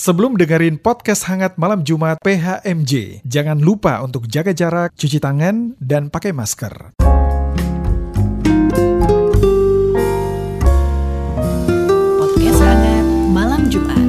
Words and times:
Sebelum 0.00 0.32
dengerin 0.32 0.80
podcast 0.80 1.28
hangat 1.28 1.60
malam 1.60 1.84
Jumat 1.84 2.16
PHMJ, 2.24 3.20
jangan 3.20 3.60
lupa 3.60 4.00
untuk 4.00 4.24
jaga 4.32 4.56
jarak, 4.56 4.96
cuci 4.96 5.20
tangan, 5.20 5.76
dan 5.76 6.08
pakai 6.08 6.32
masker. 6.32 6.96
Podcast 12.16 12.60
Hangat 12.64 13.06
Malam 13.28 13.68
Jumat. 13.68 14.06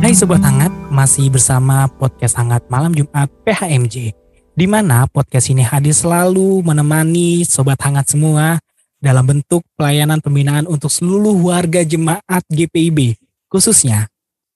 Hai 0.00 0.16
Sobat 0.16 0.40
Hangat, 0.40 0.72
masih 0.88 1.28
bersama 1.28 1.84
podcast 2.00 2.40
Hangat 2.40 2.64
Malam 2.72 2.96
Jumat 2.96 3.28
PHMJ. 3.44 4.16
Di 4.56 4.64
mana 4.64 5.04
podcast 5.12 5.52
ini 5.52 5.60
hadir 5.60 5.92
selalu 5.92 6.64
menemani 6.64 7.44
Sobat 7.44 7.76
Hangat 7.84 8.16
semua 8.16 8.56
dalam 9.04 9.28
bentuk 9.28 9.60
pelayanan 9.76 10.24
pembinaan 10.24 10.64
untuk 10.64 10.88
seluruh 10.88 11.36
warga 11.36 11.84
jemaat 11.84 12.40
GPIB, 12.48 13.20
khususnya 13.52 14.08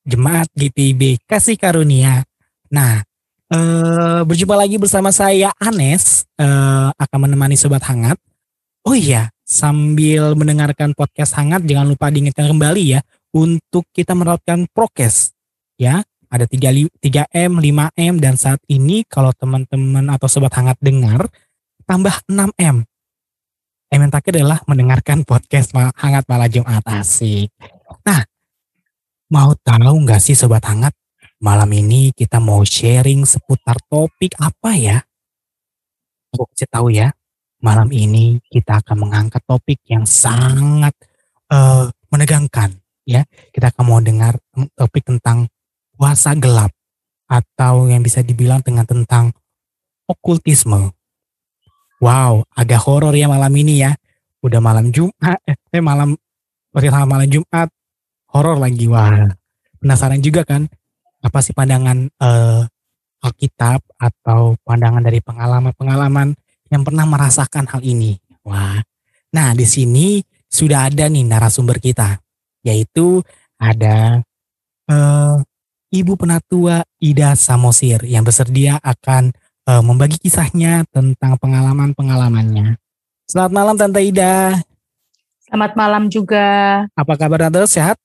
jemaat 0.05 0.47
GPIB 0.53 1.25
Kasih 1.25 1.57
Karunia. 1.57 2.23
Nah, 2.69 3.01
eh, 3.49 4.21
berjumpa 4.23 4.55
lagi 4.55 4.77
bersama 4.77 5.09
saya 5.09 5.51
Anes 5.57 6.29
eh, 6.37 6.89
akan 6.93 7.19
menemani 7.25 7.57
Sobat 7.57 7.83
Hangat. 7.89 8.21
Oh 8.85 8.93
iya, 8.93 9.33
sambil 9.41 10.37
mendengarkan 10.37 10.93
podcast 10.93 11.33
Hangat 11.35 11.65
jangan 11.65 11.89
lupa 11.89 12.13
diingatkan 12.13 12.49
kembali 12.53 12.83
ya 12.97 13.01
untuk 13.33 13.89
kita 13.89 14.13
menerapkan 14.13 14.69
prokes 14.69 15.33
ya 15.75 16.05
ada 16.29 16.45
3, 16.49 16.89
3M, 16.99 17.51
5M 17.61 18.13
dan 18.19 18.35
saat 18.35 18.59
ini 18.67 19.05
kalau 19.07 19.31
teman-teman 19.31 20.09
atau 20.11 20.27
sobat 20.27 20.51
hangat 20.57 20.75
dengar 20.81 21.29
tambah 21.85 22.11
6M. 22.27 22.83
M 23.93 23.99
yang 24.01 24.11
terakhir 24.11 24.41
adalah 24.41 24.59
mendengarkan 24.67 25.23
podcast 25.23 25.71
hangat 25.95 26.25
malam 26.27 26.49
Jumat 26.49 26.83
asik. 26.89 27.53
Nah, 28.03 28.25
mau 29.31 29.53
tahu 29.57 29.95
nggak 30.05 30.21
sih 30.21 30.37
sobat 30.37 30.65
hangat 30.65 30.93
malam 31.41 31.67
ini 31.75 32.15
kita 32.15 32.39
mau 32.39 32.63
sharing 32.63 33.27
seputar 33.27 33.77
topik 33.91 34.33
apa 34.39 34.71
ya? 34.73 34.97
Aku 36.35 36.47
kasih 36.51 36.67
tahu 36.67 36.87
ya, 36.91 37.15
malam 37.63 37.91
ini 37.93 38.43
kita 38.51 38.83
akan 38.83 39.07
mengangkat 39.07 39.41
topik 39.47 39.79
yang 39.87 40.03
sangat 40.03 40.91
uh, 41.51 41.87
menegangkan 42.11 42.75
ya. 43.07 43.23
Kita 43.53 43.71
akan 43.71 43.83
mau 43.85 43.99
dengar 44.03 44.35
topik 44.75 45.05
tentang 45.07 45.47
puasa 45.95 46.35
gelap 46.35 46.71
atau 47.25 47.87
yang 47.87 48.03
bisa 48.03 48.19
dibilang 48.25 48.59
dengan 48.61 48.83
tentang 48.83 49.31
okultisme. 50.09 50.91
Wow, 52.03 52.43
agak 52.51 52.83
horor 52.83 53.15
ya 53.15 53.31
malam 53.31 53.53
ini 53.55 53.85
ya. 53.85 53.95
Udah 54.43 54.61
malam 54.61 54.93
Jumat, 54.93 55.41
eh 55.47 55.81
malam 55.81 56.13
malam 56.75 57.07
malam 57.07 57.27
Jumat, 57.31 57.71
horor 58.35 58.59
lagi. 58.59 58.91
Wah, 58.91 59.31
penasaran 59.79 60.19
juga 60.19 60.43
kan? 60.43 60.67
Apa 61.23 61.39
sih 61.39 61.55
pandangan 61.55 62.11
uh, 62.19 62.67
Alkitab 63.23 63.79
atau 63.95 64.59
pandangan 64.67 64.99
dari 64.99 65.23
pengalaman-pengalaman 65.23 66.35
yang 66.67 66.83
pernah 66.83 67.07
merasakan 67.07 67.71
hal 67.71 67.81
ini? 67.81 68.19
Wah, 68.43 68.83
nah 69.31 69.55
di 69.55 69.63
sini 69.63 70.19
sudah 70.51 70.91
ada 70.91 71.07
nih 71.07 71.23
narasumber 71.25 71.79
kita, 71.79 72.19
yaitu 72.61 73.23
ada 73.57 74.21
uh, 74.91 75.39
Ibu 75.89 76.13
Penatua 76.19 76.83
Ida 76.99 77.33
Samosir 77.39 78.03
yang 78.03 78.27
bersedia 78.27 78.77
akan 78.83 79.31
uh, 79.65 79.81
membagi 79.81 80.19
kisahnya 80.21 80.85
tentang 80.91 81.39
pengalaman-pengalamannya. 81.39 82.77
Selamat 83.25 83.51
malam 83.55 83.75
Tante 83.79 84.01
Ida. 84.05 84.61
Selamat 85.49 85.71
malam 85.73 86.03
juga. 86.13 86.45
Apa 86.93 87.17
kabar 87.17 87.49
Tante? 87.49 87.65
Sehat? 87.65 87.97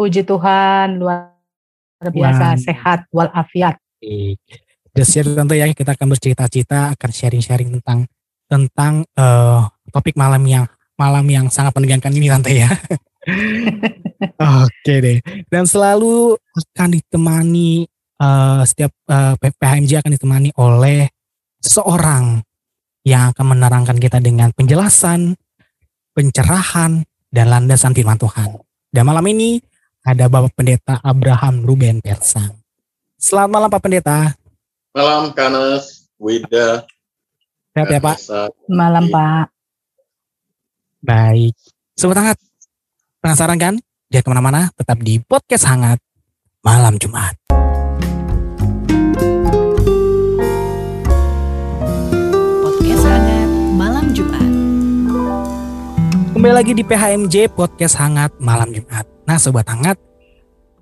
Puji 0.00 0.24
Tuhan, 0.24 0.96
luar 0.96 1.36
biasa 2.00 2.46
Wah. 2.46 2.56
sehat 2.56 3.04
walafiat. 3.12 3.76
Udah 4.96 5.04
siap 5.04 5.28
Tante 5.36 5.60
ya, 5.60 5.68
kita 5.76 5.92
akan 5.92 6.16
bercerita-cerita, 6.16 6.96
akan 6.96 7.10
sharing-sharing 7.12 7.68
tentang 7.68 8.08
tentang 8.48 9.04
uh, 9.20 9.68
topik 9.92 10.16
malam 10.16 10.40
yang 10.48 10.64
malam 10.96 11.28
yang 11.28 11.52
sangat 11.52 11.76
menegangkan 11.76 12.16
ini 12.16 12.32
Tante 12.32 12.48
ya. 12.48 12.72
Oke 14.64 14.94
deh. 15.04 15.20
Dan 15.52 15.68
selalu 15.68 16.32
akan 16.48 16.88
ditemani 16.96 17.84
uh, 18.24 18.64
setiap 18.64 18.96
uh, 19.04 19.36
eh, 19.36 19.52
PHMJ 19.52 20.00
akan 20.00 20.12
ditemani 20.16 20.48
oleh 20.56 21.12
seorang 21.60 22.40
yang 23.04 23.36
akan 23.36 23.52
menerangkan 23.52 24.00
kita 24.00 24.16
dengan 24.16 24.48
penjelasan, 24.56 25.36
pencerahan, 26.16 27.04
dan 27.28 27.52
landasan 27.52 27.92
firman 27.92 28.16
Tuhan. 28.16 28.56
Dan 28.88 29.04
malam 29.04 29.28
ini 29.28 29.69
ada 30.00 30.32
Bapak 30.32 30.56
Pendeta 30.56 30.96
Abraham 31.04 31.64
Ruben 31.64 32.00
Persang. 32.00 32.56
Selamat 33.20 33.50
malam 33.52 33.68
Pak 33.68 33.80
Pendeta. 33.84 34.32
Malam 34.96 35.36
Kanas, 35.36 36.08
Wida. 36.16 36.88
Sehat 37.76 37.88
ya 37.92 38.00
Pak? 38.00 38.16
Malam 38.66 39.12
Pak. 39.12 39.52
Baik. 41.04 41.54
Sobat 41.96 42.16
hangat, 42.16 42.38
penasaran 43.20 43.60
kan? 43.60 43.74
Jangan 44.10 44.24
ke 44.24 44.30
mana-mana, 44.32 44.60
tetap 44.74 44.98
di 45.04 45.20
Podcast 45.22 45.68
Hangat 45.68 46.00
Malam 46.64 46.96
Jumat. 46.98 47.36
Podcast 52.64 53.04
Hangat 53.04 53.50
Malam 53.76 54.06
Jumat. 54.16 54.50
Kembali 56.34 56.54
lagi 56.56 56.72
di 56.72 56.82
PHMJ 56.82 57.52
Podcast 57.52 58.00
Hangat 58.00 58.32
Malam 58.40 58.72
Jumat. 58.72 59.09
Nah 59.30 59.38
Sobat 59.38 59.62
Hangat, 59.70 59.94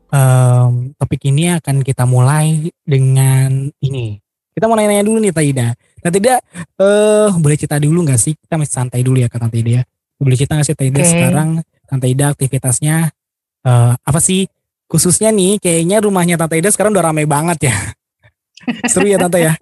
um, 0.08 0.96
topik 0.96 1.28
ini 1.28 1.52
akan 1.52 1.84
kita 1.84 2.08
mulai 2.08 2.72
dengan 2.80 3.68
ini. 3.84 4.16
Kita 4.56 4.64
mau 4.64 4.72
nanya-nanya 4.72 5.04
dulu 5.04 5.20
nih 5.20 5.36
Taida. 5.36 5.76
Nah 5.76 6.08
tidak, 6.08 6.40
uh, 6.80 7.28
boleh 7.36 7.60
cerita 7.60 7.76
dulu 7.76 8.08
gak 8.08 8.16
sih? 8.16 8.32
Kita 8.32 8.56
masih 8.56 8.72
santai 8.72 9.04
dulu 9.04 9.20
ya 9.20 9.28
kata 9.28 9.52
Taida 9.52 9.70
ya. 9.70 9.82
Boleh 10.16 10.32
cerita 10.40 10.56
gak 10.56 10.64
sih 10.64 10.72
Taida 10.72 10.96
okay. 10.96 11.12
sekarang 11.12 11.60
Tante 11.88 12.06
Ida 12.08 12.36
aktivitasnya 12.36 13.08
uh, 13.64 13.92
apa 13.96 14.20
sih 14.20 14.44
khususnya 14.84 15.32
nih 15.32 15.56
kayaknya 15.56 16.04
rumahnya 16.04 16.36
Tante 16.36 16.60
Ida 16.60 16.68
sekarang 16.68 16.92
udah 16.92 17.08
ramai 17.08 17.24
banget 17.24 17.72
ya 17.72 17.76
seru 18.92 19.08
ya 19.08 19.16
Tante 19.16 19.40
ya 19.40 19.56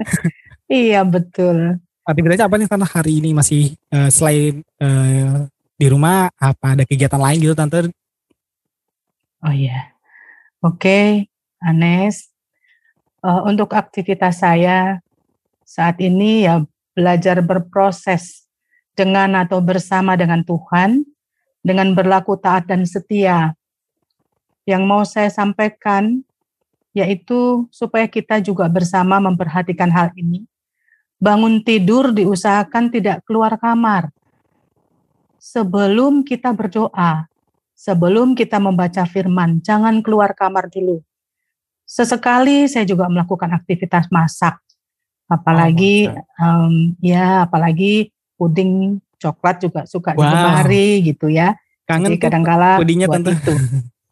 iya 0.66 1.06
betul 1.06 1.78
aktivitasnya 2.02 2.50
apa 2.50 2.56
nih 2.58 2.66
Tante 2.66 2.86
hari 2.90 3.22
ini 3.22 3.30
masih 3.30 3.78
uh, 3.94 4.10
selain 4.10 4.58
uh, 4.82 5.46
di 5.78 5.86
rumah 5.86 6.34
apa 6.34 6.74
ada 6.74 6.82
kegiatan 6.82 7.22
lain 7.22 7.38
gitu 7.38 7.54
Tante 7.54 7.94
oh 9.46 9.54
iya 9.54 9.94
oke 10.60 10.82
okay, 10.82 11.30
Anes 11.62 12.34
uh, 13.22 13.46
untuk 13.46 13.70
aktivitas 13.72 14.42
saya 14.42 14.98
saat 15.62 16.02
ini 16.02 16.50
ya 16.50 16.66
belajar 16.92 17.38
berproses 17.40 18.50
dengan 18.98 19.46
atau 19.46 19.62
bersama 19.62 20.18
dengan 20.18 20.42
Tuhan 20.42 21.06
dengan 21.62 21.94
berlaku 21.94 22.34
taat 22.34 22.66
dan 22.66 22.82
setia 22.82 23.54
yang 24.66 24.82
mau 24.82 25.06
saya 25.06 25.30
sampaikan 25.30 26.26
yaitu 26.96 27.68
supaya 27.68 28.08
kita 28.08 28.40
juga 28.40 28.72
bersama 28.72 29.20
memperhatikan 29.20 29.92
hal 29.92 30.16
ini. 30.16 30.48
Bangun 31.20 31.60
tidur 31.60 32.08
diusahakan 32.08 32.88
tidak 32.88 33.20
keluar 33.28 33.60
kamar. 33.60 34.08
Sebelum 35.36 36.24
kita 36.24 36.56
berdoa, 36.56 37.28
sebelum 37.76 38.32
kita 38.32 38.56
membaca 38.56 39.04
firman, 39.04 39.60
jangan 39.60 40.00
keluar 40.00 40.32
kamar 40.32 40.72
dulu. 40.72 41.04
Sesekali 41.86 42.66
saya 42.66 42.88
juga 42.88 43.06
melakukan 43.06 43.52
aktivitas 43.52 44.10
masak. 44.10 44.58
Apalagi 45.28 46.10
oh, 46.10 46.42
um, 46.42 46.74
ya 46.98 47.46
apalagi 47.46 48.10
puding 48.34 48.98
coklat 49.18 49.62
juga 49.62 49.80
suka 49.86 50.16
wow. 50.16 50.22
digemari 50.22 50.88
gitu 51.04 51.28
ya. 51.30 51.54
Kangen 51.86 52.18
Jadi 52.18 52.18
kadang-kala 52.18 52.82
buat 52.82 53.22
itu. 53.22 53.54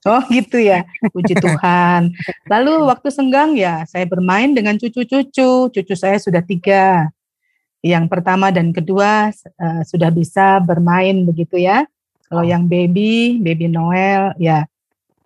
Oh 0.05 0.21
gitu 0.29 0.61
ya, 0.61 0.85
puji 1.17 1.33
Tuhan. 1.45 2.13
Lalu 2.53 2.93
waktu 2.93 3.09
senggang 3.09 3.57
ya 3.57 3.89
saya 3.89 4.05
bermain 4.05 4.53
dengan 4.53 4.77
cucu-cucu. 4.77 5.73
Cucu 5.73 5.95
saya 5.97 6.21
sudah 6.21 6.45
tiga. 6.45 7.09
Yang 7.81 8.13
pertama 8.13 8.53
dan 8.53 8.73
kedua 8.73 9.33
uh, 9.33 9.83
sudah 9.89 10.13
bisa 10.13 10.61
bermain 10.61 11.25
begitu 11.25 11.57
ya. 11.57 11.89
Kalau 12.29 12.43
oh. 12.43 12.49
yang 12.49 12.65
baby, 12.67 13.39
baby 13.41 13.69
Noel 13.69 14.33
ya 14.41 14.65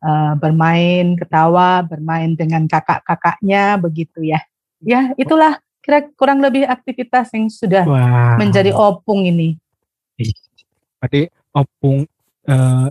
uh, 0.03 0.33
bermain, 0.39 1.15
ketawa, 1.15 1.83
bermain 1.87 2.35
dengan 2.35 2.67
kakak-kakaknya 2.67 3.79
begitu 3.79 4.23
ya. 4.23 4.43
Ya 4.83 5.11
itulah 5.19 5.59
kira 5.83 6.06
kurang 6.15 6.43
lebih 6.43 6.67
aktivitas 6.67 7.33
yang 7.35 7.49
sudah 7.50 7.85
wow. 7.87 8.37
menjadi 8.39 8.71
opung 8.75 9.27
ini. 9.27 9.59
Berarti 10.99 11.31
opung 11.55 12.06
uh, 12.50 12.91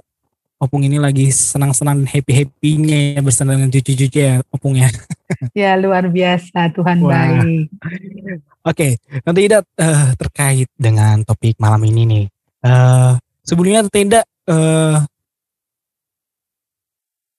Opung 0.57 0.81
ini 0.81 0.97
lagi 0.97 1.29
senang-senang 1.29 2.01
happy-happynya 2.09 3.13
ya 3.13 3.21
bersama 3.21 3.53
dengan 3.53 3.69
cucu-cucu 3.69 4.17
ya 4.17 4.41
Opung 4.49 4.73
ya. 5.53 5.77
luar 5.77 6.09
biasa 6.09 6.73
Tuhan 6.73 6.97
Wah. 7.05 7.13
baik. 7.13 7.69
Oke, 8.65 8.97
nanti 9.21 9.39
tidak 9.45 9.69
uh, 9.77 10.17
terkait 10.17 10.65
dengan 10.73 11.21
topik 11.21 11.61
malam 11.61 11.85
ini 11.85 12.01
nih. 12.09 12.25
Uh, 12.65 13.13
sebelumnya 13.47 13.87
tidak 13.87 14.27
uh, 14.51 14.99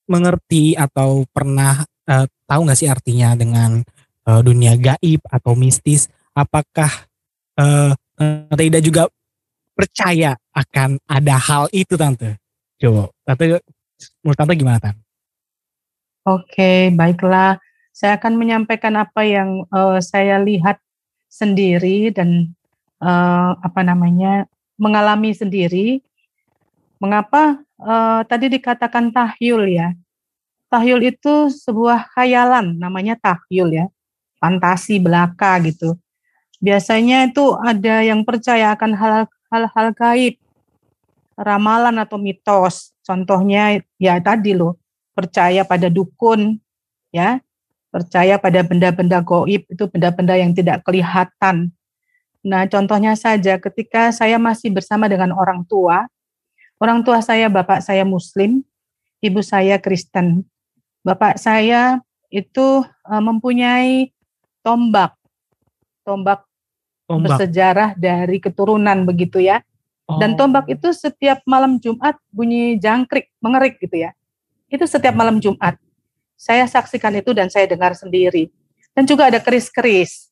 mengerti 0.08 0.72
atau 0.72 1.28
pernah 1.28 1.84
uh, 2.08 2.24
tahu 2.48 2.60
nggak 2.64 2.78
sih 2.80 2.88
artinya 2.88 3.36
dengan 3.36 3.84
uh, 4.24 4.40
dunia 4.40 4.74
gaib 4.80 5.20
atau 5.28 5.52
mistis? 5.52 6.08
Apakah 6.32 6.88
uh, 7.60 7.92
Ida 8.56 8.80
juga 8.80 9.06
percaya 9.76 10.34
akan 10.56 10.98
ada 11.04 11.36
hal 11.36 11.68
itu 11.76 11.94
Tante? 11.94 12.40
Coba, 12.80 13.12
Tante 13.22 13.60
menurut 14.24 14.38
Tante 14.40 14.54
gimana 14.56 14.80
Tante? 14.80 15.04
Oke, 16.24 16.92
baiklah. 16.92 17.60
Saya 17.92 18.20
akan 18.20 18.36
menyampaikan 18.38 18.94
apa 18.94 19.24
yang 19.24 19.64
uh, 19.74 19.98
saya 19.98 20.38
lihat 20.40 20.78
sendiri 21.28 22.14
dan 22.14 22.54
uh, 23.02 23.58
apa 23.58 23.80
namanya 23.82 24.46
mengalami 24.78 25.34
sendiri. 25.34 26.00
Mengapa 27.02 27.60
uh, 27.82 28.22
tadi 28.24 28.48
dikatakan 28.48 29.10
tahyul 29.10 29.66
ya? 29.68 29.92
Tahyul 30.70 31.10
itu 31.10 31.48
sebuah 31.48 32.12
khayalan, 32.12 32.76
namanya 32.76 33.16
tahyul 33.16 33.72
ya, 33.72 33.86
fantasi 34.36 35.00
belaka 35.00 35.56
gitu. 35.64 35.96
Biasanya 36.58 37.30
itu 37.30 37.54
ada 37.56 38.02
yang 38.02 38.26
percaya 38.26 38.74
akan 38.74 38.92
hal-hal 39.48 39.88
gaib, 39.94 40.36
ramalan 41.38 41.96
atau 42.02 42.18
mitos. 42.18 42.92
Contohnya 43.06 43.80
ya 43.96 44.20
tadi 44.20 44.52
loh, 44.52 44.76
percaya 45.16 45.64
pada 45.64 45.88
dukun, 45.88 46.60
ya, 47.14 47.40
percaya 47.88 48.36
pada 48.36 48.60
benda-benda 48.60 49.24
goib 49.24 49.64
itu 49.64 49.84
benda-benda 49.88 50.36
yang 50.36 50.52
tidak 50.52 50.84
kelihatan. 50.84 51.72
Nah, 52.46 52.64
contohnya 52.70 53.18
saja 53.18 53.58
ketika 53.58 54.14
saya 54.14 54.38
masih 54.38 54.70
bersama 54.70 55.10
dengan 55.10 55.34
orang 55.34 55.66
tua, 55.66 56.06
orang 56.78 57.02
tua 57.02 57.18
saya, 57.18 57.50
bapak 57.50 57.82
saya 57.82 58.06
Muslim, 58.06 58.62
ibu 59.18 59.42
saya 59.42 59.76
Kristen. 59.82 60.46
Bapak 61.02 61.38
saya 61.40 61.98
itu 62.28 62.84
uh, 62.84 63.22
mempunyai 63.22 64.12
tombak, 64.62 65.16
tombak, 66.04 66.44
tombak 67.08 67.20
bersejarah 67.24 67.90
dari 67.96 68.38
keturunan 68.38 69.02
begitu 69.08 69.42
ya. 69.42 69.64
Oh. 70.08 70.16
Dan 70.16 70.38
tombak 70.38 70.68
itu 70.72 70.88
setiap 70.94 71.42
malam 71.44 71.76
Jumat 71.80 72.16
bunyi 72.32 72.78
jangkrik, 72.80 73.28
mengerik 73.42 73.76
gitu 73.82 74.08
ya. 74.08 74.14
Itu 74.68 74.84
setiap 74.84 75.16
malam 75.16 75.40
Jumat. 75.40 75.76
Saya 76.38 76.64
saksikan 76.70 77.18
itu 77.18 77.34
dan 77.34 77.50
saya 77.50 77.66
dengar 77.66 77.96
sendiri. 77.98 78.52
Dan 78.94 79.04
juga 79.08 79.26
ada 79.26 79.40
keris-keris. 79.42 80.27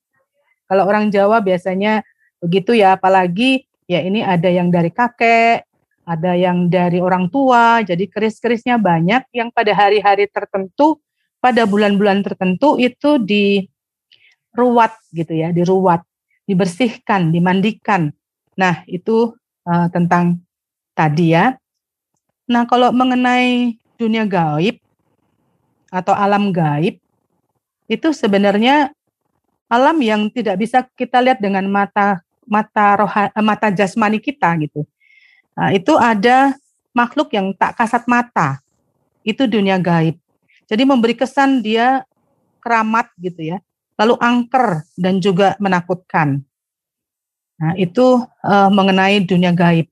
Kalau 0.66 0.84
orang 0.86 1.08
Jawa 1.14 1.38
biasanya 1.42 2.02
begitu 2.42 2.74
ya, 2.74 2.98
apalagi 2.98 3.66
ya 3.86 4.02
ini 4.02 4.22
ada 4.22 4.50
yang 4.50 4.68
dari 4.70 4.90
kakek, 4.90 5.62
ada 6.06 6.38
yang 6.38 6.70
dari 6.70 7.02
orang 7.02 7.26
tua, 7.30 7.82
jadi 7.82 8.06
keris-kerisnya 8.06 8.78
banyak 8.78 9.26
yang 9.34 9.50
pada 9.50 9.74
hari-hari 9.74 10.30
tertentu, 10.30 11.02
pada 11.42 11.66
bulan-bulan 11.66 12.22
tertentu 12.22 12.78
itu 12.78 13.18
diruat 13.22 14.94
gitu 15.10 15.34
ya, 15.34 15.50
diruat, 15.50 16.06
dibersihkan, 16.46 17.34
dimandikan. 17.34 18.14
Nah 18.54 18.86
itu 18.86 19.34
uh, 19.66 19.86
tentang 19.90 20.38
tadi 20.94 21.34
ya. 21.34 21.58
Nah 22.46 22.66
kalau 22.70 22.94
mengenai 22.94 23.74
dunia 23.98 24.22
gaib 24.22 24.78
atau 25.90 26.14
alam 26.14 26.54
gaib, 26.54 27.02
itu 27.86 28.08
sebenarnya 28.10 28.95
alam 29.66 29.98
yang 30.02 30.30
tidak 30.30 30.58
bisa 30.62 30.86
kita 30.94 31.18
lihat 31.22 31.42
dengan 31.42 31.66
mata 31.66 32.22
mata 32.46 33.02
roha, 33.02 33.30
mata 33.42 33.68
jasmani 33.74 34.22
kita 34.22 34.54
gitu 34.62 34.86
Nah, 35.56 35.72
itu 35.72 35.96
ada 35.96 36.52
makhluk 36.92 37.32
yang 37.32 37.56
tak 37.56 37.80
kasat 37.80 38.04
mata. 38.04 38.60
Itu 39.24 39.48
dunia 39.48 39.80
gaib. 39.80 40.20
Jadi 40.68 40.82
memberi 40.84 41.16
kesan 41.16 41.64
dia 41.64 42.04
keramat 42.60 43.08
gitu 43.16 43.56
ya. 43.56 43.58
Lalu 43.96 44.20
angker 44.20 44.84
dan 45.00 45.16
juga 45.18 45.56
menakutkan. 45.56 46.44
Nah, 47.56 47.72
itu 47.80 48.20
uh, 48.44 48.68
mengenai 48.68 49.24
dunia 49.24 49.56
gaib. 49.56 49.88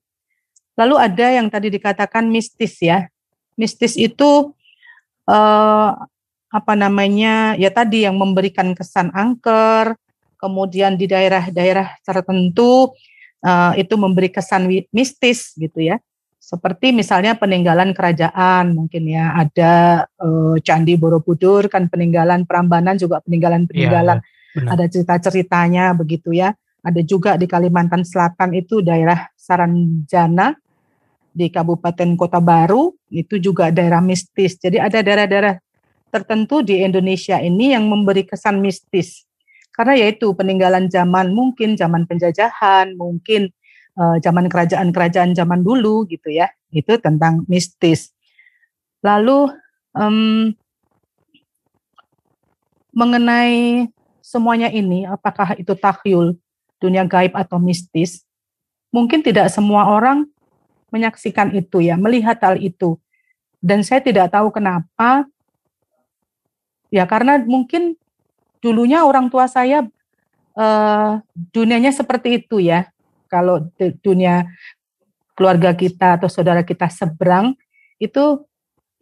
Lalu 0.77 0.95
ada 1.01 1.27
yang 1.33 1.49
tadi 1.49 1.73
dikatakan 1.73 2.29
mistis 2.29 2.77
ya. 2.77 3.09
Mistis 3.57 3.97
itu 3.97 4.53
uh, 5.25 5.89
apa 6.55 6.71
namanya? 6.79 7.59
Ya 7.59 7.67
tadi 7.67 8.07
yang 8.07 8.15
memberikan 8.15 8.71
kesan 8.71 9.11
angker, 9.11 9.99
kemudian 10.39 10.95
di 10.95 11.11
daerah-daerah 11.11 11.99
tertentu 11.99 12.95
uh, 13.43 13.75
itu 13.75 13.99
memberi 13.99 14.31
kesan 14.31 14.71
mistis 14.95 15.51
gitu 15.59 15.83
ya. 15.83 15.99
Seperti 16.39 16.93
misalnya 16.93 17.33
peninggalan 17.35 17.91
kerajaan 17.91 18.77
mungkin 18.77 19.09
ya 19.09 19.33
ada 19.33 20.05
uh, 20.21 20.55
Candi 20.61 20.93
Borobudur 20.93 21.67
kan 21.67 21.89
peninggalan 21.89 22.45
Prambanan 22.45 22.95
juga 23.01 23.17
peninggalan-peninggalan 23.25 24.21
ya, 24.21 24.61
ya, 24.61 24.69
ada 24.69 24.85
cerita-ceritanya 24.85 25.91
begitu 25.97 26.31
ya. 26.31 26.53
Ada 26.85 27.01
juga 27.01 27.33
di 27.33 27.49
Kalimantan 27.49 28.05
Selatan 28.05 28.53
itu 28.53 28.77
daerah 28.85 29.25
Saranjana 29.33 30.53
di 31.33 31.49
Kabupaten 31.49 32.13
Kota 32.13 32.37
Baru 32.37 32.93
itu 33.09 33.41
juga 33.41 33.73
daerah 33.73 34.05
mistis. 34.05 34.53
Jadi 34.61 34.77
ada 34.77 35.01
daerah-daerah 35.01 35.64
tertentu 36.15 36.63
di 36.63 36.79
Indonesia 36.79 37.43
ini 37.43 37.75
yang 37.75 37.91
memberi 37.91 38.23
kesan 38.23 38.63
mistis 38.63 39.27
karena 39.75 39.99
yaitu 39.99 40.31
peninggalan 40.31 40.87
zaman 40.87 41.35
mungkin 41.35 41.75
zaman 41.75 42.07
penjajahan, 42.07 42.95
mungkin 42.95 43.51
uh, 43.99 44.15
zaman 44.23 44.47
kerajaan-kerajaan 44.47 45.35
zaman 45.35 45.67
dulu 45.67 46.07
gitu 46.07 46.31
ya. 46.31 46.47
Itu 46.71 46.95
tentang 47.03 47.43
mistis. 47.51 48.15
Lalu 49.03 49.51
um, 49.91 50.55
mengenai 52.95 53.91
semuanya 54.23 54.71
ini, 54.71 55.03
apakah 55.03 55.59
itu 55.59 55.75
takyul, 55.75 56.39
dunia 56.79 57.03
gaib 57.03 57.35
atau 57.35 57.59
mistis? 57.59 58.23
Mungkin 58.95 59.27
tidak 59.27 59.51
semua 59.51 59.91
orang 59.91 60.23
menyaksikan 60.87 61.51
itu 61.51 61.83
ya, 61.83 61.99
melihat 61.99 62.39
hal 62.39 62.55
itu. 62.63 62.95
Dan 63.59 63.83
saya 63.83 63.99
tidak 63.99 64.31
tahu 64.31 64.55
kenapa. 64.55 65.27
Ya 66.93 67.03
karena 67.09 67.41
mungkin 67.41 67.97
dulunya 68.61 69.05
orang 69.05 69.29
tua 69.29 69.45
saya 69.45 69.85
uh, 70.57 71.21
dunianya 71.53 71.93
seperti 71.93 72.43
itu 72.43 72.61
ya. 72.61 72.89
Kalau 73.29 73.67
dunia 74.01 74.47
keluarga 75.35 75.75
kita 75.75 76.15
atau 76.15 76.31
saudara 76.31 76.63
kita 76.63 76.87
seberang 76.87 77.57
itu 77.99 78.41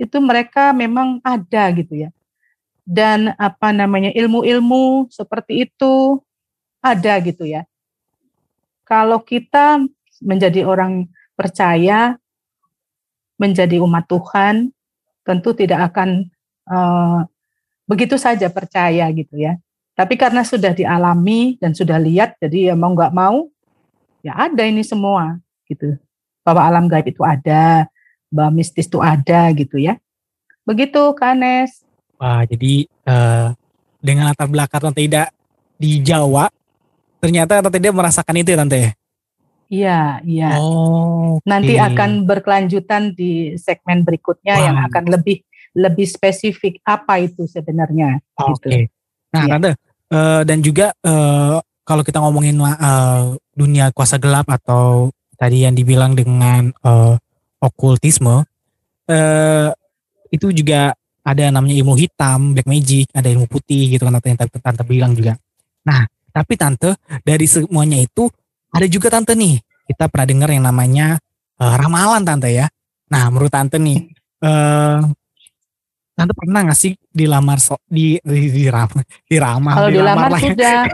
itu 0.02 0.18
mereka 0.18 0.74
memang 0.74 1.22
ada 1.22 1.70
gitu 1.76 2.08
ya. 2.08 2.10
Dan 2.84 3.32
apa 3.40 3.72
namanya 3.72 4.12
ilmu-ilmu 4.12 5.08
seperti 5.08 5.70
itu 5.70 6.20
ada 6.84 7.16
gitu 7.24 7.48
ya. 7.48 7.64
Kalau 8.84 9.24
kita 9.24 9.80
menjadi 10.20 10.68
orang 10.68 11.08
percaya, 11.40 12.20
menjadi 13.40 13.80
umat 13.80 14.04
Tuhan, 14.12 14.76
tentu 15.24 15.56
tidak 15.56 15.94
akan 15.94 16.28
uh, 16.68 17.24
begitu 17.88 18.16
saja 18.16 18.48
percaya 18.50 19.08
gitu 19.12 19.36
ya. 19.40 19.60
Tapi 19.94 20.18
karena 20.18 20.42
sudah 20.42 20.74
dialami 20.74 21.62
dan 21.62 21.78
sudah 21.78 22.02
lihat, 22.02 22.36
jadi 22.42 22.74
ya 22.74 22.76
mau 22.76 22.98
nggak 22.98 23.14
mau, 23.14 23.46
ya 24.26 24.34
ada 24.34 24.66
ini 24.66 24.82
semua 24.82 25.38
gitu. 25.70 25.94
Bahwa 26.42 26.66
alam 26.66 26.90
gaib 26.90 27.14
itu 27.14 27.22
ada, 27.22 27.86
bahwa 28.34 28.58
mistis 28.58 28.90
itu 28.90 28.98
ada 28.98 29.54
gitu 29.54 29.78
ya. 29.78 30.02
Begitu 30.66 31.14
Kanes. 31.14 31.86
Wah 32.18 32.42
jadi 32.50 32.90
uh, 33.06 33.54
dengan 34.02 34.34
latar 34.34 34.50
belakang 34.50 34.96
tidak 34.98 35.30
di 35.78 36.02
Jawa, 36.02 36.50
ternyata 37.22 37.62
Tante 37.62 37.78
tidak 37.78 37.94
merasakan 37.94 38.42
itu 38.42 38.50
ya 38.56 38.60
Tante? 38.66 38.82
Iya, 39.74 40.02
iya. 40.28 40.50
Oh, 40.62 41.40
okay. 41.40 41.50
Nanti 41.50 41.74
akan 41.82 42.30
berkelanjutan 42.30 43.18
di 43.18 43.58
segmen 43.58 44.06
berikutnya 44.06 44.54
Wah. 44.54 44.64
yang 44.70 44.78
akan 44.86 45.04
lebih 45.10 45.42
lebih 45.74 46.06
spesifik 46.06 46.80
apa 46.86 47.22
itu 47.22 47.46
sebenarnya. 47.50 48.22
Oke. 48.38 48.58
Okay. 48.62 48.72
Gitu. 48.86 48.94
Nah, 49.34 49.44
ya. 49.50 49.52
tante 49.58 49.72
uh, 50.14 50.42
dan 50.46 50.58
juga 50.62 50.94
uh, 51.02 51.58
kalau 51.84 52.06
kita 52.06 52.22
ngomongin 52.22 52.56
uh, 52.62 53.34
dunia 53.58 53.90
kuasa 53.92 54.22
gelap 54.22 54.46
atau 54.48 55.10
tadi 55.36 55.66
yang 55.66 55.74
dibilang 55.74 56.14
dengan 56.14 56.70
uh, 56.86 57.18
okultisme, 57.60 58.46
uh, 59.10 59.70
itu 60.30 60.48
juga 60.54 60.94
ada 61.24 61.44
namanya 61.50 61.76
ilmu 61.82 61.96
hitam, 61.98 62.54
black 62.54 62.68
magic, 62.70 63.10
ada 63.16 63.32
ilmu 63.32 63.50
putih 63.50 63.96
gitu 63.96 64.06
kan 64.06 64.20
tante 64.20 64.28
yang 64.30 64.40
tante, 64.40 64.58
tante 64.60 64.84
bilang 64.86 65.12
juga. 65.18 65.34
Nah, 65.88 66.06
tapi 66.30 66.54
tante 66.56 66.96
dari 67.26 67.50
semuanya 67.50 67.98
itu 68.00 68.30
ada 68.74 68.86
juga 68.86 69.10
tante 69.10 69.34
nih 69.34 69.58
kita 69.88 70.08
pernah 70.08 70.28
dengar 70.28 70.50
yang 70.52 70.64
namanya 70.66 71.20
uh, 71.60 71.76
ramalan 71.80 72.24
tante 72.24 72.50
ya. 72.52 72.68
Nah, 73.12 73.30
menurut 73.30 73.52
tante 73.52 73.78
nih 73.80 74.10
uh, 74.44 75.04
Tante 76.14 76.34
pernah 76.38 76.62
gak 76.70 76.78
sih 76.78 76.94
dilamar 77.10 77.58
so, 77.58 77.74
di 77.90 78.22
di 78.22 78.54
di 78.54 78.64
ram, 78.70 78.86
diramah 79.26 79.82
Kalau 79.82 79.90
dilamar, 79.90 80.30
dilamar 80.30 80.40
sudah. 80.46 80.78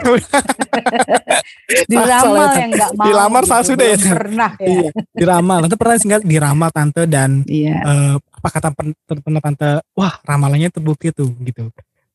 diramal 1.92 2.48
yang 2.56 2.72
gak 2.72 2.92
mau. 2.96 3.06
Dilamar 3.06 3.44
gitu. 3.44 3.68
sudah 3.68 3.86
ya. 3.86 3.98
Pernah 4.00 4.52
ya. 4.56 4.68
Iya, 4.72 4.90
diramal. 5.12 5.58
Tante 5.68 5.76
pernah 5.76 5.96
di 6.00 6.08
diramal 6.24 6.70
tante 6.72 7.02
dan 7.04 7.44
iya. 7.52 7.84
uh, 7.84 8.16
apa 8.16 8.48
kata 8.48 8.68
teman 8.72 9.42
tante 9.44 9.70
wah 9.92 10.14
ramalannya 10.24 10.72
terbukti 10.72 11.12
tuh 11.12 11.36
gitu 11.44 11.68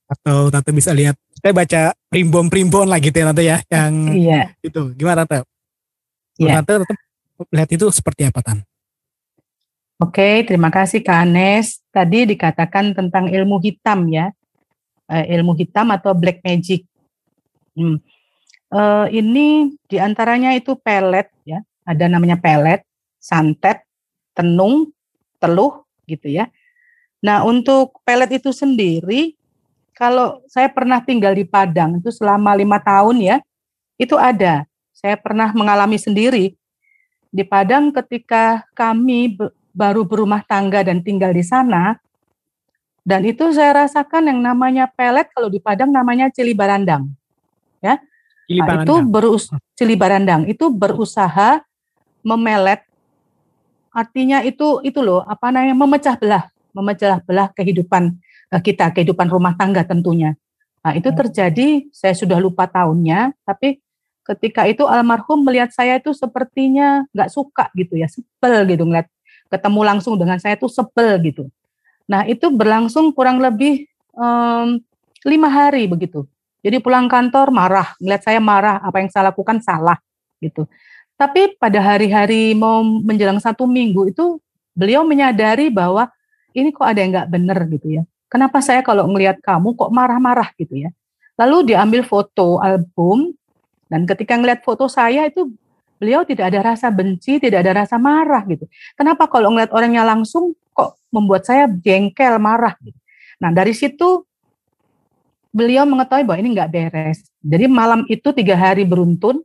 atau 0.09 0.49
tante 0.49 0.73
bisa 0.73 0.97
lihat 0.97 1.17
kita 1.37 1.53
baca 1.53 1.81
primbon 2.09 2.49
primbon 2.49 2.89
lah 2.89 2.97
gitu 3.01 3.21
ya 3.21 3.25
tante 3.29 3.43
ya 3.45 3.59
yang 3.69 3.93
Iya. 4.17 4.43
itu 4.65 4.81
gimana 4.97 5.29
tante 5.29 5.45
Iya. 6.41 6.65
tante 6.65 6.89
tetap 6.89 6.99
lihat 7.53 7.69
itu 7.69 7.85
seperti 7.93 8.25
apa 8.25 8.41
tan 8.41 8.65
Oke, 10.03 10.43
terima 10.43 10.75
kasih 10.75 11.03
Kak 11.07 11.23
Anes. 11.23 11.79
Tadi 11.95 12.27
dikatakan 12.27 12.95
tentang 12.99 13.31
ilmu 13.31 13.63
hitam 13.63 14.11
ya, 14.11 14.35
Eh, 15.05 15.37
ilmu 15.37 15.53
hitam 15.53 15.93
atau 15.93 16.17
black 16.17 16.41
magic. 16.41 16.89
Hmm. 17.77 18.01
Eh, 18.73 19.07
ini 19.21 19.77
di 19.85 20.01
antaranya 20.01 20.57
itu 20.57 20.73
pelet 20.81 21.29
ya, 21.45 21.61
ada 21.85 22.09
namanya 22.09 22.41
pelet, 22.41 22.81
santet, 23.21 23.85
tenung, 24.33 24.89
teluh 25.37 25.85
gitu 26.09 26.33
ya. 26.33 26.49
Nah 27.21 27.45
untuk 27.45 28.01
pelet 28.01 28.41
itu 28.41 28.49
sendiri, 28.49 29.37
kalau 29.93 30.41
saya 30.49 30.73
pernah 30.73 31.05
tinggal 31.05 31.37
di 31.37 31.45
Padang 31.45 32.01
itu 32.01 32.09
selama 32.09 32.57
lima 32.57 32.81
tahun 32.81 33.21
ya, 33.21 33.37
itu 34.01 34.17
ada. 34.17 34.65
Saya 34.97 35.21
pernah 35.21 35.53
mengalami 35.53 36.01
sendiri 36.01 36.57
di 37.29 37.45
Padang 37.45 37.93
ketika 37.93 38.65
kami 38.73 39.37
baru 39.75 40.07
berumah 40.07 40.47
tangga 40.47 40.87
dan 40.87 41.03
tinggal 41.03 41.35
di 41.35 41.43
sana. 41.43 41.99
Dan 43.05 43.27
itu 43.29 43.53
saya 43.53 43.85
rasakan 43.85 44.33
yang 44.33 44.41
namanya 44.41 44.89
pelet 44.89 45.29
kalau 45.35 45.53
di 45.53 45.61
Padang 45.61 45.93
namanya 45.93 46.33
cili 46.33 46.57
barandang. 46.57 47.13
Cili 48.45 48.61
Nah, 48.61 48.85
itu 48.85 48.95
berus 49.09 49.49
cili 49.73 49.97
barandang 49.97 50.45
itu 50.45 50.69
berusaha 50.69 51.65
memelet 52.21 52.85
artinya 53.89 54.45
itu 54.45 54.85
itu 54.85 55.01
loh 55.01 55.25
apa 55.25 55.49
namanya 55.49 55.73
memecah 55.73 56.17
belah 56.21 56.45
memecah 56.77 57.25
belah 57.25 57.49
kehidupan 57.57 58.13
eh, 58.53 58.61
kita 58.61 58.93
kehidupan 58.93 59.33
rumah 59.33 59.57
tangga 59.57 59.81
tentunya 59.81 60.37
nah 60.85 60.93
itu 60.93 61.09
Hmm. 61.09 61.25
terjadi 61.25 61.89
saya 61.89 62.13
sudah 62.13 62.37
lupa 62.37 62.69
tahunnya 62.69 63.33
tapi 63.49 63.81
ketika 64.29 64.69
itu 64.69 64.85
almarhum 64.85 65.41
melihat 65.41 65.73
saya 65.73 65.97
itu 65.97 66.13
sepertinya 66.13 67.09
nggak 67.17 67.33
suka 67.33 67.73
gitu 67.73 67.97
ya 67.97 68.13
sebel 68.13 68.69
gitu 68.69 68.85
ngeliat 68.85 69.09
ketemu 69.49 69.81
langsung 69.85 70.15
dengan 70.17 70.39
saya 70.41 70.57
itu 70.57 70.69
sebel 70.71 71.21
gitu 71.25 71.45
nah 72.05 72.25
itu 72.29 72.53
berlangsung 72.53 73.13
kurang 73.17 73.41
lebih 73.41 73.89
em, 74.17 74.81
lima 75.25 75.49
hari 75.49 75.89
begitu 75.89 76.29
jadi 76.65 76.81
pulang 76.81 77.09
kantor 77.09 77.53
marah 77.53 77.97
ngeliat 78.01 78.23
saya 78.25 78.41
marah 78.41 78.81
apa 78.81 79.01
yang 79.01 79.09
saya 79.09 79.33
lakukan 79.33 79.61
salah 79.65 79.97
gitu 80.41 80.69
tapi 81.15 81.55
pada 81.57 81.79
hari-hari 81.79 82.53
mau 82.59 82.83
menjelang 82.83 83.39
satu 83.39 83.71
minggu 83.71 84.11
itu 84.11 84.43
beliau 84.75 85.07
menyadari 85.07 85.71
bahwa 85.71 86.11
ini 86.55 86.75
kok 86.75 86.87
ada 86.87 86.99
yang 86.99 87.11
nggak 87.15 87.31
bener 87.31 87.59
gitu 87.71 87.89
ya. 88.01 88.03
Kenapa 88.27 88.59
saya 88.59 88.83
kalau 88.83 89.07
ngelihat 89.07 89.39
kamu 89.39 89.79
kok 89.79 89.91
marah-marah 89.95 90.51
gitu 90.59 90.75
ya. 90.87 90.91
Lalu 91.39 91.75
diambil 91.75 92.03
foto 92.03 92.59
album 92.59 93.35
dan 93.87 94.07
ketika 94.11 94.35
ngelihat 94.35 94.67
foto 94.67 94.91
saya 94.91 95.31
itu 95.31 95.55
beliau 96.05 96.21
tidak 96.29 96.53
ada 96.53 96.61
rasa 96.61 96.93
benci, 96.93 97.41
tidak 97.41 97.65
ada 97.65 97.81
rasa 97.81 97.97
marah 97.97 98.45
gitu. 98.45 98.69
Kenapa 98.93 99.25
kalau 99.25 99.57
ngelihat 99.57 99.73
orangnya 99.73 100.05
langsung 100.05 100.53
kok 100.77 101.01
membuat 101.09 101.49
saya 101.49 101.65
jengkel, 101.65 102.37
marah 102.37 102.77
gitu. 102.85 103.01
Nah 103.41 103.49
dari 103.49 103.73
situ 103.73 104.29
beliau 105.49 105.89
mengetahui 105.89 106.29
bahwa 106.29 106.39
ini 106.45 106.53
nggak 106.53 106.69
beres. 106.69 107.25
Jadi 107.41 107.65
malam 107.65 108.05
itu 108.13 108.29
tiga 108.37 108.53
hari 108.53 108.85
beruntun 108.85 109.41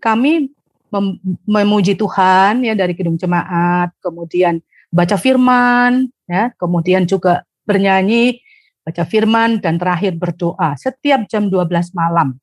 kami 0.00 0.48
mem- 0.88 1.20
memuji 1.44 1.92
Tuhan 1.92 2.64
ya 2.64 2.72
dari 2.72 2.96
gedung 2.96 3.20
jemaat, 3.20 3.92
kemudian 4.00 4.64
baca 4.88 5.20
firman 5.20 6.08
ya, 6.24 6.56
kemudian 6.56 7.04
juga 7.04 7.44
bernyanyi, 7.68 8.40
baca 8.80 9.04
firman 9.04 9.60
dan 9.60 9.76
terakhir 9.76 10.16
berdoa 10.16 10.74
setiap 10.80 11.28
jam 11.28 11.52
12 11.52 11.92
malam. 11.92 12.40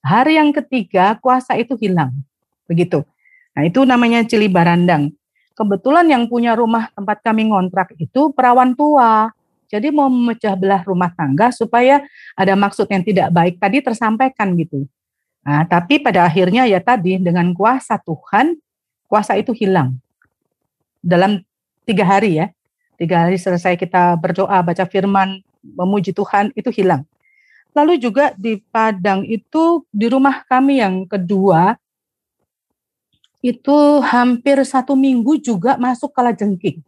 Hari 0.00 0.36
yang 0.40 0.52
ketiga 0.52 1.16
kuasa 1.20 1.56
itu 1.60 1.76
hilang. 1.80 2.12
Begitu. 2.68 3.04
Nah, 3.54 3.62
itu 3.64 3.86
namanya 3.86 4.26
cili 4.26 4.50
barandang. 4.50 5.14
Kebetulan 5.54 6.10
yang 6.10 6.26
punya 6.26 6.58
rumah 6.58 6.90
tempat 6.90 7.22
kami 7.22 7.46
ngontrak 7.46 7.94
itu 7.96 8.34
perawan 8.34 8.74
tua. 8.74 9.30
Jadi 9.70 9.94
mau 9.94 10.10
memecah 10.10 10.58
belah 10.58 10.82
rumah 10.82 11.14
tangga 11.14 11.54
supaya 11.54 12.02
ada 12.34 12.54
maksud 12.58 12.90
yang 12.90 13.02
tidak 13.06 13.30
baik 13.30 13.58
tadi 13.62 13.78
tersampaikan 13.78 14.54
gitu. 14.58 14.86
Nah, 15.46 15.62
tapi 15.68 16.02
pada 16.02 16.26
akhirnya 16.26 16.66
ya 16.66 16.82
tadi 16.82 17.20
dengan 17.20 17.52
kuasa 17.54 18.00
Tuhan, 18.02 18.58
kuasa 19.06 19.38
itu 19.38 19.54
hilang. 19.54 19.94
Dalam 21.04 21.44
tiga 21.84 22.02
hari 22.02 22.40
ya, 22.40 22.46
tiga 22.96 23.28
hari 23.28 23.36
selesai 23.38 23.76
kita 23.76 24.16
berdoa, 24.18 24.58
baca 24.64 24.84
firman, 24.88 25.44
memuji 25.62 26.16
Tuhan, 26.16 26.50
itu 26.56 26.72
hilang. 26.72 27.04
Lalu 27.74 27.98
juga 27.98 28.32
di 28.38 28.62
Padang 28.72 29.26
itu, 29.26 29.84
di 29.90 30.06
rumah 30.06 30.46
kami 30.46 30.80
yang 30.80 31.04
kedua, 31.04 31.76
itu 33.44 34.00
hampir 34.00 34.56
satu 34.64 34.96
minggu 34.96 35.36
juga 35.44 35.76
masuk 35.76 36.16
kala 36.16 36.32
jengking. 36.32 36.80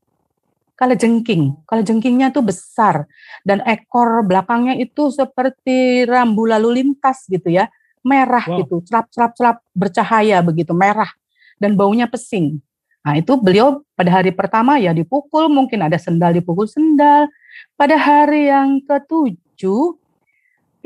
Kala 0.72 0.96
jengking, 0.96 1.56
kala 1.68 1.84
jengkingnya 1.84 2.32
tuh 2.32 2.44
besar 2.44 3.04
dan 3.44 3.60
ekor 3.68 4.24
belakangnya 4.24 4.76
itu 4.76 5.12
seperti 5.12 6.08
rambu 6.08 6.48
lalu 6.48 6.80
lintas 6.80 7.28
gitu 7.28 7.48
ya 7.52 7.68
merah 8.06 8.44
Wow. 8.46 8.62
gitu, 8.62 8.76
cerap-cerap-cerap 8.86 9.66
bercahaya 9.74 10.38
begitu, 10.46 10.70
merah 10.70 11.10
dan 11.58 11.74
baunya 11.74 12.06
pesing. 12.06 12.62
Nah, 13.02 13.18
itu 13.18 13.34
beliau 13.34 13.82
pada 13.98 14.22
hari 14.22 14.30
pertama 14.30 14.78
ya 14.78 14.94
dipukul, 14.94 15.50
mungkin 15.50 15.82
ada 15.82 15.98
sendal 15.98 16.30
dipukul 16.30 16.70
sendal. 16.70 17.26
Pada 17.74 17.98
hari 17.98 18.46
yang 18.46 18.78
ketujuh 18.86 19.98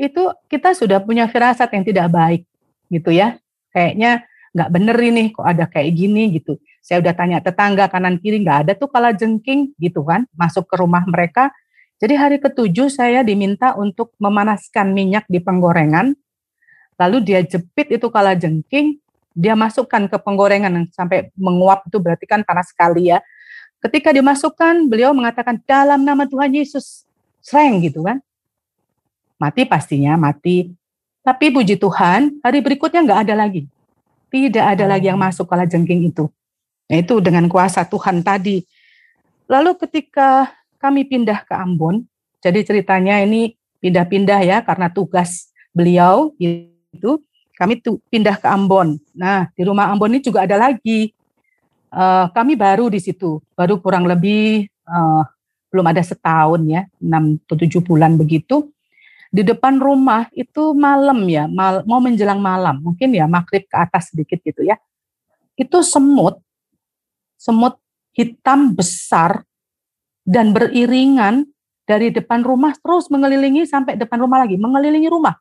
itu 0.01 0.23
kita 0.49 0.73
sudah 0.73 0.97
punya 0.97 1.29
firasat 1.29 1.69
yang 1.77 1.85
tidak 1.85 2.07
baik 2.09 2.41
gitu 2.89 3.13
ya. 3.13 3.37
Kayaknya 3.69 4.25
nggak 4.51 4.69
bener 4.69 4.97
ini 4.99 5.31
kok 5.31 5.45
ada 5.47 5.65
kayak 5.67 5.91
gini 5.95 6.35
gitu. 6.35 6.59
Saya 6.83 6.99
udah 6.99 7.13
tanya 7.15 7.37
tetangga 7.39 7.87
kanan 7.87 8.19
kiri 8.19 8.43
nggak 8.43 8.67
ada 8.67 8.73
tuh 8.75 8.91
kala 8.91 9.15
jengking 9.15 9.71
gitu 9.79 10.03
kan 10.03 10.27
masuk 10.35 10.67
ke 10.67 10.75
rumah 10.79 11.03
mereka. 11.07 11.53
Jadi 12.01 12.17
hari 12.17 12.37
ketujuh 12.41 12.89
saya 12.89 13.21
diminta 13.21 13.77
untuk 13.77 14.11
memanaskan 14.17 14.89
minyak 14.91 15.29
di 15.29 15.37
penggorengan 15.37 16.17
lalu 17.01 17.17
dia 17.25 17.41
jepit 17.41 17.89
itu 17.89 18.07
kala 18.13 18.37
jengking, 18.37 19.01
dia 19.33 19.57
masukkan 19.57 20.05
ke 20.05 20.17
penggorengan 20.21 20.85
sampai 20.93 21.33
menguap 21.33 21.89
itu 21.89 21.97
berarti 21.97 22.29
kan 22.29 22.45
panas 22.45 22.69
sekali 22.69 23.09
ya. 23.09 23.17
Ketika 23.81 24.13
dimasukkan, 24.13 24.85
beliau 24.85 25.09
mengatakan 25.09 25.57
dalam 25.65 26.05
nama 26.05 26.29
Tuhan 26.29 26.53
Yesus, 26.53 27.09
sreng 27.41 27.81
gitu 27.81 28.05
kan. 28.05 28.21
Mati 29.41 29.65
pastinya, 29.65 30.13
mati. 30.13 30.69
Tapi 31.25 31.49
puji 31.49 31.81
Tuhan, 31.81 32.45
hari 32.45 32.61
berikutnya 32.61 33.01
nggak 33.01 33.19
ada 33.25 33.33
lagi. 33.33 33.65
Tidak 34.31 34.63
ada 34.63 34.87
lagi 34.87 35.11
yang 35.11 35.19
masuk 35.19 35.43
kala 35.45 35.67
jengking 35.67 36.07
itu. 36.07 36.31
Nah, 36.87 36.97
itu 36.99 37.19
dengan 37.19 37.51
kuasa 37.51 37.83
Tuhan 37.83 38.23
tadi. 38.23 38.63
Lalu 39.51 39.75
ketika 39.75 40.47
kami 40.79 41.03
pindah 41.03 41.43
ke 41.43 41.51
Ambon, 41.51 42.07
jadi 42.39 42.63
ceritanya 42.63 43.19
ini 43.19 43.59
pindah-pindah 43.83 44.39
ya 44.41 44.57
karena 44.63 44.87
tugas 44.87 45.51
beliau 45.75 46.31
itu 46.39 47.19
kami 47.59 47.83
tuh 47.83 47.99
pindah 48.07 48.39
ke 48.39 48.47
Ambon. 48.47 48.97
Nah, 49.11 49.51
di 49.51 49.67
rumah 49.67 49.91
Ambon 49.91 50.15
ini 50.15 50.23
juga 50.23 50.47
ada 50.47 50.55
lagi. 50.55 51.11
Eh, 51.91 52.25
kami 52.31 52.55
baru 52.55 52.87
di 52.87 53.03
situ, 53.03 53.43
baru 53.51 53.83
kurang 53.83 54.07
lebih 54.07 54.65
eh, 54.67 55.23
belum 55.71 55.85
ada 55.87 56.03
setahun 56.03 56.63
ya, 56.67 56.83
6 56.99 57.39
atau 57.47 57.55
7 57.55 57.79
bulan 57.83 58.15
begitu. 58.15 58.71
Di 59.31 59.47
depan 59.47 59.79
rumah 59.79 60.27
itu 60.35 60.75
malam 60.75 61.23
ya, 61.31 61.47
mal- 61.47 61.87
mau 61.87 62.03
menjelang 62.03 62.43
malam, 62.43 62.83
mungkin 62.83 63.15
ya 63.15 63.23
maghrib 63.31 63.63
ke 63.63 63.77
atas 63.79 64.11
sedikit 64.11 64.43
gitu 64.43 64.67
ya. 64.67 64.75
Itu 65.55 65.79
semut, 65.87 66.43
semut 67.39 67.79
hitam 68.11 68.75
besar 68.75 69.47
dan 70.27 70.51
beriringan 70.51 71.47
dari 71.87 72.11
depan 72.11 72.43
rumah 72.43 72.75
terus 72.75 73.07
mengelilingi 73.07 73.63
sampai 73.63 73.95
depan 73.95 74.19
rumah 74.19 74.43
lagi, 74.43 74.59
mengelilingi 74.59 75.07
rumah 75.07 75.39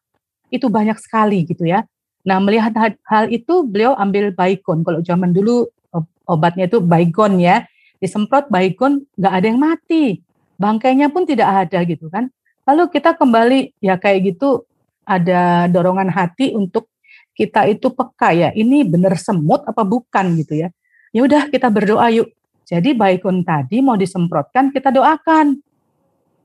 itu 0.50 0.66
banyak 0.66 0.98
sekali 0.98 1.46
gitu 1.46 1.66
ya. 1.66 1.86
Nah 2.26 2.38
melihat 2.42 2.74
hal, 3.06 3.26
itu 3.32 3.64
beliau 3.64 3.96
ambil 3.96 4.34
baygon. 4.34 4.84
Kalau 4.84 5.00
zaman 5.00 5.34
dulu 5.34 5.70
ob- 5.94 6.10
obatnya 6.26 6.68
itu 6.68 6.82
baygon 6.82 7.40
ya, 7.40 7.64
disemprot 8.02 8.50
baygon 8.52 9.06
nggak 9.16 9.34
ada 9.34 9.46
yang 9.46 9.60
mati, 9.62 10.20
bangkainya 10.60 11.08
pun 11.08 11.24
tidak 11.24 11.48
ada 11.66 11.78
gitu 11.86 12.10
kan. 12.12 12.28
Lalu 12.70 12.86
kita 12.94 13.18
kembali 13.18 13.82
ya 13.82 13.98
kayak 13.98 14.34
gitu 14.34 14.62
ada 15.02 15.66
dorongan 15.66 16.06
hati 16.06 16.54
untuk 16.54 16.86
kita 17.34 17.66
itu 17.66 17.90
peka 17.90 18.30
ya. 18.30 18.48
Ini 18.54 18.86
benar 18.86 19.18
semut 19.18 19.66
apa 19.66 19.82
bukan 19.82 20.38
gitu 20.38 20.54
ya. 20.54 20.70
Ya 21.10 21.26
udah 21.26 21.50
kita 21.50 21.66
berdoa 21.66 22.06
yuk. 22.14 22.30
Jadi 22.70 22.94
baygon 22.94 23.42
tadi 23.42 23.82
mau 23.82 23.98
disemprotkan 23.98 24.70
kita 24.70 24.94
doakan 24.94 25.58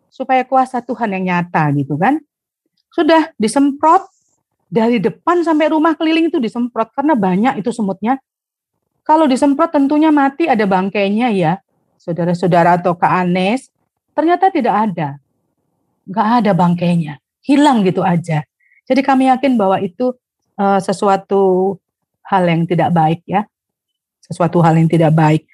supaya 0.09 0.41
kuasa 0.41 0.81
Tuhan 0.81 1.13
yang 1.13 1.23
nyata 1.29 1.69
gitu 1.77 1.93
kan 2.01 2.17
sudah 2.95 3.35
disemprot 3.35 4.07
dari 4.71 5.03
depan 5.03 5.43
sampai 5.43 5.67
rumah 5.67 5.93
keliling 5.99 6.31
itu 6.31 6.39
disemprot 6.39 6.95
karena 6.95 7.13
banyak 7.13 7.59
itu 7.59 7.69
semutnya. 7.75 8.17
Kalau 9.05 9.29
disemprot 9.29 9.69
tentunya 9.69 10.09
mati 10.09 10.47
ada 10.47 10.63
bangkainya 10.63 11.29
ya. 11.35 11.53
saudara-saudara 11.95 12.77
atau 12.77 12.93
Kak 12.93 13.09
Anes, 13.25 13.73
ternyata 14.13 14.53
tidak 14.53 14.75
ada. 14.77 15.17
Nggak 16.05 16.27
ada 16.41 16.51
bangkainya. 16.53 17.19
Hilang 17.45 17.85
gitu 17.85 18.01
aja. 18.01 18.41
Jadi 18.85 19.01
kami 19.01 19.29
yakin 19.29 19.57
bahwa 19.57 19.81
itu 19.81 20.13
uh, 20.57 20.79
sesuatu 20.81 21.75
hal 22.25 22.45
yang 22.45 22.65
tidak 22.65 22.93
baik 22.93 23.21
ya. 23.25 23.45
Sesuatu 24.21 24.61
hal 24.61 24.77
yang 24.77 24.89
tidak 24.89 25.13
baik. 25.13 25.45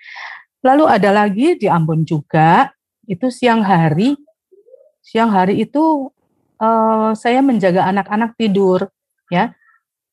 Lalu 0.64 0.86
ada 0.88 1.10
lagi 1.12 1.58
di 1.58 1.68
Ambon 1.68 2.06
juga, 2.06 2.72
itu 3.10 3.28
siang 3.34 3.66
hari. 3.66 4.16
Siang 5.02 5.34
hari 5.34 5.64
itu 5.64 6.14
uh, 6.62 7.12
saya 7.18 7.42
menjaga 7.42 7.90
anak-anak 7.90 8.38
tidur 8.38 8.88
ya 9.34 9.52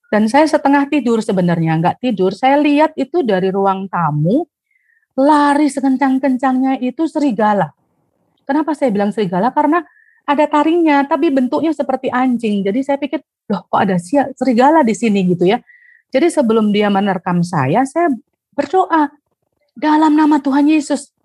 dan 0.08 0.24
saya 0.24 0.48
setengah 0.48 0.88
tidur 0.88 1.20
sebenarnya, 1.20 1.76
nggak 1.76 2.00
tidur. 2.00 2.32
Saya 2.32 2.56
lihat 2.56 2.96
itu 2.96 3.20
dari 3.20 3.52
ruang 3.52 3.92
tamu, 3.92 4.48
lari 5.20 5.68
sekencang-kencangnya 5.68 6.80
itu 6.80 7.04
serigala. 7.04 7.76
Kenapa 8.48 8.72
saya 8.72 8.88
bilang 8.88 9.12
serigala? 9.12 9.52
Karena 9.52 9.84
ada 10.28 10.44
taringnya, 10.44 11.08
tapi 11.08 11.32
bentuknya 11.32 11.72
seperti 11.72 12.12
anjing. 12.12 12.60
Jadi 12.60 12.84
saya 12.84 13.00
pikir, 13.00 13.24
loh 13.48 13.64
kok 13.64 13.80
ada 13.80 13.96
serigala 14.36 14.84
di 14.84 14.92
sini 14.92 15.24
gitu 15.24 15.48
ya. 15.48 15.56
Jadi 16.12 16.28
sebelum 16.28 16.68
dia 16.68 16.92
menerkam 16.92 17.40
saya, 17.40 17.88
saya 17.88 18.12
berdoa 18.52 19.08
dalam 19.72 20.12
nama 20.12 20.36
Tuhan 20.36 20.68
Yesus. 20.68 21.16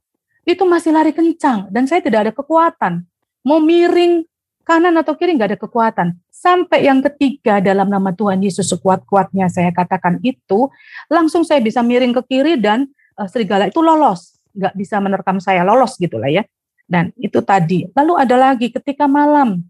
Itu 0.47 0.67
masih 0.67 0.91
lari 0.95 1.11
kencang 1.15 1.71
dan 1.71 1.87
saya 1.87 2.03
tidak 2.03 2.27
ada 2.27 2.31
kekuatan. 2.35 3.03
Mau 3.43 3.59
miring 3.63 4.23
kanan 4.67 4.95
atau 4.99 5.15
kiri 5.15 5.35
nggak 5.35 5.55
ada 5.55 5.59
kekuatan. 5.59 6.07
Sampai 6.31 6.83
yang 6.83 6.99
ketiga 6.99 7.63
dalam 7.63 7.87
nama 7.87 8.11
Tuhan 8.11 8.43
Yesus 8.43 8.67
sekuat-kuatnya 8.71 9.47
saya 9.47 9.71
katakan 9.71 10.19
itu, 10.19 10.67
langsung 11.07 11.47
saya 11.47 11.63
bisa 11.63 11.79
miring 11.79 12.11
ke 12.11 12.21
kiri 12.27 12.59
dan 12.59 12.91
uh, 13.15 13.27
serigala 13.31 13.71
itu 13.71 13.79
lolos, 13.79 14.35
nggak 14.51 14.75
bisa 14.75 14.99
menerkam 14.99 15.39
saya 15.39 15.63
lolos 15.63 15.95
gitulah 15.95 16.27
ya. 16.27 16.43
Dan 16.85 17.15
itu 17.17 17.39
tadi. 17.41 17.87
Lalu 17.95 18.13
ada 18.19 18.35
lagi 18.35 18.67
ketika 18.69 19.07
malam, 19.07 19.63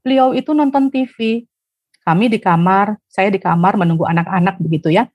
beliau 0.00 0.32
itu 0.32 0.54
nonton 0.54 0.88
TV, 0.88 1.44
kami 2.04 2.28
di 2.30 2.38
kamar, 2.38 3.00
saya 3.08 3.32
di 3.32 3.40
kamar 3.40 3.80
menunggu 3.80 4.04
anak-anak 4.04 4.60
begitu 4.60 4.92
ya. 4.92 5.08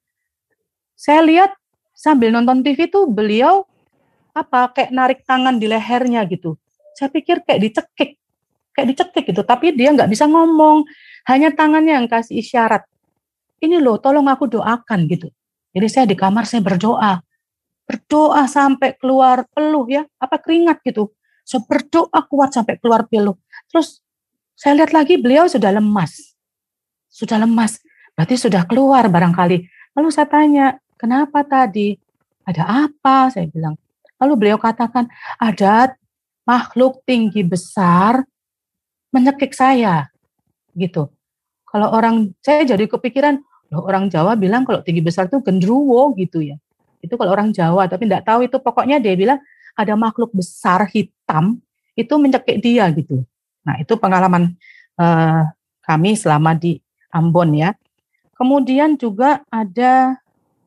Saya 1.00 1.24
lihat 1.24 1.56
sambil 1.96 2.34
nonton 2.34 2.60
TV 2.66 2.92
itu 2.92 3.08
beliau 3.08 3.64
apa 4.36 4.72
kayak 4.72 4.92
narik 4.92 5.20
tangan 5.24 5.58
di 5.58 5.68
lehernya 5.68 6.28
gitu. 6.28 6.60
Saya 6.94 7.08
pikir 7.08 7.44
kayak 7.48 7.62
dicekik 7.64 8.20
kayak 8.80 8.96
dicekik 8.96 9.26
gitu, 9.36 9.44
tapi 9.44 9.76
dia 9.76 9.92
nggak 9.92 10.08
bisa 10.08 10.24
ngomong, 10.24 10.88
hanya 11.28 11.52
tangannya 11.52 12.00
yang 12.00 12.08
kasih 12.08 12.40
isyarat. 12.40 12.88
Ini 13.60 13.84
loh, 13.84 14.00
tolong 14.00 14.32
aku 14.32 14.48
doakan 14.48 15.04
gitu. 15.12 15.28
Jadi 15.76 15.88
saya 15.92 16.06
di 16.08 16.16
kamar 16.16 16.48
saya 16.48 16.64
berdoa, 16.64 17.20
berdoa 17.84 18.48
sampai 18.48 18.96
keluar 18.96 19.44
peluh 19.52 19.84
ya, 19.92 20.08
apa 20.16 20.40
keringat 20.40 20.80
gitu. 20.88 21.12
So 21.50 21.66
berdoa 21.66 22.22
kuat 22.30 22.54
sampai 22.54 22.78
keluar 22.78 23.10
peluh. 23.10 23.34
Terus 23.74 24.06
saya 24.54 24.78
lihat 24.78 24.94
lagi 24.94 25.18
beliau 25.18 25.50
sudah 25.50 25.74
lemas, 25.74 26.38
sudah 27.10 27.42
lemas, 27.42 27.82
berarti 28.14 28.38
sudah 28.38 28.70
keluar 28.70 29.10
barangkali. 29.10 29.66
Lalu 29.98 30.10
saya 30.14 30.30
tanya, 30.30 30.78
kenapa 30.94 31.42
tadi? 31.42 31.98
Ada 32.46 32.86
apa? 32.86 33.34
Saya 33.34 33.50
bilang. 33.50 33.74
Lalu 34.22 34.34
beliau 34.38 34.62
katakan, 34.62 35.10
ada 35.42 35.98
makhluk 36.46 37.02
tinggi 37.02 37.42
besar 37.42 38.22
menyekik 39.10 39.58
saya 39.58 40.06
gitu. 40.78 41.10
Kalau 41.66 41.90
orang 41.90 42.30
saya 42.46 42.62
jadi 42.62 42.86
kepikiran, 42.86 43.42
loh 43.74 43.90
orang 43.90 44.06
Jawa 44.06 44.38
bilang 44.38 44.70
kalau 44.70 44.86
tinggi 44.86 45.02
besar 45.02 45.26
itu 45.26 45.42
gendruwo 45.42 46.14
gitu 46.14 46.46
ya. 46.46 46.62
Itu 47.02 47.18
kalau 47.18 47.34
orang 47.34 47.50
Jawa, 47.58 47.90
tapi 47.90 48.06
tidak 48.06 48.30
tahu 48.30 48.46
itu 48.46 48.58
pokoknya 48.62 49.02
dia 49.02 49.18
bilang 49.18 49.42
ada 49.80 49.96
makhluk 49.96 50.36
besar 50.36 50.84
hitam 50.92 51.64
itu 51.96 52.12
menyekik 52.20 52.60
dia 52.60 52.92
gitu. 52.92 53.24
Nah 53.64 53.80
itu 53.80 53.96
pengalaman 53.96 54.60
uh, 55.00 55.48
kami 55.88 56.20
selama 56.20 56.52
di 56.60 56.84
Ambon 57.16 57.56
ya. 57.56 57.72
Kemudian 58.36 59.00
juga 59.00 59.40
ada 59.48 60.20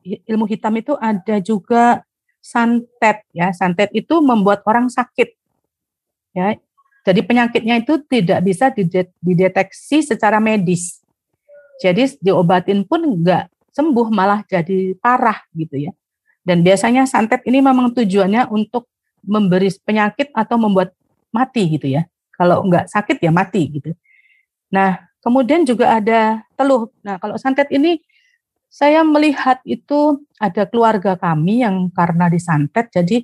ilmu 0.04 0.48
hitam 0.48 0.72
itu 0.80 0.96
ada 0.96 1.36
juga 1.44 2.00
santet 2.40 3.24
ya. 3.36 3.52
Santet 3.52 3.92
itu 3.92 4.24
membuat 4.24 4.64
orang 4.64 4.88
sakit. 4.88 5.36
Ya, 6.32 6.56
jadi 7.04 7.20
penyakitnya 7.20 7.82
itu 7.82 7.98
tidak 8.06 8.40
bisa 8.46 8.70
dideteksi 9.20 10.06
secara 10.06 10.38
medis. 10.38 11.02
Jadi 11.82 12.14
diobatin 12.22 12.86
pun 12.86 13.02
enggak 13.02 13.50
sembuh 13.74 14.08
malah 14.12 14.46
jadi 14.46 14.94
parah 15.02 15.42
gitu 15.56 15.90
ya. 15.90 15.92
Dan 16.46 16.62
biasanya 16.62 17.06
santet 17.06 17.42
ini 17.46 17.58
memang 17.58 17.90
tujuannya 17.94 18.50
untuk 18.50 18.86
memberi 19.22 19.70
penyakit 19.82 20.30
atau 20.34 20.58
membuat 20.58 20.92
mati 21.32 21.78
gitu 21.78 21.88
ya. 21.88 22.04
Kalau 22.34 22.66
enggak 22.66 22.90
sakit 22.90 23.22
ya 23.22 23.30
mati 23.30 23.70
gitu. 23.70 23.94
Nah, 24.74 24.98
kemudian 25.22 25.62
juga 25.62 25.96
ada 25.96 26.42
teluh. 26.58 26.90
Nah, 27.06 27.16
kalau 27.22 27.38
santet 27.38 27.70
ini 27.70 28.02
saya 28.72 29.04
melihat 29.04 29.60
itu 29.68 30.20
ada 30.40 30.64
keluarga 30.64 31.14
kami 31.14 31.60
yang 31.60 31.92
karena 31.92 32.32
disantet 32.32 32.88
jadi 32.88 33.20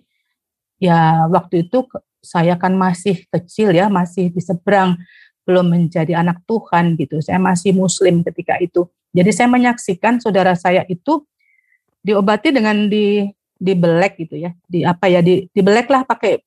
ya 0.77 1.25
waktu 1.33 1.65
itu 1.67 1.89
saya 2.23 2.59
kan 2.59 2.75
masih 2.75 3.25
kecil 3.31 3.73
ya, 3.73 3.87
masih 3.89 4.29
di 4.29 4.43
seberang, 4.43 4.99
belum 5.49 5.71
menjadi 5.71 6.19
anak 6.19 6.45
Tuhan 6.45 6.99
gitu. 7.01 7.25
Saya 7.25 7.41
masih 7.41 7.73
muslim 7.73 8.21
ketika 8.27 8.61
itu. 8.61 8.85
Jadi 9.17 9.31
saya 9.33 9.49
menyaksikan 9.49 10.21
saudara 10.21 10.53
saya 10.53 10.85
itu 10.93 11.25
diobati 12.05 12.53
dengan 12.53 12.87
di 12.93 13.25
dibelek 13.59 14.17
gitu 14.23 14.39
ya. 14.39 14.55
Di 14.65 14.87
apa 14.87 15.11
ya, 15.11 15.21
di 15.21 15.51
dibelek 15.53 15.91
lah 15.91 16.07
pakai 16.07 16.43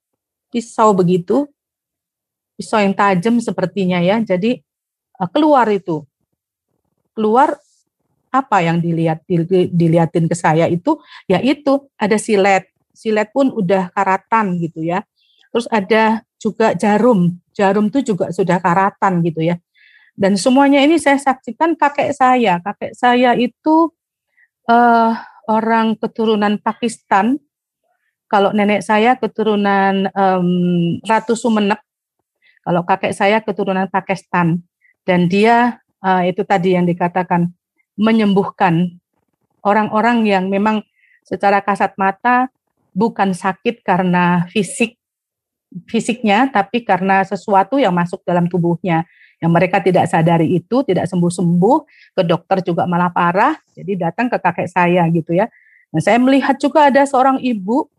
pisau 0.49 0.95
begitu. 0.95 1.47
Pisau 2.55 2.79
yang 2.79 2.95
tajam 2.95 3.37
sepertinya 3.43 3.99
ya. 3.99 4.23
Jadi 4.23 4.57
eh, 5.19 5.29
keluar 5.31 5.67
itu. 5.69 6.03
Keluar 7.11 7.59
apa 8.31 8.63
yang 8.63 8.79
dilihat 8.79 9.27
dilihatin 9.75 10.31
ke 10.31 10.35
saya 10.39 10.63
itu 10.71 10.95
yaitu 11.27 11.83
ada 11.99 12.15
silet 12.15 12.63
silet 12.95 13.27
pun 13.27 13.51
udah 13.51 13.91
karatan 13.91 14.55
gitu 14.55 14.87
ya 14.87 15.03
Terus 15.51 15.67
ada 15.67 16.23
juga 16.39 16.73
jarum. 16.73 17.35
Jarum 17.51 17.91
itu 17.91 18.15
juga 18.15 18.31
sudah 18.31 18.57
karatan 18.57 19.19
gitu 19.21 19.43
ya. 19.43 19.59
Dan 20.15 20.39
semuanya 20.39 20.79
ini 20.79 20.95
saya 20.97 21.19
saksikan 21.19 21.75
kakek 21.75 22.15
saya. 22.15 22.63
Kakek 22.63 22.95
saya 22.95 23.35
itu 23.35 23.91
uh, 24.71 25.11
orang 25.51 25.99
keturunan 25.99 26.55
Pakistan. 26.63 27.35
Kalau 28.31 28.55
nenek 28.55 28.79
saya 28.79 29.19
keturunan 29.19 30.07
um, 30.15 30.47
Ratu 31.03 31.35
Sumenep. 31.35 31.83
Kalau 32.63 32.87
kakek 32.87 33.11
saya 33.11 33.43
keturunan 33.43 33.91
Pakistan. 33.91 34.63
Dan 35.03 35.27
dia 35.27 35.83
uh, 35.99 36.23
itu 36.23 36.47
tadi 36.47 36.79
yang 36.79 36.87
dikatakan 36.87 37.51
menyembuhkan 37.99 38.95
orang-orang 39.67 40.23
yang 40.23 40.47
memang 40.47 40.79
secara 41.27 41.59
kasat 41.59 41.99
mata 41.99 42.47
bukan 42.95 43.35
sakit 43.35 43.83
karena 43.83 44.47
fisik 44.47 44.95
fisiknya, 45.87 46.51
tapi 46.51 46.83
karena 46.83 47.23
sesuatu 47.23 47.79
yang 47.79 47.95
masuk 47.95 48.19
dalam 48.27 48.47
tubuhnya. 48.51 49.07
Yang 49.41 49.51
mereka 49.51 49.77
tidak 49.81 50.05
sadari 50.05 50.53
itu, 50.53 50.85
tidak 50.85 51.09
sembuh-sembuh, 51.09 51.77
ke 52.13 52.21
dokter 52.21 52.61
juga 52.61 52.85
malah 52.85 53.09
parah, 53.09 53.57
jadi 53.73 54.09
datang 54.09 54.29
ke 54.29 54.37
kakek 54.37 54.69
saya 54.69 55.01
gitu 55.09 55.33
ya. 55.33 55.49
Nah, 55.89 55.99
saya 55.99 56.21
melihat 56.21 56.55
juga 56.61 56.87
ada 56.87 57.01
seorang 57.03 57.41
ibu 57.41 57.89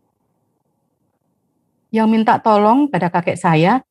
yang 1.93 2.09
minta 2.09 2.39
tolong 2.41 2.89
pada 2.89 3.11
kakek 3.11 3.37
saya, 3.37 3.83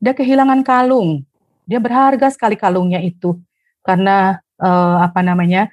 dia 0.00 0.14
kehilangan 0.16 0.64
kalung. 0.64 1.26
Dia 1.68 1.82
berharga 1.82 2.32
sekali 2.32 2.56
kalungnya 2.56 3.02
itu 3.04 3.36
karena 3.84 4.40
eh, 4.60 4.96
apa 5.02 5.20
namanya 5.20 5.68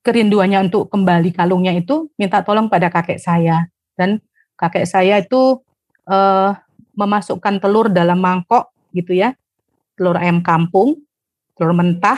kerinduannya 0.00 0.68
untuk 0.72 0.88
kembali 0.88 1.32
kalungnya 1.36 1.76
itu 1.76 2.08
minta 2.16 2.40
tolong 2.40 2.72
pada 2.72 2.88
kakek 2.88 3.20
saya 3.20 3.68
dan 4.00 4.20
kakek 4.56 4.88
saya 4.88 5.20
itu 5.20 5.60
eh, 6.08 6.50
memasukkan 6.96 7.60
telur 7.60 7.88
dalam 7.92 8.20
mangkok 8.20 8.72
gitu 8.92 9.16
ya, 9.16 9.36
telur 10.00 10.16
ayam 10.16 10.40
kampung, 10.40 10.96
telur 11.52 11.76
mentah. 11.76 12.16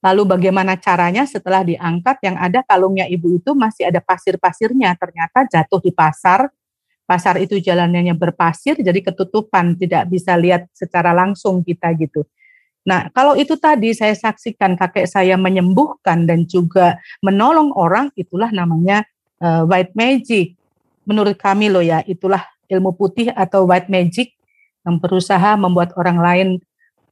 Lalu 0.00 0.24
bagaimana 0.24 0.80
caranya 0.80 1.28
setelah 1.28 1.60
diangkat 1.60 2.16
yang 2.24 2.40
ada 2.40 2.64
kalungnya 2.64 3.04
ibu 3.04 3.36
itu 3.36 3.52
masih 3.52 3.92
ada 3.92 4.00
pasir-pasirnya 4.00 4.96
ternyata 4.96 5.44
jatuh 5.44 5.84
di 5.84 5.92
pasar. 5.92 6.48
Pasar 7.04 7.36
itu 7.36 7.60
jalannya 7.60 8.16
berpasir 8.16 8.80
jadi 8.80 9.04
ketutupan, 9.04 9.76
tidak 9.76 10.08
bisa 10.08 10.32
lihat 10.40 10.72
secara 10.72 11.12
langsung 11.12 11.60
kita 11.60 11.92
gitu. 12.00 12.24
Nah, 12.84 13.12
kalau 13.12 13.36
itu 13.36 13.56
tadi 13.56 13.92
saya 13.92 14.12
saksikan 14.12 14.76
kakek 14.76 15.08
saya 15.08 15.36
menyembuhkan 15.40 16.24
dan 16.24 16.48
juga 16.48 17.00
menolong 17.20 17.72
orang, 17.76 18.08
itulah 18.16 18.48
namanya 18.52 19.04
uh, 19.40 19.64
white 19.68 19.92
magic. 19.92 20.56
Menurut 21.04 21.36
kami 21.36 21.68
loh 21.68 21.84
ya, 21.84 22.00
itulah 22.04 22.44
ilmu 22.68 22.96
putih 22.96 23.32
atau 23.32 23.68
white 23.68 23.88
magic 23.92 24.36
yang 24.84 25.00
berusaha 25.00 25.56
membuat 25.56 25.96
orang 25.96 26.18
lain 26.20 26.48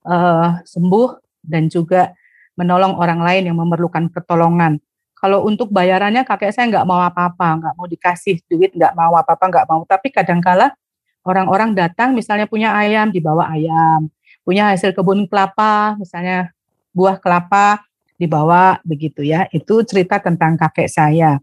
uh, 0.06 0.62
sembuh 0.62 1.10
dan 1.42 1.66
juga 1.66 2.14
menolong 2.54 2.98
orang 3.00 3.20
lain 3.24 3.42
yang 3.50 3.58
memerlukan 3.58 4.12
pertolongan. 4.12 4.78
kalau 5.22 5.46
untuk 5.46 5.70
bayarannya 5.70 6.26
kakek 6.26 6.50
saya 6.50 6.66
nggak 6.66 6.82
mau 6.82 6.98
apa-apa, 6.98 7.62
nggak 7.62 7.74
mau 7.78 7.86
dikasih 7.86 8.42
duit, 8.50 8.74
nggak 8.74 8.90
mau 8.98 9.14
apa-apa, 9.14 9.44
nggak 9.54 9.66
mau. 9.70 9.86
Tapi 9.86 10.10
kadangkala 10.10 10.74
orang-orang 11.22 11.78
datang 11.78 12.10
misalnya 12.10 12.50
punya 12.50 12.74
ayam 12.74 13.06
dibawa 13.14 13.46
ayam, 13.54 14.10
punya 14.42 14.74
hasil 14.74 14.90
kebun 14.90 15.30
kelapa 15.30 15.94
misalnya 15.94 16.50
buah 16.90 17.22
kelapa 17.22 17.86
dibawa 18.18 18.82
begitu 18.82 19.22
ya. 19.22 19.46
Itu 19.54 19.86
cerita 19.86 20.18
tentang 20.18 20.58
kakek 20.58 20.90
saya. 20.90 21.38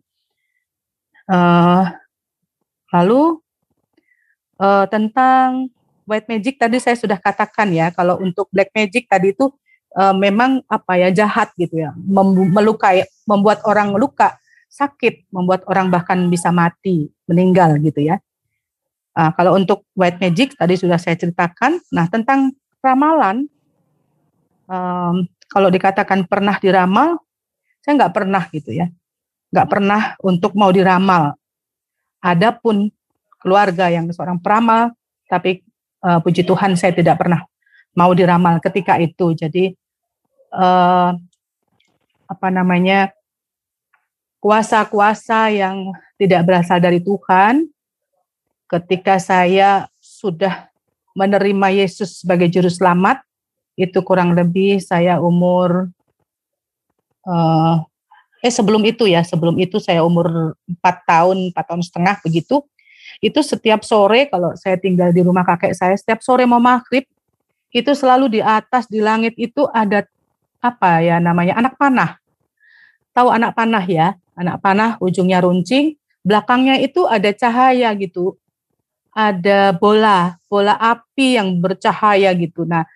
Uh, 1.24 1.88
lalu 2.92 3.40
uh, 4.60 4.86
tentang 4.92 5.72
white 6.10 6.26
magic 6.26 6.58
tadi 6.58 6.82
saya 6.82 6.98
sudah 6.98 7.22
katakan 7.22 7.70
ya. 7.70 7.94
Kalau 7.94 8.18
untuk 8.18 8.50
black 8.50 8.74
magic 8.74 9.06
tadi 9.06 9.38
itu 9.38 9.54
uh, 9.94 10.18
memang 10.18 10.66
apa 10.66 10.98
ya 10.98 11.14
jahat 11.14 11.54
gitu 11.54 11.86
ya, 11.86 11.94
melukai, 12.50 13.06
membuat 13.30 13.62
orang 13.70 13.94
luka, 13.94 14.42
sakit, 14.74 15.30
membuat 15.30 15.62
orang 15.70 15.94
bahkan 15.94 16.18
bisa 16.34 16.50
mati, 16.50 17.14
meninggal 17.30 17.78
gitu 17.86 18.02
ya. 18.02 18.18
Uh, 19.14 19.30
kalau 19.38 19.54
untuk 19.54 19.86
white 19.94 20.18
magic 20.18 20.58
tadi 20.58 20.74
sudah 20.74 20.98
saya 20.98 21.14
ceritakan. 21.14 21.78
Nah 21.94 22.10
tentang 22.10 22.58
ramalan, 22.82 23.46
um, 24.66 25.30
kalau 25.50 25.70
dikatakan 25.70 26.26
pernah 26.26 26.58
diramal, 26.58 27.22
saya 27.86 28.06
nggak 28.06 28.14
pernah 28.14 28.44
gitu 28.50 28.74
ya, 28.74 28.90
nggak 29.54 29.68
pernah 29.70 30.02
untuk 30.26 30.58
mau 30.58 30.74
diramal. 30.74 31.38
Adapun 32.20 32.92
keluarga 33.40 33.88
yang 33.88 34.12
seorang 34.12 34.38
peramal, 34.44 34.92
tapi 35.32 35.64
uh, 36.04 36.20
puji 36.24 36.44
Tuhan 36.48 36.76
saya 36.76 36.96
tidak 36.96 37.20
pernah 37.20 37.44
mau 37.98 38.12
diramal 38.14 38.60
ketika 38.64 39.00
itu. 39.00 39.36
Jadi 39.36 39.74
uh, 40.54 41.12
apa 42.30 42.48
namanya 42.54 43.10
kuasa-kuasa 44.40 45.52
yang 45.52 45.92
tidak 46.16 46.46
berasal 46.48 46.80
dari 46.80 47.04
Tuhan 47.04 47.68
ketika 48.70 49.18
saya 49.18 49.90
sudah 50.00 50.70
menerima 51.18 51.84
Yesus 51.84 52.22
sebagai 52.22 52.48
juru 52.48 52.70
selamat 52.70 53.20
itu 53.76 54.00
kurang 54.06 54.38
lebih 54.38 54.78
saya 54.80 55.18
umur 55.20 55.90
uh, 57.26 57.76
eh 58.40 58.54
sebelum 58.54 58.84
itu 58.88 59.10
ya 59.10 59.26
sebelum 59.26 59.60
itu 59.60 59.82
saya 59.84 60.06
umur 60.06 60.56
4 60.68 60.80
tahun 61.04 61.38
4 61.52 61.60
tahun 61.60 61.82
setengah 61.84 62.16
begitu 62.24 62.64
itu 63.20 63.40
setiap 63.44 63.84
sore 63.84 64.32
kalau 64.32 64.56
saya 64.56 64.80
tinggal 64.80 65.12
di 65.12 65.20
rumah 65.20 65.44
kakek 65.44 65.76
saya 65.76 65.96
setiap 65.96 66.24
sore 66.24 66.48
mau 66.48 66.60
maghrib 66.64 67.04
itu 67.70 67.92
selalu 67.94 68.40
di 68.40 68.42
atas 68.42 68.90
di 68.90 68.98
langit 68.98 69.38
itu 69.38 69.70
ada 69.70 70.06
apa 70.60 71.00
ya 71.00 71.22
namanya 71.22 71.56
anak 71.58 71.78
panah. 71.80 72.20
Tahu 73.16 73.30
anak 73.32 73.56
panah 73.56 73.84
ya? 73.84 74.16
Anak 74.40 74.64
panah 74.64 74.96
ujungnya 75.04 75.44
runcing, 75.44 76.00
belakangnya 76.24 76.80
itu 76.80 77.04
ada 77.04 77.30
cahaya 77.36 77.92
gitu. 78.00 78.40
Ada 79.12 79.76
bola, 79.76 80.40
bola 80.48 80.80
api 80.80 81.36
yang 81.36 81.60
bercahaya 81.60 82.32
gitu. 82.38 82.64
Nah, 82.64 82.88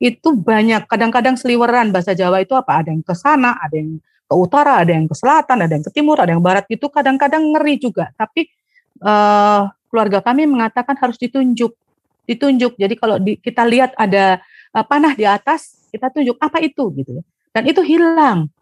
itu 0.00 0.32
banyak 0.32 0.88
kadang-kadang 0.88 1.36
seliweran 1.36 1.92
bahasa 1.92 2.16
Jawa 2.16 2.40
itu 2.40 2.56
apa? 2.56 2.80
Ada 2.80 2.96
yang 2.96 3.04
ke 3.04 3.12
sana, 3.12 3.60
ada 3.60 3.76
yang 3.76 4.00
ke 4.00 4.34
utara, 4.34 4.80
ada 4.80 4.92
yang 4.94 5.04
ke 5.04 5.12
selatan, 5.12 5.68
ada 5.68 5.72
yang 5.76 5.84
ke 5.84 5.92
timur, 5.92 6.16
ada 6.16 6.32
yang 6.32 6.40
barat 6.40 6.64
gitu. 6.70 6.88
Kadang-kadang 6.88 7.44
ngeri 7.52 7.76
juga. 7.76 8.08
Tapi 8.16 8.48
uh, 9.02 9.70
keluarga 9.90 10.20
kami 10.20 10.44
mengatakan 10.44 10.96
harus 11.00 11.16
ditunjuk, 11.16 11.72
ditunjuk. 12.28 12.76
Jadi 12.76 12.94
kalau 12.98 13.16
di, 13.16 13.38
kita 13.40 13.64
lihat 13.64 13.96
ada 13.96 14.40
uh, 14.76 14.84
panah 14.84 15.16
di 15.16 15.24
atas, 15.24 15.88
kita 15.88 16.12
tunjuk 16.12 16.36
apa 16.36 16.60
itu 16.60 16.92
gitu 16.96 17.10
ya. 17.20 17.22
Dan 17.56 17.62
itu 17.72 17.80
hilang, 17.80 18.52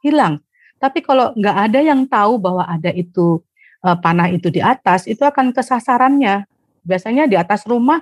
hilang. 0.00 0.40
Tapi 0.80 1.04
kalau 1.04 1.36
nggak 1.36 1.56
ada 1.68 1.80
yang 1.84 2.08
tahu 2.08 2.40
bahwa 2.40 2.64
ada 2.64 2.88
itu 2.96 3.44
uh, 3.84 3.96
panah 4.00 4.32
itu 4.32 4.48
di 4.48 4.64
atas, 4.64 5.04
itu 5.04 5.20
akan 5.20 5.52
kesasarannya. 5.52 6.48
Biasanya 6.80 7.28
di 7.28 7.36
atas 7.36 7.68
rumah 7.68 8.00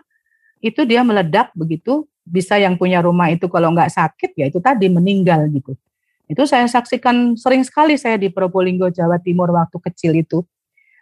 itu 0.62 0.87
dia 0.87 1.03
meledak 1.03 1.51
begitu. 1.59 2.07
Bisa 2.29 2.61
yang 2.61 2.77
punya 2.77 3.01
rumah 3.01 3.33
itu 3.33 3.49
kalau 3.49 3.73
nggak 3.73 3.88
sakit 3.88 4.37
ya 4.37 4.47
itu 4.53 4.61
tadi 4.61 4.87
meninggal 4.93 5.49
gitu. 5.49 5.75
Itu 6.29 6.45
saya 6.45 6.69
saksikan 6.69 7.41
sering 7.41 7.64
sekali 7.64 7.97
saya 7.97 8.21
di 8.21 8.29
Probolinggo 8.29 8.93
Jawa 8.93 9.17
Timur 9.17 9.49
waktu 9.49 9.81
kecil 9.81 10.12
itu. 10.12 10.45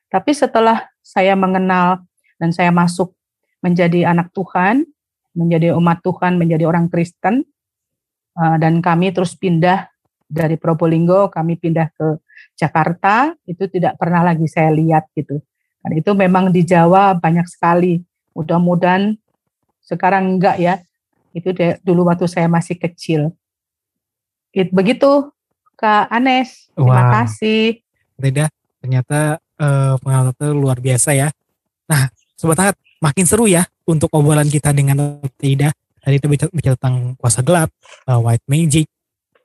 Tapi 0.07 0.31
setelah 0.33 0.87
saya 1.03 1.35
mengenal 1.35 2.03
dan 2.39 2.51
saya 2.55 2.71
masuk 2.71 3.15
menjadi 3.65 4.07
anak 4.07 4.31
Tuhan, 4.31 4.87
menjadi 5.35 5.75
umat 5.75 6.01
Tuhan, 6.01 6.39
menjadi 6.39 6.65
orang 6.69 6.87
Kristen, 6.89 7.43
uh, 8.39 8.57
dan 8.57 8.79
kami 8.79 9.11
terus 9.11 9.35
pindah 9.35 9.91
dari 10.27 10.59
Probolinggo, 10.59 11.31
kami 11.31 11.59
pindah 11.59 11.91
ke 11.95 12.19
Jakarta, 12.57 13.35
itu 13.47 13.69
tidak 13.69 13.99
pernah 14.01 14.23
lagi 14.25 14.47
saya 14.49 14.73
lihat 14.73 15.11
gitu. 15.15 15.39
Dan 15.87 16.03
itu 16.03 16.11
memang 16.19 16.51
di 16.51 16.67
Jawa 16.67 17.15
banyak 17.15 17.47
sekali. 17.47 18.03
Mudah-mudahan 18.35 19.15
sekarang 19.87 20.35
enggak 20.35 20.59
ya. 20.59 20.83
Itu 21.31 21.55
dulu 21.87 22.11
waktu 22.11 22.27
saya 22.27 22.51
masih 22.51 22.75
kecil. 22.75 23.31
It, 24.51 24.73
begitu 24.75 25.31
Kak 25.79 26.11
Anes. 26.11 26.73
Terima 26.75 27.07
wow. 27.07 27.13
kasih. 27.23 27.85
Tidak, 28.17 28.51
ternyata 28.83 29.39
uh, 29.61 29.95
pengalaman 30.01 30.57
luar 30.57 30.79
biasa 30.81 31.13
ya. 31.17 31.29
Nah, 31.87 32.11
sobat 32.35 32.59
hangat, 32.61 32.77
makin 33.01 33.25
seru 33.29 33.47
ya 33.47 33.65
untuk 33.87 34.11
obrolan 34.13 34.49
kita 34.49 34.75
dengan 34.75 35.21
Tidak 35.37 35.87
Tadi 36.07 36.23
itu 36.23 36.31
bicara 36.55 36.79
tentang 36.79 37.19
kuasa 37.19 37.43
gelap, 37.43 37.67
uh, 38.07 38.23
white 38.23 38.47
magic, 38.47 38.87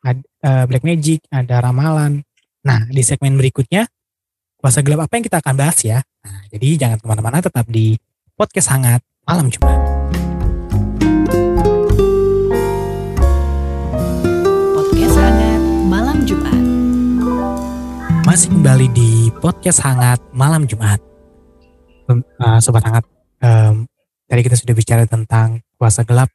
ad, 0.06 0.22
uh, 0.46 0.70
black 0.70 0.86
magic, 0.86 1.26
ada 1.34 1.58
ramalan. 1.58 2.22
Nah, 2.62 2.86
di 2.86 3.02
segmen 3.02 3.34
berikutnya, 3.34 3.90
kuasa 4.62 4.86
gelap 4.86 5.10
apa 5.10 5.18
yang 5.18 5.26
kita 5.26 5.42
akan 5.42 5.58
bahas 5.58 5.82
ya. 5.82 6.06
Nah, 6.22 6.46
jadi 6.54 6.78
jangan 6.78 7.02
ke 7.02 7.06
mana-mana, 7.10 7.42
tetap 7.42 7.66
di 7.66 7.98
podcast 8.38 8.78
hangat 8.78 9.02
malam 9.26 9.50
Jumat. 9.50 10.01
Masih 18.32 18.48
kembali 18.48 18.88
di 18.96 19.28
podcast 19.44 19.84
hangat 19.84 20.24
malam 20.32 20.64
Jumat. 20.64 21.04
Uh, 22.08 22.64
Sobat 22.64 22.80
hangat, 22.88 23.04
um, 23.44 23.84
tadi 24.24 24.40
kita 24.48 24.56
sudah 24.56 24.72
bicara 24.72 25.04
tentang 25.04 25.60
kuasa 25.76 26.08
gelap 26.08 26.32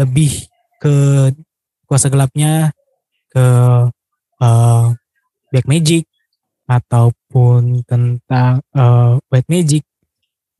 lebih 0.00 0.48
ke 0.80 1.28
kuasa 1.84 2.08
gelapnya 2.08 2.72
ke 3.28 3.44
uh, 4.40 4.86
black 5.52 5.68
magic 5.68 6.08
ataupun 6.64 7.84
tentang 7.84 8.64
uh, 8.72 9.20
white 9.28 9.52
magic 9.52 9.84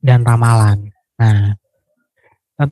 dan 0.05 0.21
ramalan. 0.21 0.93
Nah, 1.17 1.57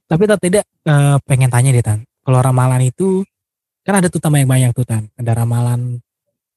tapi 0.06 0.30
tak 0.30 0.38
tidak 0.38 0.69
uh, 0.86 1.17
pengen 1.26 1.49
tanya 1.49 1.73
deh 1.73 1.82
Tan. 1.82 2.06
Kalau 2.21 2.45
ramalan 2.45 2.86
itu 2.86 3.26
kan 3.82 3.97
ada 3.97 4.06
tuh 4.06 4.21
tambah 4.21 4.38
yang 4.38 4.54
banyak 4.54 4.69
tuh 4.78 4.86
Tan. 4.86 5.10
Ada 5.17 5.34
ramalan 5.34 5.97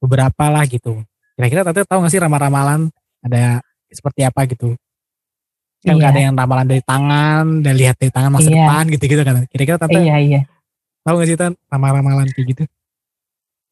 beberapa 0.04 0.52
lah 0.52 0.68
gitu. 0.68 1.00
Kira-kira 1.36 1.62
tante 1.68 1.84
tahu 1.84 2.00
gak 2.02 2.12
sih 2.12 2.20
ramalan-ramalan 2.20 2.88
ada 3.20 3.60
seperti 3.92 4.24
apa 4.24 4.48
gitu? 4.48 4.72
kan 5.86 5.96
iya. 6.02 6.10
ada 6.10 6.20
yang 6.20 6.34
ramalan 6.34 6.66
dari 6.66 6.82
tangan 6.82 7.62
dan 7.62 7.74
lihat 7.78 7.94
dari 7.94 8.10
tangan 8.10 8.30
masa 8.34 8.50
iya. 8.50 8.66
depan 8.66 8.84
gitu-gitu 8.90 9.22
kan 9.22 9.34
kira-kira 9.46 9.76
tante 9.78 9.98
iya 10.02 10.16
iya 10.18 10.40
tahu 11.06 11.22
gak 11.22 11.28
sih 11.30 11.38
tan 11.38 11.52
ramalan-ramalan 11.70 12.26
kayak 12.34 12.46
gitu 12.50 12.62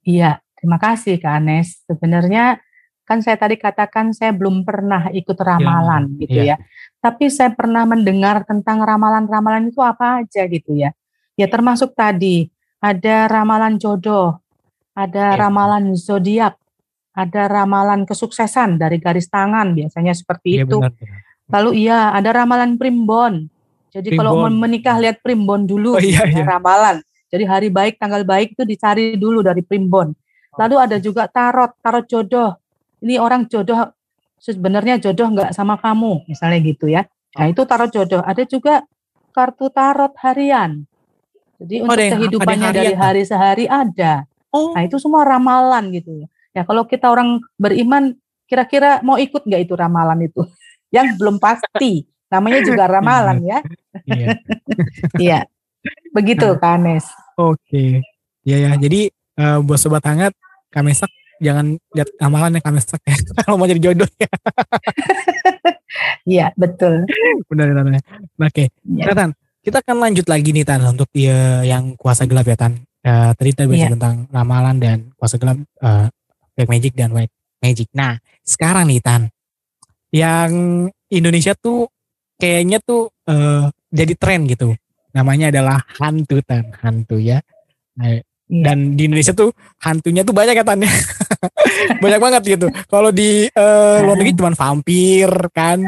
iya 0.07 0.39
terima 0.55 0.79
kasih 0.79 1.19
kak 1.19 1.43
Anes 1.43 1.83
sebenarnya 1.91 2.63
kan 3.05 3.21
saya 3.21 3.37
tadi 3.37 3.59
katakan 3.61 4.15
saya 4.17 4.33
belum 4.33 4.65
pernah 4.65 5.13
ikut 5.13 5.37
ramalan 5.37 6.15
ya, 6.15 6.19
gitu 6.25 6.39
iya. 6.41 6.55
ya 6.55 6.65
tapi 7.03 7.29
saya 7.29 7.53
pernah 7.53 7.85
mendengar 7.85 8.47
tentang 8.47 8.81
ramalan-ramalan 8.81 9.69
itu 9.69 9.83
apa 9.83 10.25
aja 10.25 10.47
gitu 10.47 10.73
ya 10.73 10.95
ya 11.35 11.47
termasuk 11.51 11.93
tadi 11.99 12.49
ada 12.79 13.27
ramalan 13.27 13.77
jodoh 13.77 14.39
ada 14.95 15.35
ya. 15.35 15.41
ramalan 15.41 15.99
zodiak 15.99 16.55
ada 17.15 17.47
ramalan 17.47 18.03
kesuksesan 18.03 18.77
dari 18.77 18.99
garis 18.99 19.31
tangan 19.31 19.71
biasanya 19.73 20.13
seperti 20.13 20.59
ya, 20.59 20.67
itu 20.67 20.83
benar, 20.83 20.93
benar 20.99 21.23
Lalu 21.53 21.89
iya 21.89 22.15
ada 22.15 22.31
ramalan 22.33 22.81
primbon. 22.81 23.53
Jadi 23.93 24.15
primbon. 24.15 24.25
kalau 24.25 24.33
mau 24.49 24.51
menikah 24.51 24.97
lihat 24.99 25.21
primbon 25.21 25.69
dulu, 25.69 26.01
oh, 26.01 26.03
iya, 26.03 26.25
iya. 26.25 26.43
ramalan. 26.43 27.05
Jadi 27.29 27.45
hari 27.45 27.69
baik, 27.69 27.99
tanggal 28.01 28.25
baik 28.25 28.57
itu 28.57 28.63
dicari 28.65 29.19
dulu 29.19 29.45
dari 29.45 29.61
primbon. 29.61 30.15
Lalu 30.55 30.77
ada 30.79 30.97
juga 31.03 31.27
tarot, 31.27 31.75
tarot 31.83 32.07
jodoh. 32.07 32.55
Ini 33.05 33.19
orang 33.21 33.51
jodoh 33.51 33.93
sebenarnya 34.39 35.03
jodoh 35.03 35.31
nggak 35.35 35.51
sama 35.53 35.77
kamu, 35.79 36.27
misalnya 36.31 36.59
gitu 36.63 36.87
ya. 36.89 37.05
Nah 37.37 37.47
itu 37.51 37.63
tarot 37.67 37.91
jodoh. 37.91 38.23
Ada 38.23 38.47
juga 38.47 38.87
kartu 39.35 39.69
tarot 39.71 40.15
harian. 40.23 40.87
Jadi 41.59 41.75
oh, 41.83 41.91
untuk 41.91 42.03
yang, 42.03 42.15
kehidupannya 42.19 42.71
dari 42.75 42.95
hari 42.95 43.23
sehari 43.27 43.67
ada. 43.67 44.27
Oh. 44.51 44.75
Nah 44.75 44.87
itu 44.87 44.99
semua 44.99 45.27
ramalan 45.27 45.91
gitu. 45.95 46.25
Ya 46.25 46.29
kalau 46.63 46.87
kita 46.87 47.11
orang 47.11 47.43
beriman, 47.59 48.15
kira-kira 48.47 49.03
mau 49.03 49.19
ikut 49.19 49.43
nggak 49.43 49.67
itu 49.67 49.75
ramalan 49.75 50.31
itu? 50.31 50.47
yang 50.95 51.19
belum 51.19 51.43
pasti. 51.43 52.07
Namanya 52.31 52.63
juga 52.63 52.87
ramalan 52.87 53.43
ya. 53.43 53.59
Iya. 54.07 54.27
iya. 55.27 55.39
Begitu 56.15 56.47
nah, 56.55 56.59
Kanes. 56.63 57.11
Oke. 57.35 58.03
Iya 58.47 58.71
ya. 58.71 58.73
Jadi 58.79 59.11
uh, 59.43 59.59
buat 59.63 59.83
sobat 59.83 60.07
hangat, 60.07 60.35
Kamesak 60.71 61.11
jangan 61.43 61.77
lihat 61.95 62.09
amalan 62.23 62.57
yang 62.57 62.65
kami 62.65 62.79
ya 62.81 63.15
kalau 63.45 63.59
mau 63.59 63.67
jadi 63.67 63.83
jodoh 63.91 64.09
ya. 64.19 64.31
Iya 66.25 66.47
betul. 66.57 67.05
Benar 67.51 67.75
benar. 67.85 68.03
Oke, 68.41 68.73
ya. 68.89 69.13
Tan, 69.13 69.37
kita 69.61 69.85
akan 69.85 69.97
lanjut 70.01 70.27
lagi 70.27 70.51
nih 70.57 70.65
Tan 70.65 70.81
untuk 70.89 71.11
ya, 71.13 71.61
yang 71.63 71.95
kuasa 72.01 72.25
gelap 72.25 72.49
ya 72.49 72.57
Tan. 72.57 72.81
Uh, 73.05 73.37
tadi 73.37 73.53
kita 73.53 73.69
bicara 73.69 73.93
ya. 73.93 73.95
tentang 74.01 74.17
ramalan 74.33 74.77
dan 74.81 74.99
kuasa 75.21 75.37
gelap, 75.37 75.61
uh, 75.85 76.09
black 76.55 76.71
magic 76.71 76.93
dan 76.95 77.11
white 77.13 77.35
magic. 77.61 77.91
Nah 77.93 78.19
sekarang 78.43 78.91
nih 78.91 79.03
Tan, 79.03 79.29
yang 80.15 80.51
Indonesia 81.11 81.53
tuh 81.59 81.91
kayaknya 82.39 82.83
tuh 82.83 83.11
uh, 83.29 83.71
jadi 83.91 84.15
tren 84.19 84.47
gitu. 84.49 84.75
Namanya 85.15 85.55
adalah 85.55 85.79
hantu 86.01 86.43
Tan, 86.43 86.75
hantu 86.83 87.23
ya. 87.23 87.39
Nah, 87.95 88.19
Iya. 88.45 88.65
Dan 88.71 88.79
di 88.93 89.09
Indonesia 89.09 89.33
tuh 89.33 89.51
hantunya 89.81 90.21
tuh 90.21 90.37
banyak 90.37 90.53
katanya. 90.53 90.91
banyak 92.03 92.21
banget 92.21 92.43
gitu. 92.57 92.67
Kalau 92.93 93.09
di 93.09 93.49
uh, 93.49 94.05
luar 94.05 94.17
negeri 94.21 94.37
cuma 94.37 94.53
vampir 94.53 95.31
kan, 95.57 95.81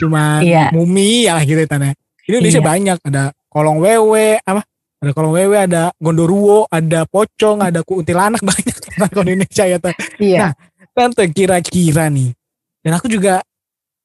cuma 0.00 0.40
iya. 0.40 0.72
mumi 0.72 1.28
ya 1.28 1.36
gitu 1.44 1.60
tanya. 1.68 1.92
Di 2.24 2.32
Indonesia 2.32 2.64
iya. 2.64 2.68
banyak 2.68 2.98
ada 3.12 3.24
kolong 3.52 3.84
wewe 3.84 4.40
apa? 4.40 4.64
Ada 4.98 5.14
kolong 5.14 5.34
wewe, 5.38 5.56
ada 5.56 5.94
gondoruo, 6.02 6.66
ada 6.66 7.06
pocong, 7.06 7.62
ada 7.62 7.86
kuntilanak 7.86 8.42
banyak 8.48 8.74
di 8.74 8.90
Indonesia 9.22 9.64
ya 9.66 9.78
tante. 9.78 10.02
Iya. 10.18 10.38
Nah, 10.42 10.52
tante 10.90 11.22
kira-kira 11.30 12.10
nih. 12.10 12.34
Dan 12.82 12.92
aku 12.98 13.06
juga 13.06 13.38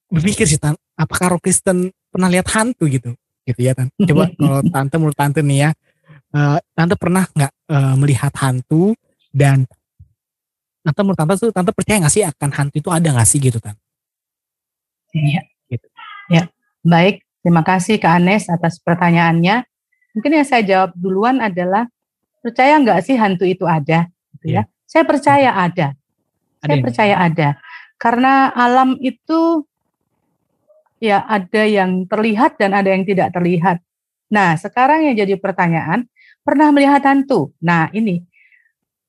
berpikir 0.06 0.46
sih 0.46 0.60
tante, 0.62 0.78
apakah 0.94 1.34
Kristen 1.42 1.90
pernah 2.14 2.30
lihat 2.30 2.46
hantu 2.54 2.86
gitu? 2.86 3.10
Gitu 3.42 3.58
ya 3.58 3.74
tante. 3.74 3.90
Coba 4.06 4.30
kalau 4.38 4.60
tante 4.70 4.94
menurut 4.98 5.18
tante 5.18 5.42
nih 5.42 5.58
ya 5.66 5.70
uh, 6.34 6.58
tante 6.74 6.94
pernah 6.98 7.24
nggak 7.30 7.52
uh, 7.70 7.94
melihat 7.96 8.32
hantu 8.42 8.92
dan 9.30 9.64
tante 10.82 11.00
menurut 11.00 11.18
tante 11.18 11.32
tuh 11.38 11.50
tante 11.54 11.70
percaya 11.70 12.02
nggak 12.02 12.14
sih 12.14 12.24
akan 12.26 12.50
hantu 12.50 12.76
itu 12.82 12.90
ada 12.90 13.08
nggak 13.14 13.28
sih 13.28 13.38
gitu 13.38 13.62
kan? 13.62 13.78
Iya. 15.14 15.42
Gitu. 15.70 15.86
Ya 16.28 16.50
baik 16.82 17.22
terima 17.40 17.62
kasih 17.62 18.02
Kak 18.02 18.20
Anes 18.20 18.50
atas 18.50 18.82
pertanyaannya. 18.82 19.64
Mungkin 20.14 20.30
yang 20.40 20.46
saya 20.46 20.62
jawab 20.62 20.90
duluan 20.94 21.42
adalah 21.42 21.90
percaya 22.40 22.78
nggak 22.78 23.02
sih 23.02 23.18
hantu 23.18 23.44
itu 23.44 23.66
ada? 23.66 24.06
Gitu 24.38 24.54
ya. 24.54 24.62
ya. 24.62 24.70
Saya 24.86 25.04
percaya 25.04 25.50
ada. 25.50 25.86
ada 26.62 26.70
saya 26.70 26.76
percaya 26.80 27.14
ada 27.18 27.48
karena 28.04 28.52
alam 28.52 29.00
itu 29.00 29.64
ya 31.00 31.24
ada 31.24 31.62
yang 31.64 32.04
terlihat 32.04 32.60
dan 32.60 32.76
ada 32.76 32.92
yang 32.92 33.08
tidak 33.08 33.32
terlihat. 33.32 33.80
Nah, 34.28 34.60
sekarang 34.60 35.08
yang 35.08 35.16
jadi 35.16 35.40
pertanyaan, 35.40 36.08
pernah 36.44 36.68
melihat 36.74 37.00
hantu. 37.06 37.54
Nah, 37.64 37.88
ini 37.96 38.24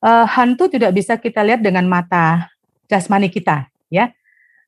uh, 0.04 0.28
hantu 0.28 0.72
tidak 0.72 0.96
bisa 0.96 1.20
kita 1.20 1.42
lihat 1.42 1.60
dengan 1.60 1.88
mata 1.88 2.52
jasmani 2.88 3.32
kita, 3.32 3.68
ya. 3.92 4.12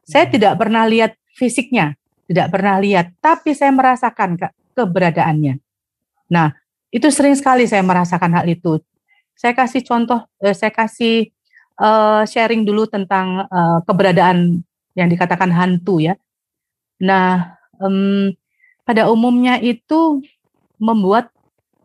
Saya 0.08 0.28
hmm. 0.28 0.34
tidak 0.40 0.54
pernah 0.60 0.88
lihat 0.88 1.16
fisiknya, 1.36 1.96
tidak 2.26 2.48
pernah 2.52 2.80
lihat, 2.80 3.12
tapi 3.20 3.52
saya 3.56 3.76
merasakan 3.76 4.40
ke 4.40 4.48
keberadaannya. 4.76 5.60
Nah, 6.28 6.56
itu 6.92 7.08
sering 7.12 7.36
sekali 7.36 7.68
saya 7.68 7.84
merasakan 7.84 8.32
hal 8.38 8.46
itu. 8.48 8.80
Saya 9.38 9.54
kasih 9.54 9.86
contoh, 9.86 10.26
eh, 10.42 10.56
saya 10.56 10.74
kasih 10.74 11.30
uh, 11.78 12.26
sharing 12.26 12.66
dulu 12.66 12.90
tentang 12.90 13.46
uh, 13.48 13.80
keberadaan 13.86 14.66
yang 14.98 15.08
dikatakan 15.08 15.54
hantu 15.54 16.02
ya. 16.02 16.18
Nah, 16.98 17.54
um, 17.78 18.34
pada 18.82 19.12
umumnya 19.14 19.62
itu 19.62 20.26
membuat 20.82 21.30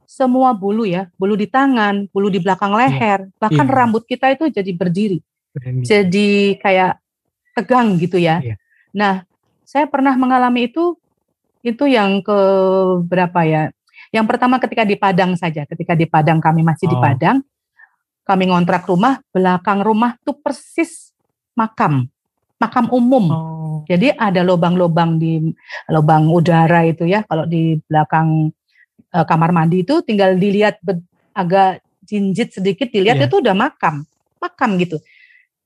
semua 0.08 0.52
bulu 0.52 0.84
ya, 0.84 1.08
bulu 1.16 1.36
di 1.36 1.48
tangan, 1.48 2.08
bulu 2.12 2.28
di 2.28 2.40
belakang 2.40 2.72
iya. 2.76 2.78
leher, 2.84 3.20
yeah. 3.24 3.36
bahkan 3.40 3.66
yeah. 3.68 3.76
rambut 3.76 4.04
kita 4.04 4.32
itu 4.32 4.48
jadi 4.52 4.72
berdiri. 4.76 5.18
Berhenti. 5.52 5.84
Jadi 5.88 6.30
kayak 6.60 7.00
tegang 7.56 7.96
gitu 8.00 8.16
ya. 8.20 8.40
Yeah. 8.40 8.56
Nah, 8.92 9.14
saya 9.64 9.88
pernah 9.88 10.12
mengalami 10.16 10.68
itu 10.68 10.96
itu 11.64 11.84
yang 11.88 12.20
ke 12.20 12.38
berapa 13.08 13.40
ya? 13.48 13.62
Yang 14.12 14.26
pertama 14.28 14.60
ketika 14.60 14.84
di 14.84 14.94
Padang 14.94 15.32
saja, 15.34 15.64
ketika 15.64 15.96
di 15.96 16.04
Padang 16.04 16.38
kami 16.38 16.60
masih 16.60 16.86
oh. 16.86 16.90
di 16.92 16.96
Padang, 17.00 17.36
kami 18.22 18.52
ngontrak 18.52 18.84
rumah, 18.86 19.18
belakang 19.32 19.80
rumah 19.80 20.14
tuh 20.22 20.36
persis 20.36 21.10
makam, 21.56 22.06
makam 22.60 22.86
umum. 22.92 23.24
Oh. 23.32 23.78
Jadi 23.88 24.12
ada 24.14 24.44
lubang-lubang 24.44 25.16
di 25.16 25.40
lubang 25.90 26.28
udara 26.28 26.84
itu 26.86 27.08
ya, 27.08 27.24
kalau 27.24 27.48
di 27.48 27.80
belakang 27.88 28.52
uh, 29.12 29.24
kamar 29.28 29.50
mandi 29.52 29.84
itu 29.84 30.00
tinggal 30.04 30.36
dilihat 30.36 30.80
agak 31.36 31.84
jinjit 32.02 32.52
sedikit 32.52 32.88
dilihat 32.90 33.20
yeah. 33.20 33.26
itu 33.28 33.36
udah 33.38 33.54
makam 33.54 34.04
makam 34.42 34.74
gitu 34.80 34.98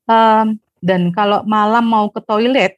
um, 0.06 0.59
dan 0.85 1.11
kalau 1.11 1.42
malam 1.48 1.82
mau 1.87 2.06
ke 2.12 2.20
toilet 2.20 2.76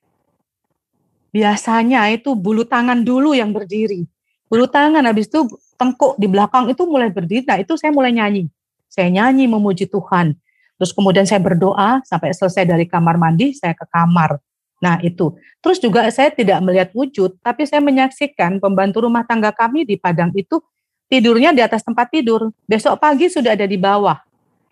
biasanya 1.34 2.08
itu 2.14 2.32
bulu 2.32 2.64
tangan 2.64 3.02
dulu 3.02 3.34
yang 3.34 3.52
berdiri 3.52 4.06
bulu 4.48 4.66
tangan 4.66 5.04
habis 5.04 5.28
itu 5.28 5.44
tengkuk 5.76 6.16
di 6.16 6.26
belakang 6.26 6.72
itu 6.72 6.82
mulai 6.88 7.12
berdiri 7.12 7.44
nah 7.46 7.60
itu 7.60 7.76
saya 7.76 7.94
mulai 7.94 8.10
nyanyi 8.10 8.48
saya 8.88 9.12
nyanyi 9.12 9.46
memuji 9.46 9.86
Tuhan 9.86 10.34
terus 10.80 10.90
kemudian 10.90 11.28
saya 11.28 11.38
berdoa 11.38 12.02
sampai 12.02 12.34
selesai 12.34 12.64
dari 12.64 12.88
kamar 12.88 13.20
mandi 13.20 13.54
saya 13.54 13.76
ke 13.76 13.84
kamar 13.86 14.40
Nah 14.78 15.02
itu. 15.02 15.34
Terus 15.58 15.78
juga 15.82 16.06
saya 16.14 16.30
tidak 16.30 16.62
melihat 16.62 16.88
wujud, 16.94 17.34
tapi 17.42 17.66
saya 17.66 17.82
menyaksikan 17.82 18.62
pembantu 18.62 19.02
rumah 19.06 19.26
tangga 19.26 19.50
kami 19.50 19.82
di 19.82 19.98
Padang 19.98 20.30
itu 20.38 20.62
tidurnya 21.10 21.50
di 21.50 21.62
atas 21.62 21.82
tempat 21.82 22.10
tidur. 22.10 22.54
Besok 22.64 22.98
pagi 23.02 23.26
sudah 23.26 23.58
ada 23.58 23.66
di 23.66 23.74
bawah. 23.74 24.22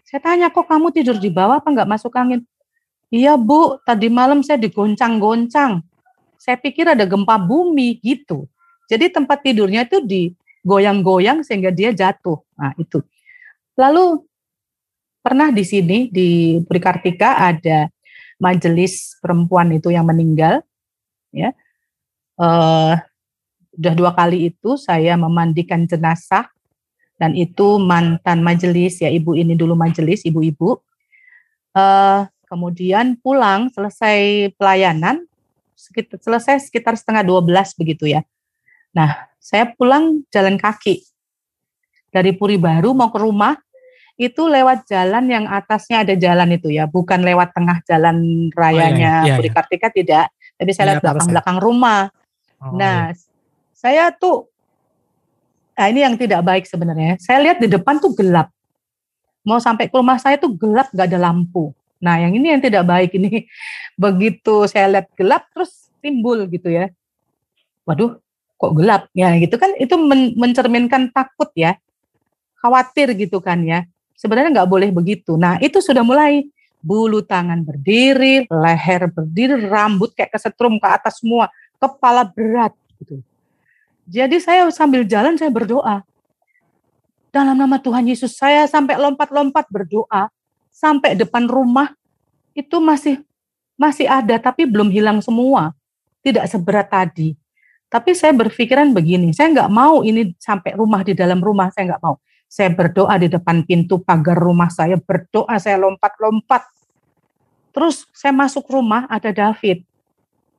Saya 0.07 0.23
tanya, 0.23 0.47
kok 0.55 0.71
kamu 0.71 0.95
tidur 0.95 1.19
di 1.19 1.27
bawah 1.27 1.59
apa 1.59 1.67
nggak 1.67 1.91
masuk 1.91 2.15
angin? 2.15 2.47
Iya 3.11 3.35
bu, 3.35 3.83
tadi 3.83 4.07
malam 4.07 4.47
saya 4.47 4.59
digoncang-goncang. 4.63 5.83
Saya 6.39 6.55
pikir 6.59 6.87
ada 6.87 7.03
gempa 7.03 7.35
bumi 7.43 7.99
gitu. 7.99 8.47
Jadi 8.87 9.11
tempat 9.11 9.43
tidurnya 9.43 9.87
itu 9.87 9.99
digoyang-goyang 10.03 11.43
sehingga 11.43 11.75
dia 11.75 11.91
jatuh. 11.91 12.39
Nah 12.55 12.73
itu. 12.79 13.03
Lalu 13.75 14.23
pernah 15.27 15.51
di 15.51 15.67
sini 15.67 16.07
di 16.07 16.63
Purikartika 16.63 17.35
ada 17.51 17.91
majelis 18.39 19.19
perempuan 19.19 19.75
itu 19.75 19.91
yang 19.91 20.07
meninggal 20.07 20.63
ya 21.35 21.51
uh, 22.39 22.95
udah 23.77 23.95
dua 23.99 24.15
kali 24.15 24.55
itu 24.55 24.79
saya 24.79 25.19
memandikan 25.19 25.85
jenazah 25.85 26.47
dan 27.17 27.33
itu 27.35 27.81
mantan 27.81 28.45
majelis 28.45 29.01
ya 29.01 29.11
ibu 29.11 29.35
ini 29.35 29.57
dulu 29.57 29.75
majelis 29.75 30.23
ibu-ibu 30.23 30.81
uh, 31.75 32.29
kemudian 32.47 33.19
pulang 33.19 33.73
selesai 33.73 34.53
pelayanan 34.55 35.25
sekitar 35.75 36.23
selesai 36.23 36.71
sekitar 36.71 36.95
setengah 36.95 37.25
dua 37.25 37.41
belas 37.43 37.75
begitu 37.75 38.09
ya 38.09 38.23
nah 38.97 39.29
saya 39.37 39.69
pulang 39.77 40.25
jalan 40.33 40.57
kaki 40.57 41.05
dari 42.09 42.33
Puri 42.33 42.57
Baru 42.57 42.97
mau 42.97 43.13
ke 43.13 43.21
rumah 43.21 43.61
itu 44.17 44.49
lewat 44.49 44.89
jalan 44.89 45.29
yang 45.29 45.45
atasnya 45.45 46.01
ada 46.01 46.17
jalan 46.17 46.49
itu 46.57 46.73
ya, 46.73 46.89
bukan 46.89 47.21
lewat 47.21 47.53
tengah 47.53 47.85
jalan 47.85 48.49
rayanya 48.49 49.13
oh, 49.21 49.25
iya, 49.29 49.29
iya, 49.29 49.37
Budi 49.37 49.53
iya. 49.53 49.57
Kartika 49.61 49.89
tidak, 49.93 50.27
tapi 50.57 50.71
saya 50.73 50.85
iya, 50.85 50.89
lihat 50.89 51.03
belakang-belakang 51.05 51.59
rumah. 51.61 52.09
Oh, 52.57 52.73
nah, 52.73 53.13
iya. 53.13 53.21
saya 53.77 54.09
tuh 54.17 54.49
Nah, 55.77 55.93
ini 55.93 56.01
yang 56.01 56.17
tidak 56.17 56.41
baik 56.41 56.65
sebenarnya. 56.65 57.21
Saya 57.21 57.39
lihat 57.45 57.61
di 57.61 57.69
depan 57.69 58.01
tuh 58.01 58.17
gelap. 58.17 58.49
Mau 59.45 59.61
sampai 59.61 59.93
ke 59.93 59.95
rumah 59.95 60.17
saya 60.17 60.41
tuh 60.41 60.57
gelap, 60.57 60.89
gak 60.89 61.13
ada 61.13 61.29
lampu. 61.29 61.77
Nah, 62.01 62.17
yang 62.17 62.33
ini 62.33 62.57
yang 62.57 62.65
tidak 62.65 62.89
baik 62.89 63.13
ini. 63.13 63.45
Begitu 64.03 64.65
saya 64.73 64.89
lihat 64.89 65.13
gelap, 65.13 65.45
terus 65.53 65.93
timbul 66.01 66.49
gitu 66.49 66.73
ya. 66.73 66.89
Waduh, 67.85 68.17
kok 68.57 68.73
gelap? 68.77 69.09
Ya 69.13 69.33
gitu 69.37 69.57
kan, 69.61 69.73
itu 69.77 69.95
men 70.01 70.35
mencerminkan 70.37 71.13
takut 71.13 71.49
ya. 71.57 71.77
Khawatir 72.61 73.13
gitu 73.15 73.39
kan 73.39 73.63
ya. 73.63 73.85
Sebenarnya 74.17 74.63
nggak 74.63 74.71
boleh 74.71 74.89
begitu. 74.91 75.37
Nah 75.37 75.61
itu 75.61 75.79
sudah 75.79 76.01
mulai 76.01 76.49
bulu 76.81 77.21
tangan 77.25 77.61
berdiri, 77.67 78.47
leher 78.47 79.11
berdiri, 79.11 79.67
rambut 79.67 80.15
kayak 80.15 80.39
kesetrum 80.39 80.79
ke 80.79 80.87
atas 80.87 81.19
semua, 81.19 81.51
kepala 81.83 82.23
berat 82.23 82.73
gitu. 83.03 83.21
Jadi 84.07 84.39
saya 84.39 84.71
sambil 84.71 85.03
jalan 85.03 85.35
saya 85.35 85.51
berdoa. 85.51 86.07
Dalam 87.35 87.59
nama 87.59 87.77
Tuhan 87.77 88.07
Yesus 88.07 88.39
saya 88.39 88.65
sampai 88.71 88.97
lompat-lompat 88.97 89.69
berdoa 89.69 90.31
sampai 90.71 91.19
depan 91.19 91.45
rumah 91.51 91.93
itu 92.57 92.81
masih 92.81 93.21
masih 93.77 94.09
ada 94.09 94.41
tapi 94.41 94.65
belum 94.65 94.89
hilang 94.89 95.19
semua. 95.21 95.75
Tidak 96.23 96.47
seberat 96.49 96.89
tadi. 96.89 97.35
Tapi 97.97 98.13
saya 98.13 98.37
berpikiran 98.37 98.93
begini, 98.93 99.33
saya 99.33 99.49
nggak 99.57 99.73
mau 99.73 100.05
ini 100.05 100.37
sampai 100.37 100.77
rumah 100.77 101.01
di 101.01 101.17
dalam 101.17 101.41
rumah, 101.41 101.73
saya 101.73 101.97
nggak 101.97 102.03
mau. 102.05 102.21
Saya 102.45 102.69
berdoa 102.69 103.17
di 103.17 103.33
depan 103.33 103.65
pintu 103.65 104.05
pagar 104.05 104.37
rumah 104.37 104.69
saya, 104.69 105.01
berdoa 105.01 105.57
saya 105.57 105.81
lompat-lompat. 105.81 106.61
Terus 107.73 108.05
saya 108.13 108.37
masuk 108.37 108.69
rumah 108.69 109.09
ada 109.09 109.33
David, 109.33 109.81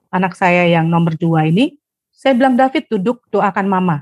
anak 0.10 0.34
saya 0.34 0.66
yang 0.66 0.90
nomor 0.90 1.14
dua 1.14 1.46
ini. 1.46 1.78
Saya 2.10 2.34
bilang 2.34 2.58
David 2.58 2.90
duduk 2.90 3.22
doakan 3.30 3.70
mama. 3.70 4.02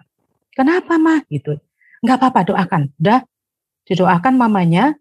Kenapa 0.56 0.95
mah 0.95 1.19
gitu? 1.28 1.60
Enggak 2.00 2.24
apa-apa 2.24 2.56
doakan. 2.56 2.88
Udah 3.04 3.19
didoakan 3.84 4.39
mamanya. 4.39 4.95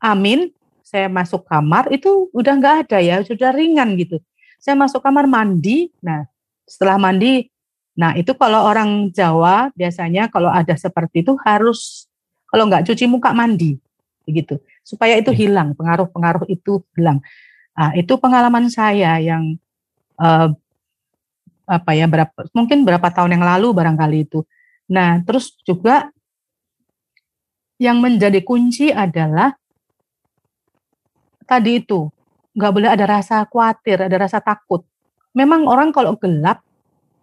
Amin. 0.00 0.48
saya 0.84 1.08
masuk 1.08 1.48
kamar 1.48 1.88
itu 1.92 2.28
udah 2.32 2.56
nggak 2.60 2.76
ada 2.88 2.98
ya, 3.04 3.20
sudah 3.20 3.52
ringan 3.52 4.00
gitu. 4.00 4.20
Saya 4.60 4.76
masuk 4.76 5.00
kamar 5.00 5.24
mandi, 5.24 5.88
nah 6.00 6.28
setelah 6.64 6.96
mandi, 6.96 7.48
nah 7.94 8.16
itu 8.16 8.32
kalau 8.34 8.64
orang 8.64 9.12
Jawa 9.12 9.70
biasanya 9.76 10.32
kalau 10.32 10.50
ada 10.50 10.74
seperti 10.74 11.22
itu 11.24 11.36
harus 11.44 12.08
kalau 12.48 12.66
nggak 12.68 12.86
cuci 12.88 13.04
muka 13.10 13.30
mandi, 13.36 13.76
begitu, 14.24 14.58
supaya 14.86 15.18
itu 15.20 15.30
Iya. 15.34 15.38
hilang 15.48 15.68
pengaruh-pengaruh 15.76 16.48
itu 16.48 16.80
hilang. 16.96 17.20
Nah, 17.74 17.90
itu 17.98 18.14
pengalaman 18.16 18.70
saya 18.70 19.18
yang 19.18 19.58
eh, 20.22 20.48
apa 21.64 21.90
ya 21.96 22.04
berapa 22.04 22.46
mungkin 22.52 22.84
berapa 22.84 23.08
tahun 23.10 23.40
yang 23.40 23.44
lalu 23.44 23.72
barangkali 23.72 24.18
itu. 24.28 24.44
Nah, 24.92 25.20
terus 25.24 25.56
juga 25.64 26.12
yang 27.80 27.98
menjadi 27.98 28.40
kunci 28.44 28.92
adalah 28.94 29.56
tadi 31.48 31.82
itu 31.82 32.08
nggak 32.54 32.72
boleh 32.72 32.90
ada 32.92 33.04
rasa 33.08 33.42
khawatir, 33.48 34.06
ada 34.06 34.16
rasa 34.16 34.38
takut. 34.38 34.86
Memang 35.34 35.66
orang 35.66 35.90
kalau 35.90 36.14
gelap 36.14 36.62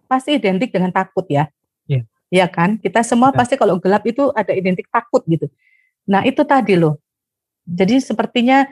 pasti 0.04 0.36
identik 0.36 0.68
dengan 0.68 0.92
takut 0.92 1.24
ya. 1.26 1.48
Iya. 1.88 2.04
Iya 2.28 2.46
kan? 2.48 2.76
Kita 2.76 3.00
semua 3.00 3.32
Benar. 3.32 3.38
pasti 3.44 3.54
kalau 3.56 3.80
gelap 3.80 4.04
itu 4.04 4.28
ada 4.36 4.52
identik 4.52 4.88
takut 4.92 5.24
gitu. 5.24 5.48
Nah, 6.04 6.20
itu 6.28 6.44
tadi 6.44 6.76
loh. 6.76 7.00
Jadi 7.64 8.04
sepertinya 8.04 8.68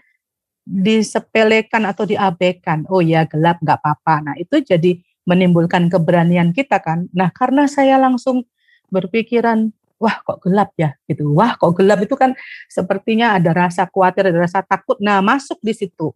disepelekan 0.68 1.88
atau 1.88 2.05
diabaikan. 2.05 2.85
Oh 2.92 3.00
ya, 3.00 3.24
gelap 3.24 3.59
nggak 3.64 3.81
apa-apa. 3.81 4.14
Nah, 4.31 4.35
itu 4.37 4.61
jadi 4.61 5.00
menimbulkan 5.24 5.88
keberanian 5.88 6.53
kita 6.53 6.81
kan. 6.81 7.09
Nah, 7.16 7.33
karena 7.33 7.64
saya 7.64 7.96
langsung 7.96 8.44
berpikiran, 8.92 9.70
wah 10.00 10.16
kok 10.24 10.42
gelap 10.44 10.74
ya 10.76 10.96
gitu. 11.07 11.33
Wah, 11.37 11.55
kok 11.55 11.76
gelap 11.76 12.03
itu 12.03 12.16
kan 12.18 12.35
sepertinya 12.66 13.37
ada 13.38 13.53
rasa 13.53 13.87
khawatir, 13.87 14.29
ada 14.33 14.40
rasa 14.40 14.61
takut. 14.64 14.98
Nah, 14.98 15.20
masuk 15.20 15.61
di 15.62 15.72
situ. 15.76 16.11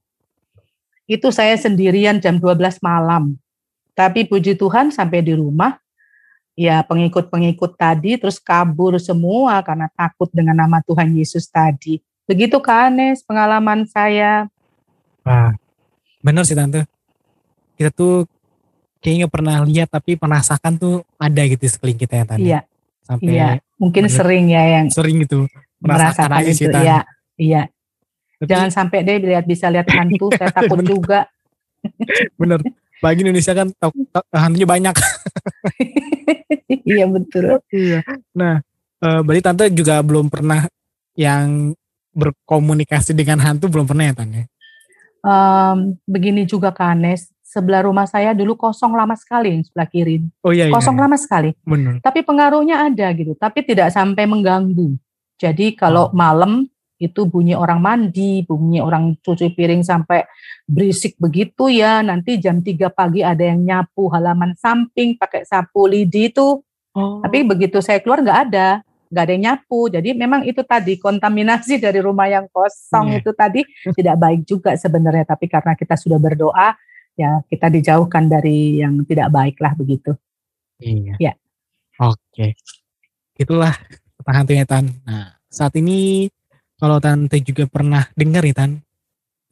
Itu 1.05 1.29
saya 1.29 1.55
sendirian 1.57 2.21
jam 2.21 2.41
12 2.41 2.81
malam. 2.81 3.37
Tapi 3.95 4.27
puji 4.27 4.59
Tuhan 4.59 4.91
sampai 4.91 5.23
di 5.23 5.37
rumah 5.37 5.79
ya 6.55 6.87
pengikut-pengikut 6.87 7.75
tadi 7.75 8.15
terus 8.15 8.39
kabur 8.39 8.95
semua 9.03 9.59
karena 9.67 9.91
takut 9.91 10.31
dengan 10.31 10.55
nama 10.55 10.83
Tuhan 10.83 11.15
Yesus 11.15 11.51
tadi. 11.51 12.03
Begitu 12.25 12.57
Kanes 12.63 13.21
pengalaman 13.23 13.85
saya. 13.85 14.49
Wah, 15.27 15.53
bener 16.25 16.43
sih 16.49 16.57
tante. 16.57 16.89
Kita 17.77 17.91
tuh 17.93 18.25
kayaknya 19.05 19.29
pernah 19.29 19.61
lihat 19.67 19.93
tapi 19.93 20.17
merasakan 20.17 20.81
tuh 20.81 21.05
ada 21.21 21.43
gitu 21.45 21.69
sekeliling 21.69 22.01
kita 22.01 22.15
ya 22.17 22.25
tante. 22.25 22.49
Iya, 22.49 22.61
Sampai 23.05 23.33
iya. 23.37 23.49
Mungkin 23.77 24.09
sering 24.09 24.49
ya 24.49 24.63
yang 24.81 24.87
sering 24.89 25.21
gitu 25.27 25.45
merasakan, 25.83 26.31
merasakan 26.31 26.31
aja 26.41 26.53
sih. 26.57 26.67
Iya, 26.71 26.99
iya. 27.37 27.63
Jangan 28.43 28.71
sampai 28.83 29.07
deh 29.07 29.23
lihat 29.23 29.47
bisa 29.47 29.71
lihat 29.71 29.87
hantu, 29.91 30.33
saya 30.35 30.51
takut 30.57 30.83
Bener. 30.83 30.91
juga. 30.91 31.21
bener. 32.41 32.61
Bagi 33.05 33.21
Indonesia 33.21 33.53
kan 33.53 33.69
hantunya 34.33 34.65
banyak. 34.65 34.95
iya 36.89 37.05
betul. 37.05 37.61
Iya. 37.69 38.01
Nah, 38.33 38.65
eh, 39.05 39.21
berarti 39.21 39.43
tante 39.45 39.65
juga 39.69 40.01
belum 40.01 40.33
pernah 40.33 40.65
yang 41.13 41.77
berkomunikasi 42.15 43.13
dengan 43.13 43.43
hantu 43.43 43.69
belum 43.69 43.85
pernah 43.85 44.09
ya 44.09 44.15
tante? 44.17 44.49
Em, 45.25 45.79
begini 46.09 46.49
juga 46.49 46.73
Kanes, 46.73 47.29
sebelah 47.45 47.85
rumah 47.85 48.09
saya 48.09 48.33
dulu 48.33 48.57
kosong 48.57 48.97
lama 48.97 49.15
sekali 49.15 49.53
yang 49.55 49.63
sebelah 49.63 49.89
kiri. 49.89 50.25
Oh 50.41 50.51
iya 50.51 50.71
iya. 50.71 50.75
Kosong 50.75 50.97
iya. 50.97 51.03
lama 51.05 51.17
sekali. 51.21 51.51
Bener. 51.63 52.01
tapi 52.01 52.25
pengaruhnya 52.25 52.89
ada 52.89 53.07
gitu, 53.13 53.37
tapi 53.37 53.63
tidak 53.63 53.93
sampai 53.93 54.25
mengganggu. 54.25 54.97
Jadi 55.39 55.75
kalau 55.75 56.09
malam 56.15 56.67
itu 57.05 57.29
bunyi 57.29 57.53
orang 57.53 57.81
mandi, 57.85 58.41
bunyi 58.43 58.81
orang 58.81 59.21
cuci 59.21 59.53
piring 59.53 59.85
sampai 59.85 60.25
berisik 60.65 61.21
begitu 61.21 61.69
ya, 61.69 62.01
nanti 62.01 62.41
jam 62.41 62.65
3 62.65 62.89
pagi 62.89 63.21
ada 63.21 63.45
yang 63.45 63.61
nyapu 63.61 64.09
halaman 64.09 64.57
samping 64.57 65.21
pakai 65.21 65.45
sapu 65.45 65.85
lidi 65.85 66.33
itu, 66.33 66.65
Oh. 66.95 67.19
tapi 67.19 67.43
begitu 67.43 67.83
saya 67.83 67.99
keluar 67.99 68.23
nggak 68.23 68.41
ada, 68.49 68.79
nggak 69.11 69.23
ada 69.27 69.33
yang 69.35 69.45
nyapu. 69.51 69.91
Jadi 69.91 70.15
memang 70.15 70.47
itu 70.47 70.63
tadi 70.63 70.95
kontaminasi 70.95 71.75
dari 71.85 71.99
rumah 71.99 72.31
yang 72.31 72.47
kosong 72.55 73.11
Iya. 73.11 73.19
itu 73.19 73.31
tadi 73.35 73.61
tidak 73.99 74.17
baik 74.17 74.41
juga 74.47 74.79
sebenarnya, 74.79 75.27
tapi 75.27 75.51
karena 75.51 75.75
kita 75.75 75.99
sudah 75.99 76.23
berdoa, 76.23 76.79
ya 77.19 77.43
kita 77.51 77.67
dijauhkan 77.67 78.31
dari 78.31 78.79
yang 78.79 79.03
tidak 79.11 79.27
baik 79.35 79.59
lah 79.59 79.75
begitu. 79.75 80.15
Iya. 80.79 81.19
Ya. 81.19 81.33
Oke. 81.99 82.55
Itulah 83.35 83.75
tentang 84.23 84.35
hantunya 84.39 84.63
Tan. 84.63 84.87
Nah, 85.03 85.35
saat 85.51 85.75
ini 85.75 86.31
kalau 86.75 86.99
Tante 86.99 87.39
juga 87.41 87.65
pernah 87.71 88.07
dengar 88.15 88.43
ya 88.45 88.55
Tan 88.55 88.71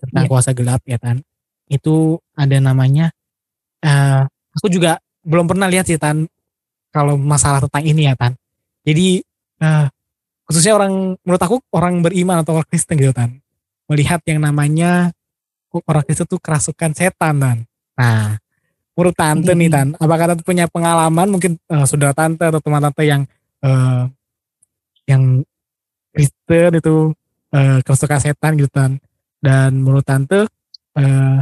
tentang 0.03 0.25
Iya. 0.27 0.31
kuasa 0.31 0.51
gelap 0.53 0.83
ya 0.85 0.99
Tan. 0.99 1.23
Itu 1.71 2.19
ada 2.35 2.57
namanya 2.59 3.11
eh 3.83 4.23
aku 4.55 4.67
juga 4.69 4.99
belum 5.23 5.47
pernah 5.47 5.67
lihat 5.71 5.87
sih 5.87 5.99
Tan 5.99 6.27
kalau 6.93 7.17
masalah 7.17 7.63
tentang 7.65 7.85
ini 7.87 8.11
ya 8.11 8.15
Tan. 8.19 8.35
Jadi 8.83 9.23
eh 9.63 9.87
khususnya 10.47 10.75
orang 10.77 11.17
menurut 11.23 11.43
aku 11.43 11.57
orang 11.73 12.03
beriman 12.03 12.43
atau 12.43 12.59
orang 12.59 12.69
Kristen 12.69 12.99
gitu 12.99 13.15
Tan. 13.15 13.39
Melihat 13.87 14.21
yang 14.27 14.43
namanya 14.43 15.15
orang 15.87 16.05
Kristen 16.05 16.27
tuh 16.29 16.43
kerasukan 16.43 16.93
setan 16.93 17.39
Tan. 17.41 17.59
Nah, 17.97 18.37
menurut 18.93 19.15
tante 19.17 19.53
nih 19.55 19.69
Hmm. 19.71 19.77
Tan, 19.77 19.89
apakah 19.97 20.27
tante 20.35 20.43
punya 20.45 20.67
pengalaman 20.69 21.29
mungkin 21.31 21.57
eh, 21.57 21.85
saudara 21.87 22.13
tante 22.13 22.45
atau 22.45 22.61
teman 22.61 22.83
tante 22.83 23.03
yang 23.07 23.23
eh, 23.63 24.03
yang 25.07 25.23
Kristen 26.12 26.70
itu 26.77 26.94
eh, 27.51 27.79
kerasukan 27.83 28.20
setan 28.20 28.53
gitu 28.61 28.70
Tan. 28.70 29.01
Dan 29.42 29.83
menurut 29.83 30.07
tante 30.07 30.46
eh, 30.94 31.40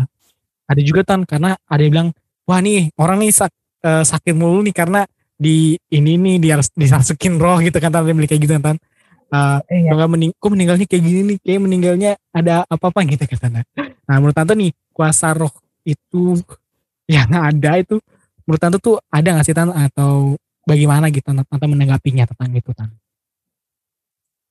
ada 0.65 0.81
juga 0.81 1.03
Tan 1.05 1.27
karena 1.27 1.59
ada 1.67 1.81
yang 1.83 1.93
bilang 1.93 2.09
wah 2.47 2.63
nih 2.63 2.89
orang 2.97 3.21
nih 3.21 3.33
sak- 3.35 3.55
eh, 3.83 4.05
sakit 4.07 4.33
mulu 4.33 4.63
nih 4.65 4.73
karena 4.73 5.05
di 5.35 5.75
ini 5.89 6.17
nih 6.17 6.37
dia 6.39 6.53
harus 6.61 6.69
disasukin 6.73 7.41
roh 7.41 7.57
gitu 7.59 7.81
kan 7.81 7.89
tante 7.89 8.13
beli 8.13 8.29
kayak 8.29 8.43
gitu 8.45 8.55
kan 8.57 8.75
Tan. 8.75 8.79
Eh, 9.31 9.59
Iya. 9.87 10.07
mening 10.11 10.35
kok 10.35 10.51
meninggalnya 10.51 10.87
kayak 10.91 11.03
gini 11.07 11.21
nih 11.23 11.37
kayak 11.39 11.61
meninggalnya 11.63 12.11
ada 12.35 12.67
apa-apa 12.67 13.07
gitu 13.07 13.23
kan 13.27 13.39
Tante. 13.39 13.61
Nah 14.07 14.17
menurut 14.19 14.35
Tante 14.35 14.53
nih 14.55 14.71
kuasa 14.91 15.35
roh 15.35 15.53
itu 15.83 16.39
yang 17.07 17.31
ada 17.31 17.79
itu 17.79 17.99
menurut 18.47 18.61
Tante 18.61 18.77
tuh 18.79 18.97
ada 19.11 19.29
nggak 19.35 19.47
sih 19.47 19.55
Tante 19.55 19.73
atau 19.75 20.35
bagaimana 20.65 21.09
gitu 21.11 21.25
Tante, 21.27 21.43
Tante 21.47 21.67
menanggapinya 21.67 22.25
tentang 22.27 22.51
itu 22.55 22.71
Tante? 22.73 22.97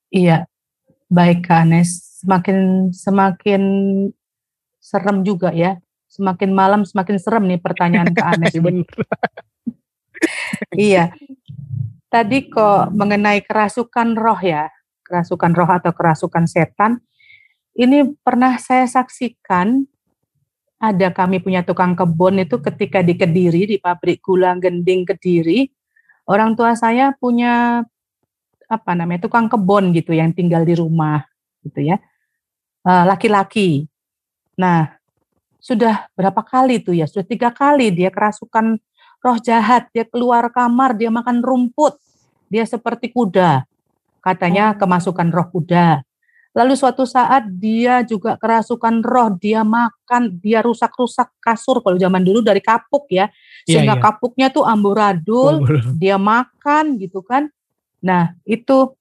Iya, 0.09 0.49
baik 1.09 1.45
Kak 1.45 1.69
Anes. 1.69 2.21
Semakin 2.21 2.89
semakin 2.91 3.63
serem 4.81 5.21
juga 5.21 5.53
ya. 5.53 5.77
Semakin 6.09 6.49
malam 6.49 6.81
semakin 6.81 7.17
serem 7.21 7.45
nih 7.45 7.61
pertanyaan 7.61 8.09
Kak 8.13 8.37
Anes. 8.37 8.53
Iya. 8.59 8.83
Iya. 10.75 11.03
Tadi 12.09 12.51
kok 12.51 12.91
mengenai 12.91 13.39
kerasukan 13.45 14.17
roh 14.17 14.41
ya, 14.41 14.67
kerasukan 15.05 15.53
roh 15.55 15.69
atau 15.69 15.93
kerasukan 15.95 16.49
setan. 16.49 16.99
Ini 17.77 18.17
pernah 18.19 18.59
saya 18.59 18.83
saksikan 18.89 19.85
ada 20.81 21.07
kami 21.11 21.39
punya 21.39 21.61
tukang 21.63 21.95
kebun 21.95 22.43
itu 22.43 22.59
ketika 22.59 22.99
di 22.99 23.13
Kediri 23.15 23.63
di 23.69 23.77
pabrik 23.79 24.19
gula 24.25 24.57
gending 24.59 25.07
Kediri, 25.07 25.69
orang 26.27 26.57
tua 26.57 26.75
saya 26.75 27.15
punya 27.15 27.85
apa 28.69 28.93
namanya 28.93 29.25
tukang 29.25 29.49
kebun 29.49 29.91
gitu 29.97 30.13
yang 30.13 30.29
tinggal 30.31 30.61
di 30.61 30.77
rumah 30.77 31.25
gitu 31.65 31.81
ya 31.81 31.97
Eh, 32.79 33.03
laki-laki. 33.03 33.91
Nah 34.55 34.95
sudah 35.59 36.07
berapa 36.15 36.39
kali 36.39 36.79
tuh 36.79 36.95
ya 36.95 37.03
sudah 37.03 37.27
tiga 37.27 37.51
kali 37.51 37.91
dia 37.91 38.07
kerasukan 38.07 38.79
roh 39.19 39.37
jahat 39.43 39.91
dia 39.91 40.07
keluar 40.07 40.47
kamar 40.47 40.95
dia 40.95 41.11
makan 41.11 41.43
rumput 41.43 41.99
dia 42.47 42.63
seperti 42.63 43.11
kuda 43.11 43.67
katanya 44.23 44.71
kemasukan 44.79 45.27
roh 45.27 45.43
kuda 45.51 45.99
lalu 46.55 46.73
suatu 46.79 47.03
saat 47.03 47.51
dia 47.51 47.99
juga 48.07 48.39
kerasukan 48.39 49.03
roh 49.03 49.35
dia 49.35 49.67
makan 49.67 50.39
dia 50.39 50.63
rusak-rusak 50.63 51.27
kasur 51.43 51.83
kalau 51.83 51.99
zaman 51.99 52.23
dulu 52.23 52.39
dari 52.39 52.63
kapuk 52.63 53.11
ya 53.11 53.27
Iya, 53.67 53.83
sehingga 53.83 53.99
iya. 53.99 54.01
kapuknya 54.01 54.47
tuh 54.47 54.63
amburadul 54.63 55.67
dia 55.99 56.15
makan 56.15 56.97
gitu 56.97 57.19
kan. 57.21 57.51
Nah, 57.99 58.35
itu 58.47 58.95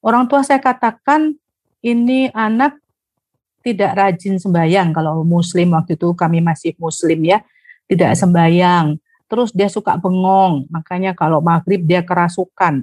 orang 0.00 0.28
tua 0.28 0.40
saya 0.44 0.60
katakan 0.60 1.36
ini 1.84 2.32
anak 2.32 2.80
tidak 3.60 3.92
rajin 3.98 4.40
sembahyang 4.40 4.96
kalau 4.96 5.20
muslim 5.26 5.76
waktu 5.76 5.98
itu 5.98 6.14
kami 6.16 6.40
masih 6.40 6.72
muslim 6.80 7.20
ya, 7.26 7.44
tidak 7.90 8.16
sembahyang. 8.16 8.96
Terus 9.28 9.52
dia 9.52 9.68
suka 9.68 10.00
bengong, 10.00 10.64
makanya 10.72 11.12
kalau 11.12 11.44
maghrib 11.44 11.84
dia 11.84 12.00
kerasukan. 12.00 12.80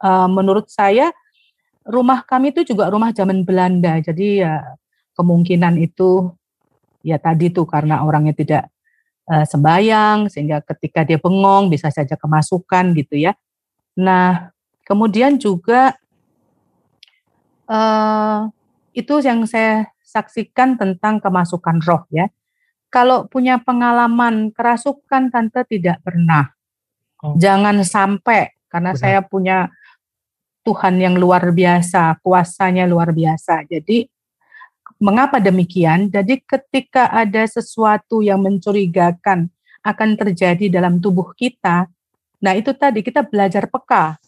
Eh, 0.00 0.28
menurut 0.32 0.72
saya 0.72 1.12
rumah 1.84 2.24
kami 2.24 2.50
itu 2.52 2.64
juga 2.64 2.88
rumah 2.88 3.12
zaman 3.12 3.44
Belanda, 3.44 4.00
jadi 4.00 4.26
ya 4.40 4.54
kemungkinan 5.16 5.80
itu 5.80 6.32
ya 7.06 7.16
tadi 7.16 7.52
tuh 7.52 7.68
karena 7.68 8.02
orangnya 8.04 8.32
tidak 8.32 8.64
eh, 9.28 9.44
sembayang 9.44 10.32
sehingga 10.32 10.64
ketika 10.64 11.04
dia 11.04 11.20
bengong 11.20 11.68
bisa 11.68 11.92
saja 11.92 12.16
kemasukan 12.16 12.96
gitu 12.96 13.20
ya. 13.20 13.36
Nah, 13.96 14.55
kemudian 14.86 15.36
juga 15.36 15.98
eh 17.66 18.38
itu 18.96 19.14
yang 19.20 19.44
saya 19.44 19.90
saksikan 20.06 20.78
tentang 20.80 21.20
kemasukan 21.20 21.82
roh 21.84 22.06
ya. 22.08 22.30
Kalau 22.88 23.28
punya 23.28 23.60
pengalaman 23.60 24.54
kerasukan 24.54 25.28
tante 25.28 25.66
tidak 25.68 26.00
pernah. 26.00 26.48
Oh. 27.20 27.36
Jangan 27.36 27.82
sampai 27.84 28.56
karena 28.70 28.96
Benar. 28.96 29.02
saya 29.02 29.20
punya 29.20 29.58
Tuhan 30.64 30.98
yang 30.98 31.14
luar 31.20 31.52
biasa, 31.52 32.16
kuasanya 32.24 32.88
luar 32.88 33.12
biasa. 33.12 33.68
Jadi 33.68 34.08
mengapa 34.98 35.38
demikian? 35.38 36.08
Jadi 36.08 36.40
ketika 36.42 37.12
ada 37.12 37.44
sesuatu 37.44 38.24
yang 38.24 38.40
mencurigakan 38.40 39.52
akan 39.84 40.08
terjadi 40.18 40.66
dalam 40.72 40.98
tubuh 40.98 41.30
kita, 41.36 41.86
nah 42.42 42.52
itu 42.56 42.74
tadi 42.74 43.04
kita 43.04 43.22
belajar 43.22 43.70
peka. 43.70 44.18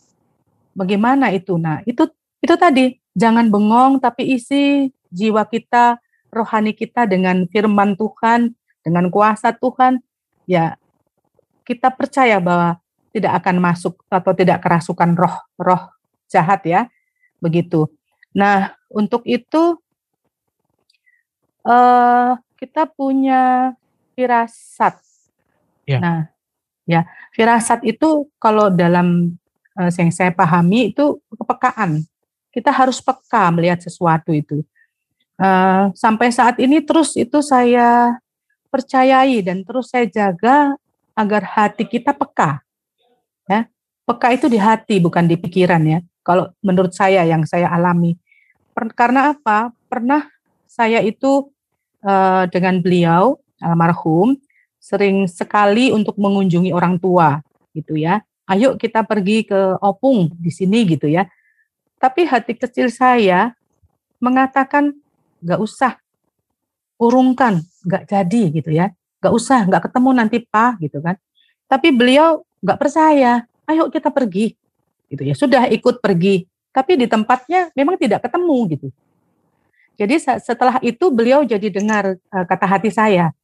Bagaimana 0.76 1.32
itu? 1.34 1.56
Nah, 1.56 1.82
itu 1.84 2.08
itu 2.38 2.54
tadi 2.54 2.96
jangan 3.18 3.50
bengong 3.50 3.98
tapi 3.98 4.38
isi 4.38 4.92
jiwa 5.10 5.44
kita, 5.48 5.98
rohani 6.30 6.76
kita 6.76 7.08
dengan 7.08 7.48
firman 7.50 7.98
Tuhan, 7.98 8.54
dengan 8.84 9.10
kuasa 9.10 9.52
Tuhan, 9.56 10.00
ya 10.46 10.78
kita 11.66 11.92
percaya 11.92 12.40
bahwa 12.40 12.80
tidak 13.12 13.44
akan 13.44 13.56
masuk 13.60 14.00
atau 14.08 14.32
tidak 14.32 14.64
kerasukan 14.64 15.12
roh-roh 15.16 15.92
jahat 16.30 16.64
ya. 16.64 16.80
Begitu. 17.40 17.88
Nah, 18.36 18.76
untuk 18.92 19.24
itu 19.28 19.76
uh, 21.64 22.32
kita 22.56 22.88
punya 22.88 23.72
firasat. 24.16 25.00
Ya. 25.88 25.98
Nah, 26.00 26.20
ya, 26.84 27.08
firasat 27.32 27.84
itu 27.84 28.28
kalau 28.36 28.68
dalam 28.68 29.38
uh, 29.78 29.90
yang 29.94 30.10
saya 30.10 30.34
pahami 30.34 30.90
itu 30.90 31.22
kepekaan. 31.30 32.02
Kita 32.50 32.74
harus 32.74 32.98
peka 32.98 33.54
melihat 33.54 33.78
sesuatu 33.78 34.34
itu. 34.34 34.66
Uh, 35.38 35.94
sampai 35.94 36.34
saat 36.34 36.58
ini 36.58 36.82
terus 36.82 37.14
itu 37.14 37.38
saya 37.38 38.18
percayai 38.74 39.38
dan 39.38 39.62
terus 39.62 39.94
saya 39.94 40.10
jaga 40.10 40.74
agar 41.14 41.42
hati 41.46 41.86
kita 41.86 42.10
peka. 42.10 42.58
Ya, 43.46 43.70
peka 44.02 44.34
itu 44.34 44.50
di 44.50 44.58
hati 44.58 44.98
bukan 44.98 45.30
di 45.30 45.38
pikiran 45.38 45.82
ya. 45.86 46.02
Kalau 46.26 46.50
menurut 46.60 46.92
saya 46.92 47.22
yang 47.24 47.46
saya 47.46 47.70
alami. 47.70 48.18
Per, 48.74 48.92
karena 48.92 49.32
apa? 49.32 49.72
Pernah 49.88 50.28
saya 50.68 51.00
itu 51.00 51.48
uh, 52.04 52.44
dengan 52.50 52.82
beliau 52.82 53.40
almarhum 53.62 54.36
sering 54.78 55.26
sekali 55.26 55.90
untuk 55.90 56.14
mengunjungi 56.20 56.70
orang 56.70 57.00
tua 57.00 57.40
gitu 57.74 57.98
ya. 57.98 58.22
Ayo 58.49 58.80
kita 58.80 59.05
pergi 59.05 59.44
ke 59.44 59.76
Opung 59.84 60.32
di 60.40 60.49
sini 60.49 60.88
gitu 60.88 61.05
ya. 61.05 61.28
Tapi 62.01 62.24
hati 62.24 62.57
kecil 62.57 62.88
saya 62.88 63.53
mengatakan 64.18 64.96
nggak 65.44 65.61
usah 65.61 66.01
urungkan, 66.99 67.62
nggak 67.86 68.09
jadi 68.11 68.42
gitu 68.51 68.70
ya, 68.74 68.90
nggak 69.22 69.32
usah, 69.34 69.68
nggak 69.68 69.82
ketemu 69.90 70.11
nanti 70.16 70.38
pak 70.42 70.80
gitu 70.82 70.99
kan. 71.05 71.14
Tapi 71.68 71.92
beliau 71.92 72.42
nggak 72.64 72.78
percaya, 72.80 73.44
ayo 73.68 73.86
kita 73.92 74.11
pergi, 74.11 74.57
gitu 75.12 75.22
ya. 75.22 75.34
Sudah 75.36 75.68
ikut 75.70 76.01
pergi, 76.01 76.49
tapi 76.72 76.99
di 76.99 77.07
tempatnya 77.07 77.70
memang 77.76 78.01
tidak 78.01 78.26
ketemu 78.26 78.59
gitu. 78.74 78.88
Jadi 79.99 80.14
setelah 80.22 80.78
itu 80.78 81.11
beliau 81.11 81.42
jadi 81.42 81.68
dengar 81.74 82.14
uh, 82.30 82.44
kata 82.46 82.66
hati 82.70 82.90
saya. 82.94 83.34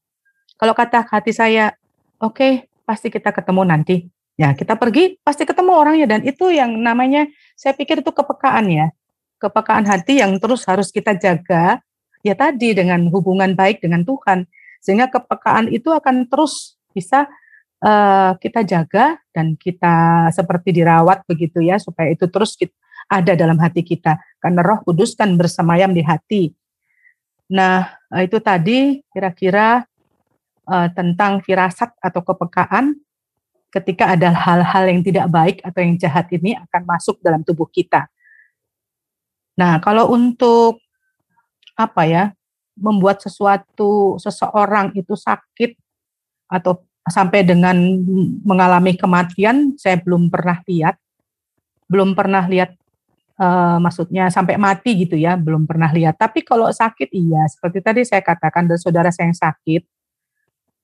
Kalau 0.54 0.70
kata 0.70 1.02
hati 1.02 1.34
saya, 1.34 1.74
oke 2.22 2.38
okay, 2.38 2.52
pasti 2.86 3.10
kita 3.10 3.34
ketemu 3.34 3.62
nanti. 3.66 3.96
Ya 4.34 4.50
kita 4.50 4.74
pergi 4.74 5.18
pasti 5.22 5.46
ketemu 5.46 5.72
orangnya. 5.74 6.06
Dan 6.18 6.20
itu 6.26 6.50
yang 6.50 6.74
namanya 6.78 7.26
saya 7.54 7.74
pikir 7.74 8.02
itu 8.02 8.10
kepekaan 8.10 8.66
ya. 8.70 8.86
Kepekaan 9.38 9.86
hati 9.86 10.22
yang 10.22 10.34
terus 10.42 10.66
harus 10.66 10.90
kita 10.90 11.14
jaga 11.14 11.78
ya 12.24 12.34
tadi 12.34 12.74
dengan 12.74 13.06
hubungan 13.14 13.54
baik 13.54 13.82
dengan 13.84 14.02
Tuhan. 14.02 14.46
Sehingga 14.82 15.08
kepekaan 15.08 15.70
itu 15.70 15.94
akan 15.94 16.26
terus 16.26 16.76
bisa 16.90 17.30
uh, 17.82 18.32
kita 18.38 18.66
jaga 18.66 19.20
dan 19.30 19.54
kita 19.54 20.28
seperti 20.34 20.74
dirawat 20.82 21.22
begitu 21.28 21.62
ya 21.62 21.78
supaya 21.78 22.10
itu 22.12 22.26
terus 22.28 22.58
kita, 22.58 22.74
ada 23.08 23.32
dalam 23.36 23.56
hati 23.60 23.84
kita. 23.84 24.18
Karena 24.42 24.64
Roh 24.64 24.80
Kudus 24.82 25.14
kan 25.14 25.36
bersemayam 25.36 25.92
di 25.92 26.02
hati. 26.02 26.50
Nah, 27.52 27.86
eh, 28.16 28.24
itu 28.24 28.40
tadi 28.40 29.04
kira-kira 29.12 29.84
uh, 30.64 30.88
tentang 30.96 31.44
firasat 31.44 31.92
atau 32.00 32.24
kepekaan 32.24 32.96
ketika 33.74 34.14
ada 34.14 34.30
hal-hal 34.30 34.86
yang 34.86 35.02
tidak 35.02 35.26
baik 35.26 35.58
atau 35.66 35.82
yang 35.82 35.98
jahat 35.98 36.30
ini 36.30 36.54
akan 36.54 36.82
masuk 36.86 37.18
dalam 37.18 37.42
tubuh 37.42 37.66
kita. 37.66 38.06
Nah, 39.58 39.82
kalau 39.82 40.14
untuk 40.14 40.78
apa 41.74 42.06
ya, 42.06 42.24
membuat 42.78 43.18
sesuatu 43.18 44.14
seseorang 44.22 44.94
itu 44.94 45.18
sakit 45.18 45.74
atau 46.46 46.86
sampai 47.10 47.42
dengan 47.42 47.74
mengalami 48.46 48.94
kematian, 48.94 49.74
saya 49.74 49.98
belum 49.98 50.30
pernah 50.30 50.62
lihat. 50.70 50.94
Belum 51.90 52.16
pernah 52.16 52.46
lihat 52.46 52.78
uh, 53.42 53.76
maksudnya 53.82 54.30
sampai 54.30 54.54
mati 54.54 55.02
gitu 55.02 55.18
ya, 55.18 55.34
belum 55.34 55.66
pernah 55.66 55.90
lihat. 55.90 56.14
Tapi 56.14 56.46
kalau 56.46 56.70
sakit 56.70 57.10
iya, 57.10 57.42
seperti 57.50 57.78
tadi 57.82 58.00
saya 58.06 58.22
katakan 58.22 58.70
saudara 58.78 59.10
saya 59.10 59.30
yang 59.30 59.38
sakit 59.38 59.82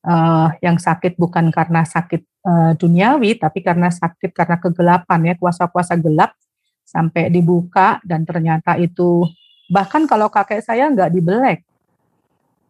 uh, 0.05 0.49
yang 0.61 0.77
sakit 0.77 1.17
bukan 1.17 1.49
karena 1.53 1.85
sakit 1.85 2.21
uh, 2.45 2.71
duniawi, 2.77 3.37
tapi 3.37 3.61
karena 3.61 3.89
sakit 3.89 4.33
karena 4.33 4.57
kegelapan 4.57 5.19
ya, 5.31 5.33
kuasa-kuasa 5.37 5.97
gelap 5.97 6.33
sampai 6.85 7.31
dibuka 7.31 8.03
dan 8.03 8.27
ternyata 8.27 8.75
itu 8.75 9.23
bahkan 9.71 10.03
kalau 10.03 10.27
kakek 10.27 10.59
saya 10.59 10.91
nggak 10.91 11.11
dibelek. 11.13 11.59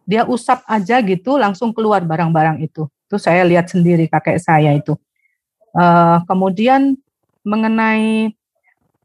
Dia 0.05 0.27
usap 0.27 0.65
aja 0.67 0.99
gitu 1.01 1.39
langsung 1.39 1.71
keluar 1.71 2.03
barang-barang 2.03 2.61
itu. 2.61 2.85
Itu 3.07 3.15
saya 3.17 3.41
lihat 3.47 3.71
sendiri 3.71 4.05
kakek 4.11 4.37
saya 4.37 4.75
itu. 4.75 4.97
Uh, 5.71 6.19
kemudian 6.27 6.99
mengenai 7.41 8.35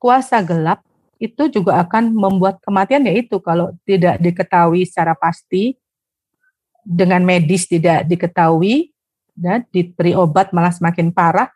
kuasa 0.02 0.42
gelap 0.42 0.82
itu 1.16 1.48
juga 1.48 1.80
akan 1.80 2.12
membuat 2.12 2.60
kematian 2.60 3.08
yaitu 3.08 3.40
kalau 3.40 3.72
tidak 3.88 4.20
diketahui 4.20 4.84
secara 4.84 5.16
pasti 5.16 5.78
dengan 6.86 7.26
medis 7.26 7.66
tidak 7.66 8.06
diketahui 8.06 8.94
dan 9.34 9.66
diberi 9.74 10.14
obat 10.14 10.54
malah 10.54 10.70
semakin 10.70 11.10
parah 11.10 11.50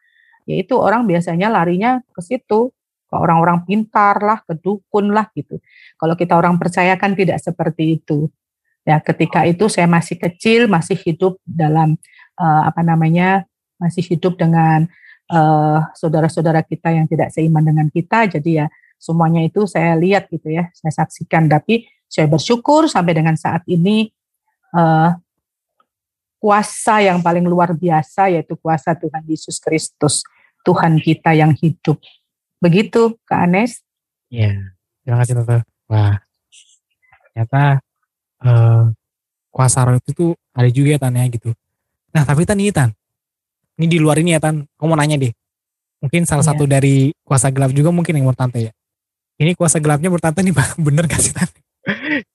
yaitu 0.51 0.75
orang 0.75 1.07
biasanya 1.07 1.47
larinya 1.47 2.03
ke 2.11 2.19
situ 2.19 2.75
ke 3.11 3.15
orang-orang 3.19 3.67
pintar 3.67 4.23
lah, 4.23 4.39
ke 4.47 4.55
dukun 4.55 5.11
lah 5.11 5.27
gitu. 5.35 5.59
Kalau 5.99 6.15
kita 6.15 6.39
orang 6.39 6.63
percaya 6.63 6.95
kan 6.95 7.19
tidak 7.19 7.43
seperti 7.43 7.99
itu. 7.99 8.31
Ya, 8.87 9.03
ketika 9.03 9.43
itu 9.45 9.67
saya 9.67 9.91
masih 9.91 10.17
kecil, 10.17 10.71
masih 10.71 10.95
hidup 10.95 11.37
dalam 11.43 11.99
uh, 12.39 12.63
apa 12.71 12.87
namanya, 12.87 13.45
masih 13.83 14.07
hidup 14.07 14.39
dengan 14.39 14.87
saudara 15.31 15.95
saudara-saudara 15.95 16.67
kita 16.67 16.91
yang 16.91 17.07
tidak 17.07 17.31
seiman 17.31 17.63
dengan 17.63 17.87
kita. 17.87 18.27
Jadi 18.27 18.63
ya 18.63 18.67
semuanya 18.99 19.47
itu 19.47 19.63
saya 19.67 19.95
lihat 19.95 20.27
gitu 20.31 20.51
ya, 20.51 20.71
saya 20.75 20.91
saksikan. 21.03 21.47
Tapi 21.51 21.87
saya 22.11 22.27
bersyukur 22.27 22.91
sampai 22.91 23.15
dengan 23.15 23.39
saat 23.39 23.63
ini 23.71 24.11
uh, 24.75 25.15
kuasa 26.41 27.05
yang 27.05 27.21
paling 27.21 27.45
luar 27.45 27.77
biasa 27.77 28.33
yaitu 28.33 28.57
kuasa 28.57 28.97
Tuhan 28.97 29.23
Yesus 29.29 29.61
Kristus, 29.61 30.25
Tuhan 30.65 30.97
kita 31.01 31.37
yang 31.37 31.53
hidup 31.57 32.01
Begitu 32.61 33.17
Kak 33.25 33.49
Anes. 33.49 33.81
Iya, 34.29 34.77
terima 35.03 35.25
kasih 35.25 35.33
Tante. 35.41 35.65
Wah, 35.89 36.21
ternyata 37.33 37.81
uh, 38.45 38.93
kuasa 39.49 39.89
roh 39.89 39.97
itu 39.97 40.13
tuh 40.13 40.31
ada 40.53 40.69
juga 40.69 40.95
ya 40.95 41.01
Tan 41.01 41.17
ya 41.17 41.25
gitu. 41.33 41.57
Nah 42.13 42.23
tapi 42.23 42.45
Tan 42.45 42.61
ini 42.61 42.71
Tan, 42.71 42.93
ini 43.81 43.87
di 43.89 43.99
luar 43.99 44.21
ini 44.21 44.37
ya 44.37 44.41
Tan, 44.45 44.69
kamu 44.77 44.87
mau 44.93 44.95
nanya 45.01 45.17
deh. 45.17 45.33
Mungkin 46.05 46.29
salah 46.29 46.45
yeah. 46.45 46.53
satu 46.53 46.65
dari 46.69 47.17
kuasa 47.25 47.49
gelap 47.49 47.73
juga 47.73 47.91
mungkin 47.91 48.13
yang 48.21 48.29
menurut 48.29 48.39
Tante 48.39 48.61
ya. 48.61 48.73
Ini 49.41 49.57
kuasa 49.57 49.81
gelapnya 49.81 50.13
menurut 50.13 50.23
Tante 50.23 50.45
nih 50.45 50.55
bener 50.87 51.05
gak 51.09 51.21
sih 51.25 51.33
Tan? 51.33 51.49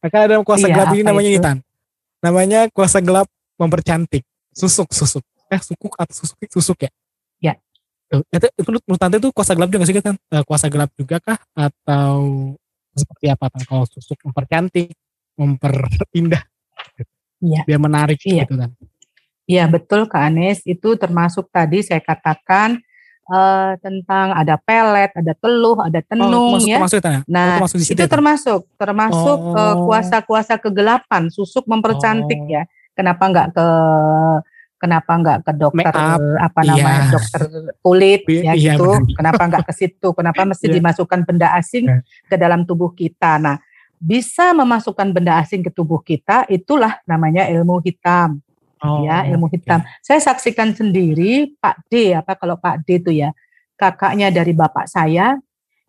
Maka 0.01 0.17
ada 0.25 0.41
kuasa 0.41 0.67
iya, 0.67 0.73
gelap 0.73 0.89
ini 0.97 1.03
namanya 1.05 1.29
ini 1.29 1.39
Tan. 1.39 1.57
Namanya 2.26 2.65
kuasa 2.73 2.97
gelap 3.05 3.30
mempercantik. 3.61 4.26
Susuk, 4.49 4.89
susuk. 4.89 5.21
Eh 5.53 5.61
sukuk 5.61 5.93
atau 5.93 6.26
susuk, 6.26 6.41
susuk 6.49 6.89
ya? 6.89 6.91
itu 8.13 8.61
menurut, 8.69 8.84
menurut 8.86 9.01
tante 9.01 9.17
itu 9.17 9.30
kuasa 9.34 9.53
gelap 9.57 9.69
juga 9.73 9.84
sih 9.86 9.95
kan? 9.97 10.15
Kuasa 10.45 10.67
gelap 10.69 10.89
juga 10.93 11.17
kah? 11.17 11.39
Atau 11.57 12.17
seperti 12.93 13.26
apa 13.34 13.45
kan? 13.49 13.61
Kalau 13.65 13.86
susuk 13.89 14.17
mempercantik, 14.23 14.93
memperindah, 15.36 16.43
iya. 17.43 17.61
biar 17.67 17.80
menarik 17.82 18.19
iya. 18.23 18.45
gitu 18.45 18.55
kan? 18.55 18.71
Iya 19.45 19.69
betul 19.69 20.09
Kak 20.09 20.34
Anes, 20.34 20.65
itu 20.65 20.97
termasuk 20.97 21.53
tadi 21.53 21.86
saya 21.86 22.01
katakan 22.01 22.82
uh, 23.30 23.73
tentang 23.82 24.34
ada 24.34 24.55
pelet, 24.59 25.11
ada 25.13 25.34
teluh, 25.38 25.78
ada 25.82 25.99
oh, 26.01 26.05
tenung 26.05 26.53
oh, 26.57 26.61
ya. 26.61 26.78
Termasuk, 26.78 26.99
ya? 27.01 27.19
nah, 27.26 27.61
oh, 27.61 27.67
termasuk 27.67 27.78
itu 27.82 28.01
ya, 28.01 28.07
termasuk 28.09 28.61
termasuk 28.78 29.39
oh. 29.39 29.57
uh, 29.57 29.76
kuasa-kuasa 29.86 30.53
kegelapan, 30.61 31.30
susuk 31.34 31.65
mempercantik 31.65 32.39
oh. 32.41 32.49
ya. 32.49 32.63
Kenapa 32.95 33.23
nggak 33.28 33.47
ke 33.51 33.67
kenapa 34.76 35.11
nggak 35.17 35.38
ke 35.43 35.51
dokter 35.55 35.95
up, 35.95 36.21
apa 36.39 36.61
namanya 36.67 37.07
iya. 37.07 37.11
dokter 37.11 37.41
kulit 37.80 38.21
ya 38.28 38.53
iya, 38.53 38.76
gitu 38.76 38.91
benar. 38.91 39.15
kenapa 39.17 39.41
nggak 39.47 39.63
ke 39.71 39.73
situ 39.73 40.09
kenapa 40.11 40.43
mesti 40.51 40.67
yeah. 40.67 40.76
dimasukkan 40.78 41.19
benda 41.23 41.47
asing 41.55 41.88
yeah. 41.89 42.03
ke 42.28 42.36
dalam 42.36 42.67
tubuh 42.67 42.91
kita 42.91 43.39
nah 43.39 43.55
bisa 44.05 44.53
memasukkan 44.53 45.15
benda 45.15 45.39
asing 45.41 45.65
ke 45.65 45.71
tubuh 45.73 46.03
kita, 46.03 46.45
itulah 46.51 47.01
namanya 47.07 47.47
ilmu 47.49 47.82
hitam. 47.82 48.43
Oh, 48.86 49.01
ya, 49.03 49.25
ilmu 49.25 49.49
hitam. 49.49 49.81
Saya 50.05 50.21
saksikan 50.21 50.77
sendiri 50.77 51.57
Pak 51.57 51.89
D, 51.89 52.13
apa 52.13 52.38
kalau 52.38 52.55
Pak 52.61 52.86
D 52.86 53.01
itu 53.01 53.11
ya, 53.11 53.33
kakaknya 53.75 54.29
dari 54.29 54.53
bapak 54.53 54.86
saya, 54.86 55.36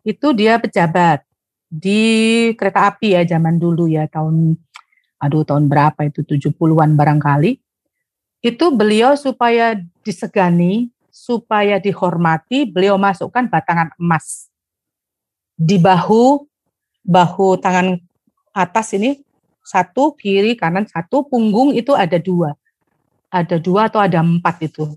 itu 0.01 0.33
dia 0.33 0.57
pejabat 0.57 1.21
di 1.67 2.01
kereta 2.57 2.89
api 2.89 3.13
ya 3.13 3.21
zaman 3.27 3.59
dulu 3.59 3.91
ya 3.91 4.07
tahun 4.07 4.55
aduh 5.19 5.43
tahun 5.43 5.67
berapa 5.69 6.09
itu 6.09 6.25
70-an 6.25 6.97
barangkali. 6.97 7.59
Itu 8.41 8.71
beliau 8.73 9.17
supaya 9.17 9.75
disegani, 10.05 10.93
supaya 11.09 11.81
dihormati, 11.81 12.69
beliau 12.69 12.95
masukkan 12.95 13.49
batangan 13.49 13.91
emas 13.97 14.47
di 15.57 15.81
bahu 15.81 16.45
bahu 17.01 17.57
tangan 17.57 17.97
atas 18.53 18.93
ini 18.93 19.25
satu 19.65 20.13
kiri 20.13 20.53
kanan 20.53 20.85
satu 20.85 21.25
punggung 21.25 21.73
itu 21.73 21.97
ada 21.97 22.21
dua 22.21 22.53
ada 23.27 23.55
dua 23.59 23.91
atau 23.91 23.99
ada 23.99 24.19
empat 24.19 24.55
itu. 24.63 24.87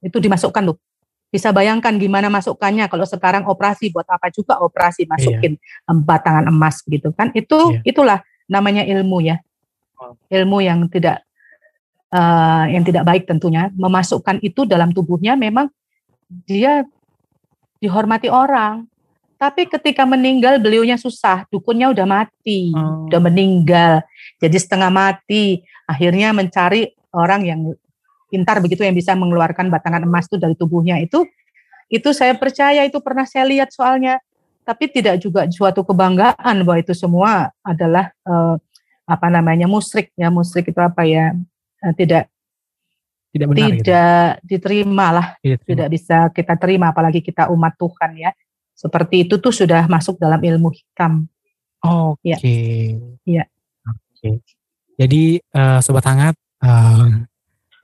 Itu 0.00 0.18
dimasukkan 0.18 0.62
loh. 0.62 0.78
Bisa 1.26 1.50
bayangkan 1.50 1.90
gimana 1.98 2.30
masukkannya 2.30 2.86
kalau 2.86 3.02
sekarang 3.02 3.44
operasi 3.50 3.90
buat 3.90 4.06
apa 4.06 4.30
juga 4.30 4.62
operasi 4.62 5.10
masukin 5.10 5.58
em, 5.58 5.98
batangan 6.00 6.46
emas 6.46 6.80
gitu 6.86 7.10
kan. 7.12 7.34
Itu 7.34 7.74
Iya. 7.76 7.82
itulah 7.84 8.18
namanya 8.46 8.86
ilmu 8.86 9.20
ya. 9.20 9.42
Ilmu 10.30 10.62
yang 10.62 10.86
tidak 10.86 11.26
eh, 12.14 12.64
yang 12.72 12.86
tidak 12.86 13.02
baik 13.02 13.26
tentunya. 13.26 13.68
Memasukkan 13.74 14.38
itu 14.40 14.62
dalam 14.62 14.94
tubuhnya 14.94 15.34
memang 15.34 15.66
dia 16.46 16.86
dihormati 17.82 18.30
orang. 18.30 18.86
Tapi 19.36 19.68
ketika 19.68 20.08
meninggal 20.08 20.56
beliaunya 20.56 20.96
susah 20.96 21.44
dukunnya 21.52 21.92
udah 21.92 22.06
mati 22.08 22.72
Oh. 22.72 23.04
udah 23.10 23.20
meninggal. 23.20 24.00
Jadi 24.40 24.56
setengah 24.56 24.88
mati 24.88 25.60
akhirnya 25.84 26.32
mencari 26.32 26.94
orang 27.16 27.40
yang 27.48 27.60
pintar 28.28 28.60
begitu 28.60 28.84
yang 28.84 28.92
bisa 28.92 29.16
mengeluarkan 29.16 29.72
batangan 29.72 30.04
emas 30.04 30.28
itu 30.28 30.36
dari 30.36 30.52
tubuhnya 30.52 31.00
itu 31.00 31.24
itu 31.88 32.10
saya 32.12 32.34
percaya 32.34 32.82
itu 32.84 32.98
pernah 33.00 33.24
saya 33.24 33.46
lihat 33.48 33.70
soalnya 33.72 34.18
tapi 34.66 34.90
tidak 34.90 35.22
juga 35.22 35.46
suatu 35.48 35.86
kebanggaan 35.86 36.56
bahwa 36.66 36.78
itu 36.82 36.90
semua 36.92 37.54
adalah 37.62 38.10
eh, 38.26 38.54
apa 39.06 39.26
namanya 39.30 39.70
musrik 39.70 40.10
ya 40.18 40.28
musrik 40.28 40.68
itu 40.68 40.80
apa 40.82 41.06
ya 41.06 41.32
eh, 41.86 41.94
tidak 41.96 42.26
Tidak 43.30 43.46
benar 43.52 43.68
gitu. 43.68 43.84
tidak 43.84 44.24
diterima 44.42 45.06
lah 45.12 45.26
Tidak 45.38 45.58
terima. 45.62 45.68
tidak 45.70 45.88
bisa 45.92 46.16
kita 46.34 46.54
terima 46.58 46.86
apalagi 46.90 47.20
kita 47.22 47.46
umat 47.54 47.78
Tuhan 47.78 48.10
ya 48.18 48.30
seperti 48.76 49.24
itu 49.28 49.38
tuh 49.38 49.54
sudah 49.54 49.86
masuk 49.86 50.18
dalam 50.18 50.42
ilmu 50.42 50.68
hitam 50.74 51.24
Oke. 51.86 52.34
Ya. 52.34 52.38
Iya. 53.22 53.44
Oke. 53.86 54.42
Jadi 54.96 55.38
eh, 55.38 55.78
sobat 55.84 56.02
hangat, 56.08 56.34
eh, 56.66 57.06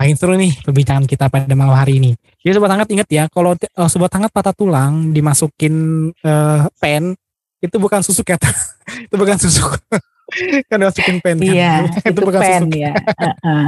makin 0.02 0.16
seru 0.18 0.34
nih 0.34 0.50
perbincangan 0.66 1.06
kita 1.06 1.30
pada 1.30 1.54
malam 1.54 1.78
hari 1.78 2.02
ini. 2.02 2.18
Jadi 2.42 2.58
sobat 2.58 2.74
hangat 2.74 2.88
ingat 2.90 3.08
ya, 3.08 3.24
kalau 3.30 3.54
eh, 3.54 3.88
sobat 3.88 4.10
hangat 4.18 4.34
patah 4.34 4.50
tulang 4.50 5.14
dimasukin 5.14 5.74
eh, 6.10 6.60
pen 6.82 7.14
itu 7.62 7.76
bukan 7.78 8.02
susuk 8.02 8.26
ya, 8.26 8.36
Tan? 8.42 8.50
itu 9.06 9.14
bukan 9.14 9.38
susuk. 9.38 9.78
kan 10.70 10.80
dimasukin 10.80 11.20
pen 11.20 11.36
kan. 11.38 11.44
iya 11.44 11.72
itu, 11.86 12.08
itu, 12.08 12.20
bukan 12.24 12.40
pen 12.40 12.62
susuk. 12.64 12.80
ya 12.80 12.92
Heeh. 12.96 13.64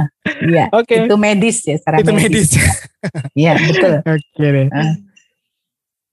iya 0.49 0.65
Oke. 0.73 0.95
itu 1.05 1.15
medis 1.15 1.61
ya 1.61 1.75
secara 1.77 2.01
Itu 2.01 2.09
medis. 2.09 2.57
iya 3.37 3.53
betul 3.53 4.01
Oke 4.01 4.45
deh. 4.49 4.67
Ah. 4.73 4.93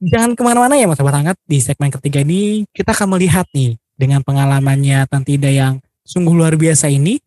Jangan 0.03 0.35
ke 0.35 0.43
mana-mana 0.43 0.75
ya 0.75 0.91
mas 0.91 0.99
sobat 0.99 1.15
hangat. 1.15 1.39
Di 1.47 1.63
segmen 1.63 1.89
ketiga 1.95 2.21
ini 2.27 2.67
kita 2.75 2.91
akan 2.93 3.17
melihat 3.17 3.47
nih 3.55 3.79
dengan 3.95 4.21
pengalamannya 4.27 5.07
Tante 5.07 5.31
Ida 5.35 5.49
yang 5.49 5.79
sungguh 6.03 6.35
luar 6.35 6.59
biasa 6.59 6.91
ini. 6.91 7.23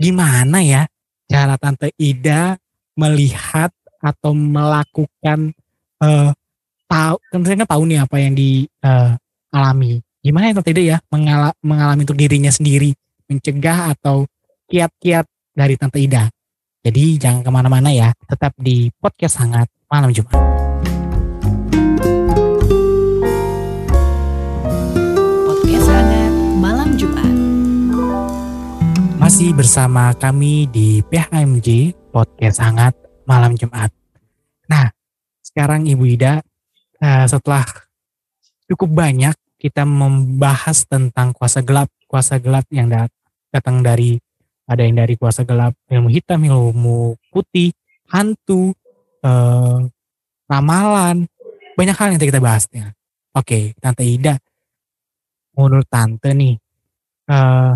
Gimana 0.00 0.58
ya 0.64 0.88
cara 1.28 1.54
Tante 1.56 1.90
Ida 1.96 2.56
melihat 2.94 3.72
atau 3.98 4.36
melakukan 4.36 5.50
eh 6.04 6.30
tahu 6.84 7.16
kan 7.32 7.66
tahu 7.66 7.82
nih 7.88 7.98
apa 8.04 8.16
yang 8.20 8.34
dialami. 8.36 10.04
Gimana 10.24 10.52
ya 10.52 10.54
Tante 10.56 10.70
Ida 10.72 10.82
ya 10.84 10.96
mengala- 11.10 11.56
mengalami 11.64 12.04
untuk 12.06 12.16
dirinya 12.20 12.52
sendiri 12.52 12.92
mencegah 13.28 13.96
atau 13.96 14.28
kiat-kiat 14.68 15.26
dari 15.56 15.74
Tante 15.80 15.98
Ida. 16.00 16.28
Jadi 16.84 17.16
jangan 17.16 17.40
ke 17.40 17.50
mana-mana 17.50 17.88
ya, 17.88 18.12
tetap 18.28 18.52
di 18.60 18.92
podcast 19.00 19.40
hangat 19.40 19.72
malam 19.88 20.12
Jumat. 20.12 20.53
Masih 29.24 29.56
bersama 29.56 30.12
kami 30.12 30.68
di 30.68 31.00
PHMJ 31.08 31.96
Podcast 32.12 32.60
Hangat 32.60 32.92
Malam 33.24 33.56
Jumat. 33.56 33.88
Nah, 34.68 34.92
sekarang 35.40 35.88
Ibu 35.88 36.04
Ida, 36.12 36.44
eh, 37.00 37.24
setelah 37.24 37.64
cukup 38.68 38.92
banyak 38.92 39.32
kita 39.56 39.88
membahas 39.88 40.84
tentang 40.84 41.32
kuasa 41.32 41.64
gelap, 41.64 41.88
kuasa 42.04 42.36
gelap 42.36 42.68
yang 42.68 42.92
dat- 42.92 43.16
datang 43.48 43.80
dari 43.80 44.20
ada 44.68 44.84
yang 44.84 45.00
dari 45.00 45.16
kuasa 45.16 45.40
gelap 45.48 45.72
ilmu 45.88 46.12
hitam, 46.12 46.44
ilmu 46.44 47.16
putih, 47.32 47.72
hantu, 48.12 48.76
eh, 49.24 49.78
ramalan, 50.52 51.24
banyak 51.72 51.96
hal 51.96 52.12
yang 52.12 52.20
kita 52.20 52.44
bahas. 52.44 52.68
Ya. 52.68 52.92
Oke, 53.32 53.72
Tante 53.80 54.04
Ida, 54.04 54.36
menurut 55.56 55.88
Tante 55.88 56.36
nih, 56.36 56.60
eh, 57.32 57.72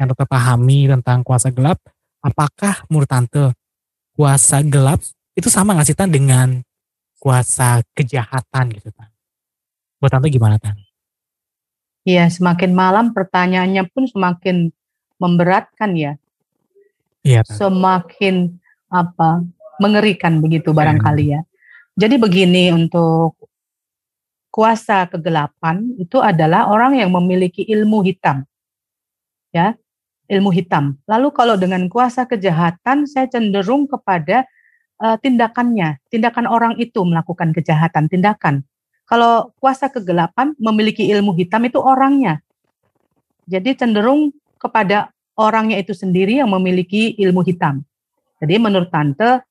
yang 0.00 0.08
Tante 0.08 0.24
pahami 0.24 0.88
tentang 0.88 1.20
kuasa 1.20 1.52
gelap, 1.52 1.76
apakah 2.24 2.88
menurut 2.88 3.04
Tante 3.04 3.52
kuasa 4.16 4.64
gelap 4.64 5.04
itu 5.36 5.52
sama 5.52 5.76
nggak 5.76 5.92
sih 5.92 5.96
Tan 5.96 6.08
dengan 6.08 6.64
kuasa 7.20 7.84
kejahatan 7.92 8.72
gitu 8.80 8.88
Tan? 8.96 9.12
Buat 10.00 10.16
Tante 10.16 10.32
gimana 10.32 10.56
Tan? 10.56 10.80
Iya, 12.08 12.32
semakin 12.32 12.72
malam 12.72 13.12
pertanyaannya 13.12 13.84
pun 13.92 14.08
semakin 14.08 14.72
memberatkan 15.20 15.92
ya, 15.92 16.16
Iya 17.20 17.44
semakin 17.44 18.56
apa 18.88 19.44
mengerikan 19.76 20.40
begitu 20.40 20.72
barangkali 20.72 21.36
ya. 21.36 21.44
Jadi 21.92 22.16
begini 22.16 22.72
untuk 22.72 23.36
kuasa 24.48 25.04
kegelapan 25.12 25.92
itu 26.00 26.16
adalah 26.24 26.72
orang 26.72 26.96
yang 26.96 27.12
memiliki 27.12 27.68
ilmu 27.68 28.00
hitam, 28.00 28.48
ya 29.52 29.76
ilmu 30.30 30.54
hitam. 30.54 30.94
Lalu 31.10 31.34
kalau 31.34 31.58
dengan 31.58 31.90
kuasa 31.90 32.24
kejahatan 32.30 33.10
saya 33.10 33.26
cenderung 33.26 33.90
kepada 33.90 34.46
eh, 35.02 35.16
tindakannya, 35.18 35.98
tindakan 36.08 36.46
orang 36.46 36.78
itu 36.78 37.02
melakukan 37.02 37.50
kejahatan, 37.50 38.06
tindakan. 38.06 38.62
Kalau 39.10 39.50
kuasa 39.58 39.90
kegelapan 39.90 40.54
memiliki 40.62 41.10
ilmu 41.10 41.34
hitam 41.34 41.66
itu 41.66 41.82
orangnya. 41.82 42.38
Jadi 43.50 43.74
cenderung 43.74 44.30
kepada 44.54 45.10
orangnya 45.34 45.82
itu 45.82 45.90
sendiri 45.90 46.38
yang 46.38 46.46
memiliki 46.54 47.18
ilmu 47.18 47.42
hitam. 47.42 47.82
Jadi 48.38 48.54
menurut 48.62 48.86
tante 48.86 49.42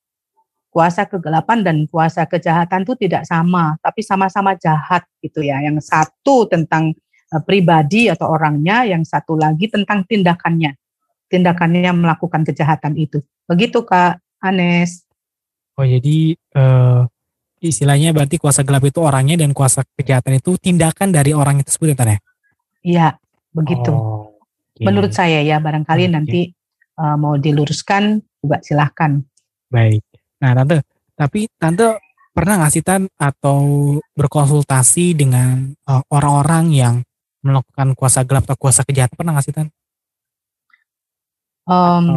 kuasa 0.72 1.04
kegelapan 1.04 1.60
dan 1.60 1.76
kuasa 1.90 2.24
kejahatan 2.24 2.88
itu 2.88 2.96
tidak 2.96 3.28
sama, 3.28 3.76
tapi 3.84 4.00
sama-sama 4.00 4.56
jahat 4.56 5.04
gitu 5.20 5.44
ya. 5.44 5.60
Yang 5.60 5.92
satu 5.92 6.48
tentang 6.48 6.96
pribadi 7.38 8.10
atau 8.10 8.34
orangnya, 8.34 8.82
yang 8.82 9.06
satu 9.06 9.38
lagi 9.38 9.70
tentang 9.70 10.02
tindakannya. 10.02 10.74
Tindakannya 11.30 11.94
melakukan 11.94 12.42
kejahatan 12.42 12.98
itu. 12.98 13.22
Begitu 13.46 13.86
Kak 13.86 14.18
Anes. 14.42 15.06
Oh 15.78 15.86
jadi 15.86 16.34
eh, 16.34 17.00
istilahnya 17.62 18.10
berarti 18.10 18.40
kuasa 18.40 18.66
gelap 18.66 18.82
itu 18.88 18.98
orangnya 18.98 19.38
dan 19.38 19.54
kuasa 19.54 19.86
kejahatan 19.94 20.40
itu 20.40 20.58
tindakan 20.58 21.14
dari 21.14 21.30
orang 21.30 21.62
itu 21.62 21.70
tersebut 21.70 21.94
ya 21.94 21.96
Tan 21.96 22.10
ya? 22.10 22.18
Iya, 22.80 23.08
begitu. 23.52 23.92
Oh, 23.92 24.34
oke. 24.40 24.82
Menurut 24.82 25.12
saya 25.12 25.44
ya, 25.44 25.60
barangkali 25.60 26.08
Oke. 26.08 26.12
nanti 26.12 26.40
eh, 26.98 27.16
mau 27.20 27.36
diluruskan 27.36 28.18
juga 28.40 28.58
silahkan. 28.64 29.20
Baik. 29.70 30.02
Nah 30.40 30.56
Tante, 30.56 30.82
tapi 31.12 31.46
Tante 31.60 32.00
pernah 32.32 32.64
nggak 32.64 32.72
sih 32.72 32.82
Tan 32.82 33.04
atau 33.20 33.60
berkonsultasi 34.16 35.14
dengan 35.14 35.76
eh, 35.76 36.02
orang-orang 36.10 36.66
yang 36.72 36.94
melakukan 37.40 37.96
kuasa 37.96 38.20
gelap 38.24 38.44
atau 38.44 38.56
kuasa 38.56 38.84
kejahatan 38.84 39.16
pernah 39.16 39.32
nggak 39.36 39.44
sih 39.48 39.54
Tan? 39.56 39.68
Em, 41.70 42.04
Atau 42.04 42.12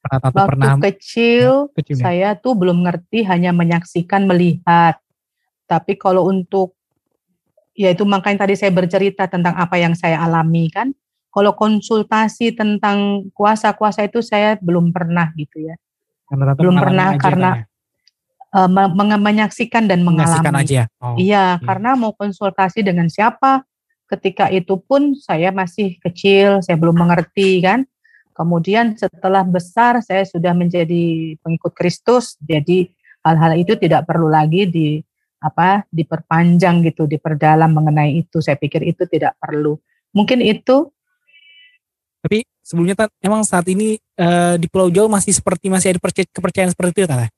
pernah 0.00 0.18
Tante 0.20 0.38
waktu 0.38 0.48
pernah 0.48 0.72
kecil 0.88 1.48
kecil 1.74 1.96
ya? 1.98 2.02
saya 2.02 2.28
tuh 2.38 2.54
belum 2.56 2.86
ngerti 2.86 3.26
hanya 3.26 3.50
menyaksikan 3.52 4.24
melihat 4.24 4.96
tapi 5.68 6.00
kalau 6.00 6.24
untuk 6.30 6.72
ya 7.76 7.92
itu 7.92 8.08
makanya 8.08 8.46
tadi 8.48 8.56
saya 8.56 8.72
bercerita 8.72 9.28
tentang 9.28 9.52
apa 9.58 9.76
yang 9.76 9.92
saya 9.92 10.22
alami 10.24 10.72
kan 10.72 10.94
kalau 11.28 11.52
konsultasi 11.52 12.56
tentang 12.56 13.28
kuasa-kuasa 13.36 14.08
itu 14.08 14.24
saya 14.24 14.56
belum 14.58 14.90
pernah 14.96 15.28
gitu 15.36 15.60
ya 15.68 15.76
Karena 16.28 16.56
belum 16.56 16.76
pernah 16.80 17.06
aja 17.12 17.20
karena 17.20 17.50
kan 17.52 17.60
ya? 17.60 17.66
Menge- 18.72 19.20
menyaksikan 19.20 19.84
dan 19.84 20.00
Menyaksikan 20.00 20.56
mengalami 20.56 20.64
aja 20.64 20.74
ya? 20.74 20.84
Oh, 21.04 21.14
iya 21.20 21.44
karena 21.60 22.00
mau 22.00 22.16
konsultasi 22.16 22.80
dengan 22.80 23.12
siapa 23.12 23.60
ketika 24.08 24.48
itu 24.48 24.80
pun 24.80 25.14
saya 25.14 25.52
masih 25.52 26.00
kecil, 26.00 26.64
saya 26.64 26.80
belum 26.80 26.96
mengerti 26.96 27.60
kan. 27.60 27.84
Kemudian 28.32 28.94
setelah 28.94 29.42
besar 29.42 29.98
saya 30.00 30.22
sudah 30.22 30.54
menjadi 30.54 31.34
pengikut 31.42 31.74
Kristus, 31.74 32.38
jadi 32.38 32.88
hal-hal 33.26 33.58
itu 33.58 33.74
tidak 33.74 34.06
perlu 34.06 34.30
lagi 34.30 34.64
di 34.70 34.88
apa 35.38 35.86
diperpanjang 35.90 36.86
gitu, 36.86 37.10
diperdalam 37.10 37.70
mengenai 37.70 38.22
itu. 38.22 38.38
Saya 38.38 38.54
pikir 38.54 38.86
itu 38.86 39.04
tidak 39.10 39.34
perlu. 39.42 39.76
Mungkin 40.14 40.40
itu. 40.40 40.88
Tapi 42.22 42.46
sebelumnya 42.62 42.94
Tan, 42.98 43.10
emang 43.22 43.42
saat 43.46 43.66
ini 43.70 43.98
uh, 44.18 44.58
di 44.58 44.66
Pulau 44.66 44.90
Jawa 44.90 45.18
masih 45.18 45.34
seperti 45.34 45.70
masih 45.70 45.94
ada 45.94 46.00
kepercayaan 46.02 46.74
seperti 46.74 46.90
itu 46.94 47.10
Tan? 47.10 47.30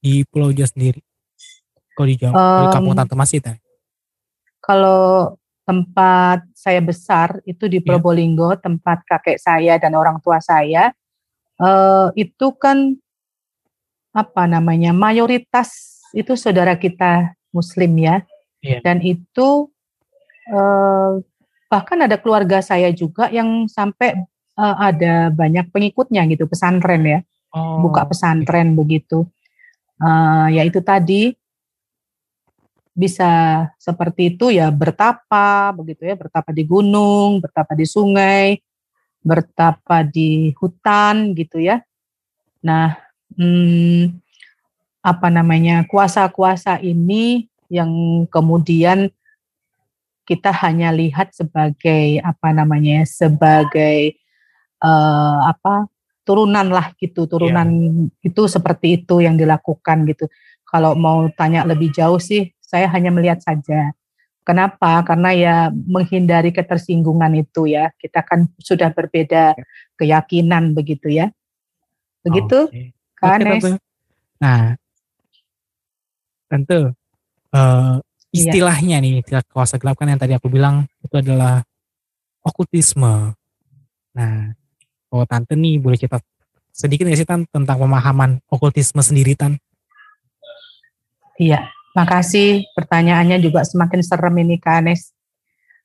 Di 0.00 0.24
Pulau 0.28 0.52
Jawa 0.52 0.68
sendiri. 0.68 1.00
Kalau 1.92 2.08
di 2.08 2.16
Jawa, 2.16 2.32
um, 2.32 2.60
di 2.60 2.66
kampung 2.72 2.94
Tante 2.96 3.14
masih 3.16 3.38
Tan. 3.44 3.56
Kalau 4.64 5.36
tempat 5.62 6.42
saya 6.52 6.82
besar 6.82 7.38
itu 7.46 7.70
di 7.70 7.78
iya. 7.78 7.86
Probolinggo, 7.86 8.54
yeah. 8.54 8.60
tempat 8.60 9.06
kakek 9.06 9.38
saya 9.38 9.78
dan 9.78 9.94
orang 9.94 10.18
tua 10.18 10.42
saya, 10.42 10.90
uh, 11.62 12.10
itu 12.18 12.50
kan 12.58 12.98
apa 14.12 14.44
namanya 14.44 14.92
mayoritas 14.92 16.00
itu 16.12 16.36
saudara 16.36 16.76
kita 16.76 17.32
Muslim 17.54 17.94
ya, 17.96 18.16
yeah. 18.60 18.82
dan 18.82 19.00
itu 19.00 19.70
uh, 20.50 21.22
bahkan 21.70 22.04
ada 22.04 22.18
keluarga 22.18 22.60
saya 22.60 22.90
juga 22.92 23.32
yang 23.32 23.70
sampai 23.70 24.18
uh, 24.58 24.76
ada 24.82 25.30
banyak 25.32 25.70
pengikutnya 25.70 26.26
gitu 26.28 26.50
pesantren 26.50 27.02
ya, 27.06 27.18
oh. 27.54 27.86
buka 27.86 28.04
pesantren 28.10 28.74
okay. 28.74 28.78
begitu. 28.78 29.18
Uh, 30.02 30.50
ya 30.50 30.66
itu 30.66 30.82
tadi 30.82 31.38
bisa 32.92 33.64
seperti 33.80 34.36
itu 34.36 34.52
ya 34.52 34.68
bertapa 34.68 35.72
begitu 35.72 36.04
ya 36.04 36.14
bertapa 36.16 36.52
di 36.52 36.64
gunung 36.68 37.40
bertapa 37.40 37.72
di 37.72 37.88
sungai 37.88 38.60
bertapa 39.24 40.04
di 40.04 40.52
hutan 40.60 41.32
gitu 41.32 41.56
ya 41.56 41.80
nah 42.60 43.00
hmm, 43.40 44.12
apa 45.02 45.28
namanya 45.32 45.88
kuasa-kuasa 45.88 46.78
ini 46.84 47.48
yang 47.72 48.24
kemudian 48.28 49.08
kita 50.28 50.52
hanya 50.62 50.94
lihat 50.94 51.34
sebagai 51.34 52.20
apa 52.22 52.54
namanya 52.54 53.02
sebagai 53.08 54.20
uh, 54.84 55.48
apa 55.48 55.90
turunan 56.22 56.70
lah 56.70 56.94
gitu 57.00 57.26
turunan 57.26 57.66
yeah. 57.66 58.28
itu 58.30 58.46
seperti 58.46 59.02
itu 59.02 59.18
yang 59.18 59.34
dilakukan 59.34 60.06
gitu 60.06 60.30
kalau 60.62 60.94
mau 60.94 61.26
tanya 61.34 61.66
lebih 61.66 61.90
jauh 61.90 62.22
sih 62.22 62.54
saya 62.72 62.88
hanya 62.88 63.12
melihat 63.12 63.44
saja. 63.44 63.92
Kenapa? 64.42 65.04
Karena 65.04 65.30
ya 65.36 65.56
menghindari 65.70 66.56
ketersinggungan 66.56 67.36
itu 67.36 67.68
ya. 67.68 67.92
Kita 68.00 68.24
kan 68.24 68.48
sudah 68.56 68.88
berbeda 68.88 69.52
keyakinan 70.00 70.72
begitu 70.72 71.12
ya. 71.12 71.28
Begitu, 72.24 72.72
okay. 72.72 72.96
Kak 73.20 73.44
okay, 73.44 73.76
Nah, 74.42 74.74
tentu 76.50 76.90
uh, 77.54 78.02
istilahnya 78.34 78.98
iya. 78.98 79.04
nih 79.04 79.12
istilah 79.22 79.44
kuasa 79.46 79.78
gelap 79.78 79.94
kan 79.94 80.10
yang 80.10 80.18
tadi 80.18 80.34
aku 80.34 80.50
bilang 80.50 80.88
itu 81.04 81.14
adalah 81.14 81.62
okultisme. 82.42 83.36
Nah, 84.18 84.50
kalau 85.06 85.24
tante 85.30 85.54
nih 85.54 85.78
boleh 85.78 85.94
cerita 85.94 86.18
sedikit 86.74 87.06
nggak 87.06 87.20
sih 87.20 87.28
tan 87.28 87.46
tentang 87.46 87.78
pemahaman 87.78 88.42
okultisme 88.50 88.98
sendiri 89.04 89.38
tan? 89.38 89.60
Iya, 91.38 91.70
Makasih, 91.92 92.64
pertanyaannya 92.72 93.36
juga 93.36 93.68
semakin 93.68 94.00
serem 94.00 94.32
ini 94.40 94.56
Kak 94.56 94.80
Anes. 94.80 95.12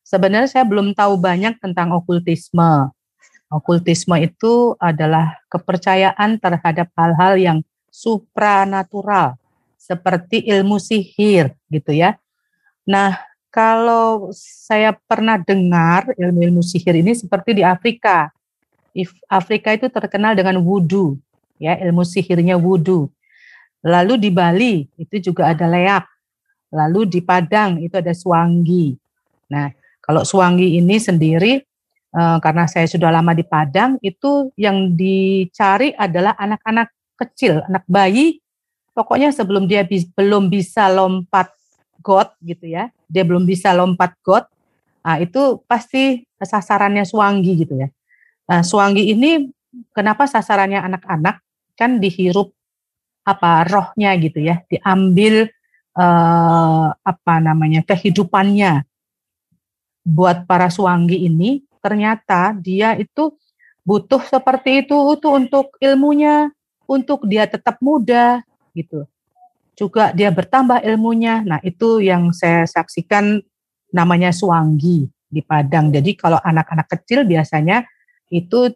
Sebenarnya 0.07 0.47
saya 0.47 0.63
belum 0.63 0.95
tahu 0.95 1.19
banyak 1.19 1.59
tentang 1.59 1.91
okultisme. 1.91 2.95
Okultisme 3.51 4.15
itu 4.23 4.75
adalah 4.79 5.35
kepercayaan 5.51 6.39
terhadap 6.39 6.87
hal-hal 6.95 7.35
yang 7.35 7.57
supranatural, 7.91 9.35
seperti 9.75 10.47
ilmu 10.47 10.79
sihir 10.79 11.51
gitu 11.67 11.91
ya. 11.91 12.15
Nah, 12.87 13.19
kalau 13.51 14.31
saya 14.31 14.95
pernah 14.95 15.35
dengar 15.35 16.15
ilmu-ilmu 16.15 16.63
sihir 16.63 17.03
ini 17.03 17.11
seperti 17.11 17.59
di 17.59 17.63
Afrika. 17.67 18.31
Afrika 19.27 19.75
itu 19.75 19.91
terkenal 19.91 20.39
dengan 20.39 20.63
wudhu, 20.63 21.19
ya 21.59 21.75
ilmu 21.83 22.07
sihirnya 22.07 22.55
wudhu. 22.55 23.11
Lalu 23.87 24.19
di 24.19 24.29
Bali 24.29 24.83
itu 24.99 25.31
juga 25.31 25.55
ada 25.55 25.63
leak. 25.63 26.03
Lalu 26.75 27.07
di 27.07 27.19
Padang 27.23 27.79
itu 27.79 27.95
ada 27.95 28.11
suanggi. 28.11 28.91
Nah, 29.47 29.71
kalau 30.03 30.27
suanggi 30.27 30.75
ini 30.75 30.99
sendiri 30.99 31.63
eh, 32.11 32.37
karena 32.43 32.67
saya 32.67 32.83
sudah 32.83 33.07
lama 33.07 33.31
di 33.31 33.47
Padang 33.47 33.95
itu 34.03 34.51
yang 34.59 34.91
dicari 34.91 35.95
adalah 35.95 36.35
anak-anak 36.35 36.91
kecil, 37.15 37.63
anak 37.63 37.87
bayi. 37.87 38.43
Pokoknya 38.91 39.31
sebelum 39.31 39.69
dia 39.69 39.87
bi 39.87 40.03
belum 40.03 40.51
bisa 40.51 40.89
lompat 40.91 41.53
got 42.03 42.33
gitu 42.43 42.67
ya, 42.67 42.91
dia 43.07 43.23
belum 43.23 43.47
bisa 43.47 43.71
lompat 43.71 44.11
got. 44.19 44.51
Nah, 45.07 45.23
itu 45.23 45.63
pasti 45.63 46.27
sasarannya 46.35 47.07
suanggi 47.07 47.63
gitu 47.63 47.79
ya. 47.79 47.87
Nah, 48.51 48.65
suanggi 48.65 49.15
ini 49.15 49.47
kenapa 49.95 50.27
sasarannya 50.27 50.83
anak-anak? 50.83 51.39
Kan 51.77 52.01
dihirup 52.01 52.56
apa 53.27 53.67
rohnya 53.67 54.15
gitu 54.15 54.39
ya 54.39 54.63
diambil 54.71 55.51
eh, 55.99 56.87
apa 56.95 57.35
namanya 57.43 57.83
kehidupannya. 57.83 58.87
Buat 60.07 60.47
para 60.47 60.71
suanggi 60.71 61.27
ini 61.27 61.67
ternyata 61.83 62.55
dia 62.55 62.95
itu 62.95 63.35
butuh 63.83 64.23
seperti 64.23 64.87
itu 64.87 64.95
itu 64.95 65.27
untuk 65.27 65.75
ilmunya 65.83 66.47
untuk 66.87 67.27
dia 67.27 67.43
tetap 67.43 67.83
muda 67.83 68.39
gitu. 68.71 69.03
Juga 69.75 70.15
dia 70.15 70.31
bertambah 70.31 70.79
ilmunya. 70.81 71.43
Nah 71.43 71.59
itu 71.61 71.99
yang 71.99 72.31
saya 72.31 72.63
saksikan 72.63 73.43
namanya 73.91 74.31
suanggi 74.31 75.11
di 75.27 75.43
Padang. 75.43 75.91
Jadi 75.91 76.15
kalau 76.15 76.39
anak-anak 76.39 76.87
kecil 76.87 77.27
biasanya 77.27 77.83
itu 78.31 78.71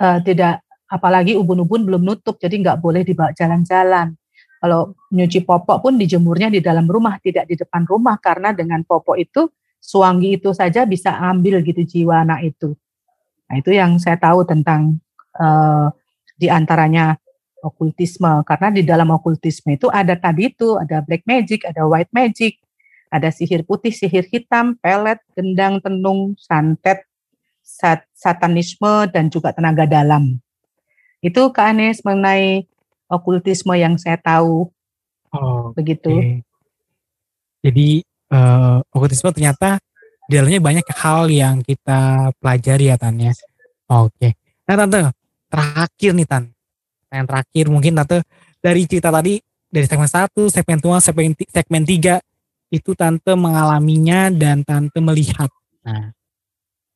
uh, 0.00 0.18
tidak 0.24 0.61
apalagi 0.92 1.32
ubun-ubun 1.40 1.88
belum 1.88 2.02
nutup 2.04 2.36
jadi 2.36 2.52
nggak 2.52 2.78
boleh 2.84 3.00
dibawa 3.00 3.32
jalan-jalan. 3.32 4.12
Kalau 4.62 4.94
nyuci 5.10 5.42
popok 5.42 5.82
pun 5.82 5.98
dijemurnya 5.98 6.52
di 6.52 6.60
dalam 6.60 6.86
rumah 6.86 7.18
tidak 7.18 7.48
di 7.50 7.58
depan 7.58 7.82
rumah 7.88 8.20
karena 8.20 8.52
dengan 8.52 8.84
popok 8.84 9.16
itu 9.18 9.48
suanggi 9.80 10.38
itu 10.38 10.54
saja 10.54 10.86
bisa 10.86 11.18
ambil 11.18 11.64
gitu 11.64 11.82
jiwa 11.82 12.22
anak 12.22 12.54
itu. 12.54 12.76
Nah 13.50 13.54
itu 13.58 13.74
yang 13.74 13.98
saya 13.98 14.20
tahu 14.20 14.46
tentang 14.46 15.02
uh, 15.40 15.90
di 16.38 16.46
antaranya 16.46 17.18
okultisme. 17.58 18.46
Karena 18.46 18.70
di 18.70 18.86
dalam 18.86 19.10
okultisme 19.10 19.74
itu 19.74 19.90
ada 19.90 20.14
tadi 20.14 20.54
itu 20.54 20.78
ada 20.78 21.02
black 21.02 21.26
magic 21.26 21.66
ada 21.66 21.82
white 21.82 22.14
magic 22.14 22.62
ada 23.12 23.28
sihir 23.28 23.68
putih, 23.68 23.92
sihir 23.92 24.24
hitam, 24.32 24.72
pelet, 24.80 25.20
gendang, 25.36 25.84
tenung, 25.84 26.32
santet, 26.40 27.04
sat, 27.60 28.08
satanisme, 28.16 29.04
dan 29.12 29.28
juga 29.28 29.52
tenaga 29.52 29.84
dalam. 29.84 30.40
Itu 31.22 31.54
Kak 31.54 31.70
Anies 31.70 32.02
mengenai 32.02 32.66
okultisme 33.06 33.78
yang 33.78 33.94
saya 33.94 34.18
tahu. 34.18 34.68
Oh, 35.30 35.70
begitu. 35.72 36.10
Okay. 36.10 36.42
Jadi 37.62 37.88
uh, 38.34 38.82
okultisme 38.90 39.30
ternyata 39.30 39.78
di 40.26 40.34
dalamnya 40.34 40.58
banyak 40.58 40.86
hal 40.98 41.30
yang 41.30 41.62
kita 41.62 42.34
pelajari 42.42 42.90
ya 42.90 42.98
Tan 42.98 43.16
ya. 43.22 43.30
Oke. 43.86 44.10
Okay. 44.18 44.32
Nah 44.66 44.74
Tante, 44.74 45.00
terakhir 45.46 46.10
nih 46.18 46.26
Tan. 46.26 46.44
Yang 47.12 47.26
terakhir 47.30 47.64
mungkin 47.70 47.92
Tante 48.02 48.18
dari 48.58 48.82
cerita 48.90 49.14
tadi 49.14 49.38
dari 49.72 49.86
segmen 49.86 50.10
1, 50.10 50.52
segmen 50.52 50.78
2, 50.82 51.06
segmen, 51.06 51.32
segmen 51.38 51.82
3 51.86 52.18
itu 52.72 52.90
Tante 52.98 53.32
mengalaminya 53.38 54.32
dan 54.32 54.64
Tante 54.64 54.98
melihat. 54.98 55.48
Nah, 55.86 56.10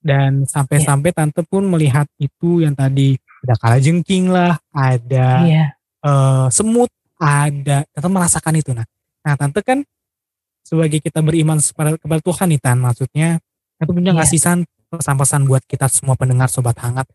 dan 0.00 0.46
sampai-sampai 0.46 1.10
yeah. 1.10 1.18
Tante 1.26 1.42
pun 1.44 1.66
melihat 1.66 2.06
itu 2.16 2.62
yang 2.62 2.72
tadi 2.72 3.18
ada 3.46 3.54
kala 3.54 3.78
jengking 3.78 4.26
lah, 4.34 4.58
ada 4.74 5.46
yeah. 5.46 5.46
Iya. 5.46 5.64
uh, 6.02 6.46
semut, 6.50 6.90
ada 7.22 7.86
kita 7.86 8.08
merasakan 8.10 8.58
itu 8.58 8.74
nah. 8.74 8.84
Nah 9.22 9.34
tante 9.38 9.62
kan 9.62 9.86
sebagai 10.66 10.98
kita 10.98 11.22
beriman 11.22 11.62
kepada, 11.62 11.94
kepada 11.94 12.20
Tuhan 12.20 12.46
nih 12.50 12.60
tan, 12.60 12.82
maksudnya 12.82 13.38
itu 13.78 13.92
punya 13.94 14.10
yeah. 14.10 14.18
ngasih 14.18 14.66
pesan-pesan 14.90 15.46
buat 15.46 15.62
kita 15.62 15.86
semua 15.86 16.18
pendengar 16.18 16.50
sobat 16.50 16.74
hangat 16.82 17.06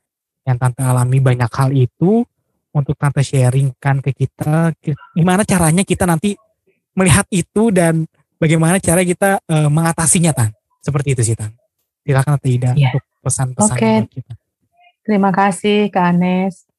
yang 0.47 0.57
tante 0.57 0.81
alami 0.81 1.19
banyak 1.21 1.51
hal 1.51 1.69
itu 1.75 2.25
untuk 2.71 2.95
tante 2.95 3.21
sharingkan 3.21 3.99
ke 3.99 4.15
kita 4.15 4.71
gimana 5.13 5.43
caranya 5.43 5.83
kita 5.83 6.07
nanti 6.07 6.33
melihat 6.95 7.27
itu 7.29 7.69
dan 7.69 8.07
bagaimana 8.39 8.79
cara 8.79 9.03
kita 9.03 9.37
uh, 9.43 9.69
mengatasinya 9.69 10.31
tan 10.33 10.49
seperti 10.81 11.13
itu 11.13 11.21
sih 11.31 11.35
tan 11.37 11.53
silakan 12.01 12.39
tidak 12.41 12.73
yeah. 12.73 12.89
untuk 12.95 13.03
pesan-pesan 13.21 13.77
okay. 13.77 13.95
buat 14.01 14.09
kita 14.09 14.33
Terima 15.01 15.33
kasih 15.33 15.89
Kak 15.89 16.13
Anes. 16.13 16.69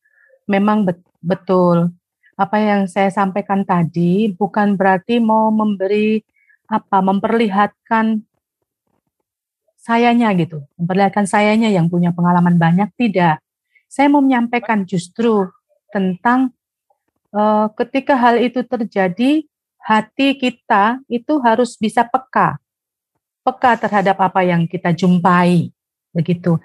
Memang 0.46 0.86
bet 0.86 0.98
betul. 1.18 1.90
Apa 2.38 2.58
yang 2.58 2.86
saya 2.86 3.10
sampaikan 3.10 3.66
tadi 3.66 4.30
bukan 4.34 4.78
berarti 4.78 5.18
mau 5.18 5.50
memberi 5.50 6.22
apa 6.70 7.04
memperlihatkan 7.04 8.24
sayanya 9.82 10.30
gitu, 10.38 10.62
memperlihatkan 10.78 11.26
sayanya 11.26 11.68
yang 11.68 11.90
punya 11.90 12.14
pengalaman 12.14 12.54
banyak 12.54 12.88
tidak. 12.94 13.42
Saya 13.90 14.06
mau 14.08 14.22
menyampaikan 14.22 14.86
justru 14.86 15.50
tentang 15.90 16.54
uh, 17.34 17.66
ketika 17.74 18.14
hal 18.16 18.38
itu 18.38 18.62
terjadi, 18.62 19.44
hati 19.82 20.38
kita 20.38 21.02
itu 21.10 21.36
harus 21.42 21.74
bisa 21.76 22.06
peka, 22.06 22.56
peka 23.42 23.76
terhadap 23.76 24.16
apa 24.22 24.46
yang 24.46 24.64
kita 24.70 24.94
jumpai, 24.94 25.74
begitu. 26.14 26.56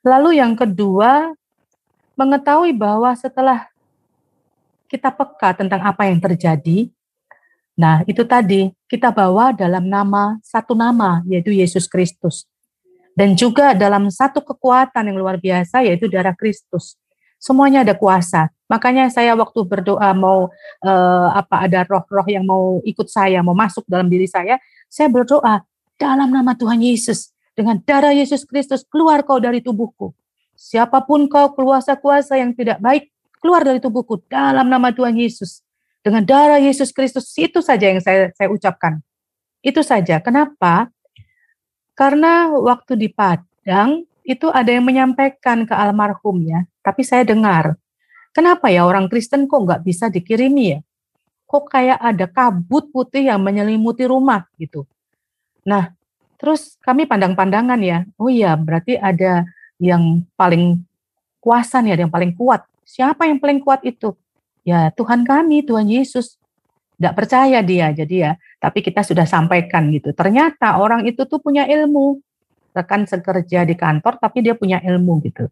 Lalu 0.00 0.40
yang 0.40 0.56
kedua, 0.56 1.36
mengetahui 2.16 2.72
bahwa 2.72 3.12
setelah 3.12 3.68
kita 4.88 5.12
peka 5.12 5.54
tentang 5.60 5.80
apa 5.84 6.08
yang 6.08 6.18
terjadi, 6.18 6.88
nah 7.76 8.02
itu 8.08 8.24
tadi 8.24 8.72
kita 8.90 9.12
bawa 9.12 9.52
dalam 9.54 9.86
nama 9.86 10.36
satu 10.42 10.74
nama 10.74 11.22
yaitu 11.28 11.54
Yesus 11.54 11.86
Kristus 11.86 12.44
dan 13.14 13.36
juga 13.36 13.76
dalam 13.76 14.08
satu 14.08 14.40
kekuatan 14.40 15.12
yang 15.12 15.18
luar 15.20 15.36
biasa 15.36 15.84
yaitu 15.84 16.08
darah 16.08 16.34
Kristus. 16.34 16.96
Semuanya 17.40 17.80
ada 17.80 17.96
kuasa. 17.96 18.52
Makanya 18.68 19.08
saya 19.08 19.32
waktu 19.32 19.64
berdoa 19.64 20.12
mau 20.12 20.52
uh, 20.84 21.28
apa 21.32 21.64
ada 21.64 21.84
roh-roh 21.88 22.28
yang 22.28 22.44
mau 22.44 22.84
ikut 22.84 23.08
saya, 23.08 23.40
mau 23.40 23.56
masuk 23.56 23.84
dalam 23.88 24.12
diri 24.12 24.28
saya, 24.28 24.60
saya 24.92 25.08
berdoa 25.08 25.64
dalam 25.96 26.28
nama 26.28 26.52
Tuhan 26.52 26.80
Yesus 26.84 27.32
dengan 27.54 27.82
darah 27.82 28.14
Yesus 28.14 28.46
Kristus 28.46 28.86
keluar 28.86 29.22
kau 29.26 29.38
dari 29.42 29.60
tubuhku. 29.60 30.14
Siapa 30.54 31.04
pun 31.04 31.26
kau 31.26 31.52
kuasa-kuasa 31.56 32.36
yang 32.36 32.52
tidak 32.52 32.78
baik 32.78 33.08
keluar 33.40 33.64
dari 33.64 33.80
tubuhku 33.80 34.20
dalam 34.28 34.68
nama 34.68 34.92
Tuhan 34.92 35.16
Yesus. 35.16 35.64
Dengan 36.00 36.24
darah 36.24 36.60
Yesus 36.60 36.92
Kristus 36.92 37.32
itu 37.36 37.60
saja 37.60 37.92
yang 37.92 38.00
saya 38.00 38.32
saya 38.36 38.48
ucapkan. 38.48 39.00
Itu 39.60 39.84
saja. 39.84 40.20
Kenapa? 40.20 40.88
Karena 41.92 42.48
waktu 42.48 42.96
di 42.96 43.12
Padang 43.12 44.08
itu 44.24 44.48
ada 44.48 44.72
yang 44.72 44.88
menyampaikan 44.88 45.68
ke 45.68 45.74
almarhum 45.76 46.40
ya, 46.48 46.64
tapi 46.80 47.04
saya 47.04 47.28
dengar, 47.28 47.76
kenapa 48.32 48.72
ya 48.72 48.88
orang 48.88 49.10
Kristen 49.12 49.44
kok 49.44 49.60
nggak 49.60 49.84
bisa 49.84 50.08
dikirimi 50.08 50.76
ya? 50.76 50.80
Kok 51.44 51.68
kayak 51.68 52.00
ada 52.00 52.24
kabut 52.30 52.88
putih 52.88 53.28
yang 53.28 53.42
menyelimuti 53.44 54.08
rumah 54.08 54.48
gitu. 54.56 54.88
Nah, 55.66 55.92
terus 56.40 56.80
kami 56.80 57.04
pandang-pandangan 57.04 57.78
ya, 57.84 58.08
oh 58.16 58.32
iya 58.32 58.56
berarti 58.56 58.96
ada 58.96 59.44
yang 59.76 60.24
paling 60.34 60.80
kuasa 61.38 61.84
nih, 61.84 62.00
ada 62.00 62.02
yang 62.08 62.14
paling 62.14 62.32
kuat. 62.32 62.64
Siapa 62.88 63.28
yang 63.28 63.38
paling 63.38 63.60
kuat 63.60 63.84
itu? 63.84 64.16
Ya 64.64 64.88
Tuhan 64.96 65.22
kami, 65.28 65.62
Tuhan 65.62 65.86
Yesus. 65.86 66.40
Tidak 66.96 67.16
percaya 67.16 67.64
dia, 67.64 67.92
jadi 67.96 68.16
ya 68.16 68.32
tapi 68.60 68.84
kita 68.84 69.00
sudah 69.00 69.24
sampaikan 69.24 69.88
gitu. 69.88 70.12
Ternyata 70.12 70.76
orang 70.76 71.08
itu 71.08 71.24
tuh 71.24 71.40
punya 71.40 71.64
ilmu, 71.64 72.20
rekan 72.76 73.08
sekerja 73.08 73.64
di 73.64 73.74
kantor, 73.74 74.20
tapi 74.20 74.44
dia 74.44 74.52
punya 74.52 74.78
ilmu 74.84 75.24
gitu. 75.24 75.48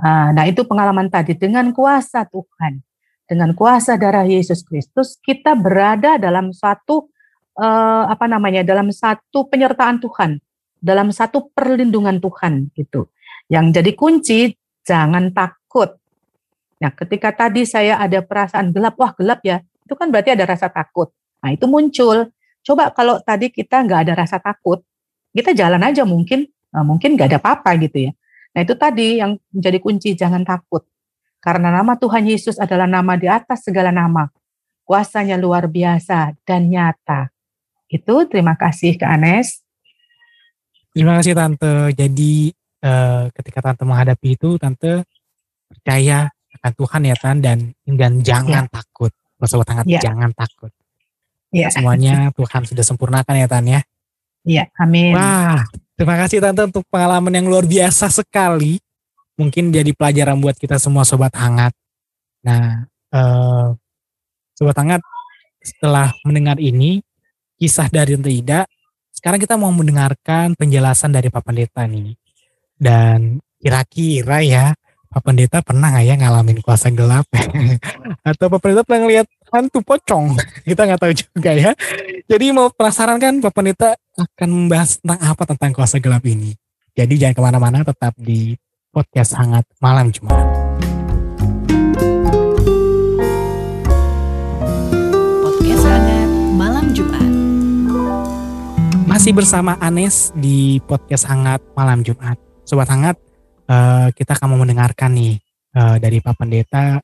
Ah, 0.00 0.32
nah 0.32 0.48
itu 0.48 0.64
pengalaman 0.64 1.12
tadi 1.12 1.36
dengan 1.36 1.68
kuasa 1.76 2.24
Tuhan, 2.24 2.80
dengan 3.28 3.52
kuasa 3.52 4.00
darah 4.00 4.24
Yesus 4.24 4.64
Kristus, 4.64 5.20
kita 5.20 5.52
berada 5.52 6.16
dalam 6.16 6.56
satu 6.56 7.09
uh, 7.60 8.04
apa 8.08 8.24
namanya, 8.24 8.64
dalam 8.64 8.88
satu 8.88 9.44
penyertaan 9.52 10.00
Tuhan, 10.00 10.40
dalam 10.80 11.12
satu 11.12 11.52
perlindungan 11.52 12.16
Tuhan 12.16 12.72
gitu. 12.72 13.12
Yang 13.52 13.66
jadi 13.76 13.92
kunci 13.92 14.40
jangan 14.88 15.28
takut. 15.36 16.00
Nah, 16.80 16.90
ketika 16.96 17.28
tadi 17.36 17.68
saya 17.68 18.00
ada 18.00 18.24
perasaan 18.24 18.72
gelap, 18.72 18.96
wah 18.96 19.12
gelap 19.12 19.44
ya, 19.44 19.60
itu 19.84 19.92
kan 19.92 20.08
berarti 20.08 20.32
ada 20.32 20.48
rasa 20.48 20.72
takut. 20.72 21.12
Nah 21.44 21.50
itu 21.52 21.68
muncul. 21.68 22.32
Coba 22.64 22.92
kalau 22.92 23.20
tadi 23.20 23.52
kita 23.52 23.84
nggak 23.84 24.00
ada 24.08 24.12
rasa 24.16 24.36
takut, 24.40 24.80
kita 25.32 25.56
jalan 25.56 25.80
aja 25.80 26.04
mungkin, 26.04 26.48
nah, 26.72 26.84
mungkin 26.84 27.16
nggak 27.16 27.36
ada 27.36 27.38
apa-apa 27.40 27.76
gitu 27.80 28.08
ya. 28.08 28.12
Nah 28.56 28.60
itu 28.62 28.74
tadi 28.76 29.18
yang 29.20 29.36
menjadi 29.50 29.78
kunci, 29.80 30.12
jangan 30.16 30.44
takut. 30.44 30.84
Karena 31.40 31.72
nama 31.72 31.96
Tuhan 31.96 32.28
Yesus 32.28 32.60
adalah 32.60 32.84
nama 32.84 33.16
di 33.16 33.24
atas 33.24 33.64
segala 33.64 33.88
nama. 33.88 34.28
Kuasanya 34.84 35.40
luar 35.40 35.66
biasa 35.66 36.36
dan 36.44 36.68
nyata. 36.68 37.32
Itu 37.90 38.14
terima 38.30 38.54
kasih 38.54 38.94
ke 38.94 39.02
Anes. 39.02 39.66
Terima 40.94 41.18
kasih 41.18 41.34
Tante. 41.34 41.90
Jadi 41.98 42.54
eh, 42.86 43.24
ketika 43.34 43.58
Tante 43.58 43.82
menghadapi 43.82 44.38
itu, 44.38 44.54
Tante 44.62 45.02
percaya 45.66 46.30
akan 46.60 46.72
Tuhan 46.78 47.02
ya 47.06 47.16
Tan 47.18 47.36
dan 47.42 47.58
dan 47.82 48.22
jangan 48.22 48.70
ya. 48.70 48.70
takut. 48.70 49.10
Sobat 49.40 49.72
hangat, 49.72 49.86
ya. 49.88 50.00
jangan 50.04 50.30
takut. 50.36 50.70
Ya. 51.50 51.66
Semuanya 51.72 52.30
Tuhan 52.36 52.62
sudah 52.62 52.84
sempurnakan 52.86 53.34
ya 53.34 53.48
Tan 53.50 53.66
ya. 53.66 53.80
Iya, 54.46 54.64
amin. 54.78 55.16
Wah, 55.16 55.66
terima 55.98 56.16
kasih 56.20 56.38
Tante 56.38 56.62
untuk 56.70 56.86
pengalaman 56.86 57.34
yang 57.34 57.50
luar 57.50 57.66
biasa 57.66 58.06
sekali. 58.06 58.78
Mungkin 59.34 59.72
jadi 59.72 59.90
pelajaran 59.96 60.38
buat 60.38 60.54
kita 60.60 60.78
semua 60.78 61.02
sobat 61.02 61.32
hangat. 61.34 61.72
Nah, 62.44 62.86
eh, 63.10 63.66
sobat 64.54 64.76
hangat 64.78 65.00
setelah 65.64 66.12
mendengar 66.22 66.60
ini 66.60 67.00
kisah 67.60 67.92
dari 67.92 68.16
Tante 68.16 68.32
Ida, 68.32 68.64
sekarang 69.12 69.36
kita 69.36 69.60
mau 69.60 69.68
mendengarkan 69.68 70.56
penjelasan 70.56 71.12
dari 71.12 71.28
Pak 71.28 71.44
Pendeta 71.44 71.84
nih. 71.84 72.16
Dan 72.80 73.36
kira-kira 73.60 74.40
ya 74.40 74.72
Pak 75.12 75.20
Pendeta 75.20 75.60
pernah 75.60 75.92
nggak 75.92 76.06
ya 76.08 76.14
ngalamin 76.16 76.64
kuasa 76.64 76.88
gelap? 76.88 77.28
Atau 78.28 78.48
Pak 78.48 78.58
Pendeta 78.64 78.80
pernah 78.80 79.04
ngeliat 79.04 79.28
hantu 79.52 79.84
pocong? 79.84 80.40
Kita 80.72 80.88
nggak 80.88 81.00
tahu 81.04 81.12
juga 81.12 81.52
ya. 81.52 81.76
Jadi 82.24 82.44
mau 82.56 82.72
penasaran 82.72 83.20
kan 83.20 83.44
Pak 83.44 83.52
Pendeta 83.52 83.92
akan 84.16 84.48
membahas 84.48 84.96
tentang 84.96 85.20
apa 85.20 85.42
tentang 85.44 85.70
kuasa 85.76 86.00
gelap 86.00 86.24
ini. 86.24 86.56
Jadi 86.96 87.20
jangan 87.20 87.36
ke 87.36 87.42
mana-mana 87.44 87.78
tetap 87.84 88.16
di 88.16 88.56
podcast 88.88 89.36
hangat 89.36 89.68
malam 89.84 90.08
Jumat. 90.08 90.46
Podcast 95.44 95.84
hangat 95.84 96.30
malam 96.56 96.86
Jumat. 96.96 97.39
Masih 99.10 99.34
bersama 99.34 99.74
Anes 99.82 100.30
di 100.38 100.78
podcast 100.86 101.26
hangat 101.26 101.58
malam 101.74 102.06
Jumat. 102.06 102.38
Sobat 102.62 102.86
hangat, 102.94 103.18
uh, 103.66 104.06
kita 104.14 104.38
akan 104.38 104.54
mendengarkan 104.54 105.10
nih 105.10 105.34
uh, 105.74 105.98
dari 105.98 106.22
Pak 106.22 106.38
Pendeta 106.38 107.02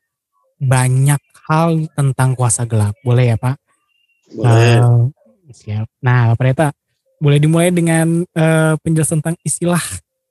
banyak 0.62 1.18
hal 1.50 1.90
tentang 1.98 2.38
kuasa 2.38 2.62
gelap. 2.62 2.94
Boleh 3.02 3.34
ya 3.34 3.36
Pak? 3.42 3.58
Boleh. 4.38 4.78
Uh, 4.86 5.10
siap. 5.50 5.90
Nah 5.98 6.30
Pak 6.30 6.38
Pendeta, 6.38 6.70
boleh 7.18 7.42
dimulai 7.42 7.74
dengan 7.74 8.22
uh, 8.22 8.78
penjelasan 8.86 9.18
tentang 9.18 9.42
istilah 9.42 9.82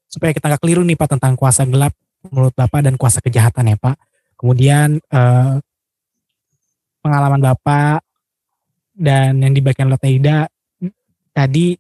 supaya 0.07 0.31
kita 0.31 0.47
nggak 0.47 0.63
keliru 0.63 0.79
nih 0.87 0.95
Pak 0.95 1.19
tentang 1.19 1.35
kuasa 1.35 1.67
gelap 1.67 1.91
menurut 2.23 2.55
Bapak 2.55 2.87
dan 2.87 2.95
kuasa 2.95 3.19
kejahatan 3.19 3.75
ya 3.75 3.75
Pak. 3.75 3.99
Kemudian 4.39 5.03
uh, 5.11 5.59
pengalaman 7.03 7.43
Bapak 7.43 7.99
dan 8.95 9.43
yang 9.43 9.51
dibagikan 9.51 9.91
oleh 9.91 9.99
Taida 9.99 10.47
tadi 11.35 11.75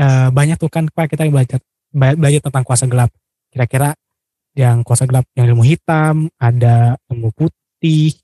uh, 0.00 0.32
banyak 0.32 0.56
tuh 0.56 0.72
kan 0.72 0.88
Pak 0.88 1.12
kita 1.12 1.28
belajar 1.28 1.60
belajar 1.92 2.40
tentang 2.40 2.64
kuasa 2.64 2.88
gelap 2.88 3.12
kira-kira 3.52 3.92
yang 4.56 4.80
kuasa 4.80 5.04
gelap 5.04 5.28
yang 5.36 5.52
ilmu 5.52 5.68
hitam, 5.68 6.32
ada 6.40 6.96
ilmu 7.12 7.28
putih, 7.36 8.16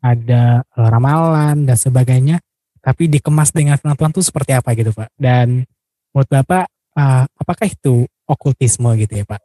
ada 0.00 0.64
ramalan 0.72 1.68
dan 1.68 1.76
sebagainya, 1.76 2.40
tapi 2.80 3.12
dikemas 3.12 3.52
dengan 3.52 3.76
firman 3.76 3.92
Tuhan 3.92 4.12
itu 4.16 4.24
seperti 4.24 4.56
apa 4.56 4.72
gitu 4.72 4.96
Pak? 4.96 5.12
Dan 5.20 5.68
menurut 6.16 6.28
Bapak, 6.32 6.64
uh, 6.96 7.28
apakah 7.36 7.68
itu 7.68 8.08
okultisme 8.24 8.88
gitu 8.96 9.20
ya 9.20 9.28
Pak? 9.28 9.40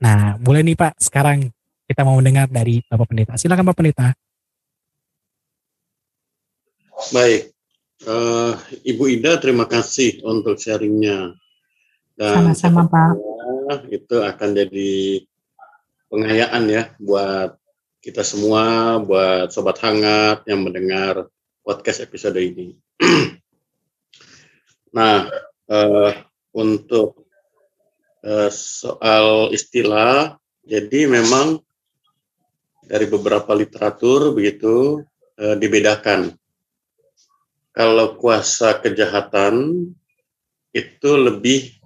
Nah, 0.00 0.40
boleh 0.40 0.64
nih 0.64 0.80
Pak, 0.80 0.96
sekarang 0.96 1.52
kita 1.84 2.08
mau 2.08 2.16
mendengar 2.16 2.48
dari 2.48 2.80
Bapak 2.88 3.12
Pendeta. 3.12 3.36
Silakan 3.36 3.68
Bapak 3.68 3.84
Pendeta. 3.84 4.08
Baik, 7.12 7.52
uh, 8.06 8.54
Ibu 8.84 9.04
Ida 9.20 9.36
terima 9.42 9.68
kasih 9.68 10.24
untuk 10.24 10.56
sharingnya. 10.56 11.36
Sama-sama 12.20 12.84
Pak 12.88 13.30
itu 13.88 14.20
akan 14.20 14.48
jadi 14.52 15.24
pengayaan 16.10 16.64
ya 16.68 16.82
buat 16.98 17.56
kita 18.00 18.24
semua, 18.24 18.96
buat 19.00 19.52
sobat 19.52 19.78
hangat 19.84 20.44
yang 20.48 20.64
mendengar 20.64 21.28
podcast 21.60 22.00
episode 22.00 22.40
ini. 22.40 22.74
nah, 24.96 25.28
uh, 25.68 26.12
untuk 26.56 27.28
uh, 28.24 28.50
soal 28.50 29.52
istilah, 29.52 30.40
jadi 30.64 31.06
memang 31.06 31.60
dari 32.88 33.06
beberapa 33.06 33.54
literatur 33.54 34.34
begitu 34.34 35.04
uh, 35.38 35.56
dibedakan. 35.60 36.39
Kalau 37.70 38.18
kuasa 38.18 38.78
kejahatan 38.82 39.86
itu 40.74 41.10
lebih 41.14 41.78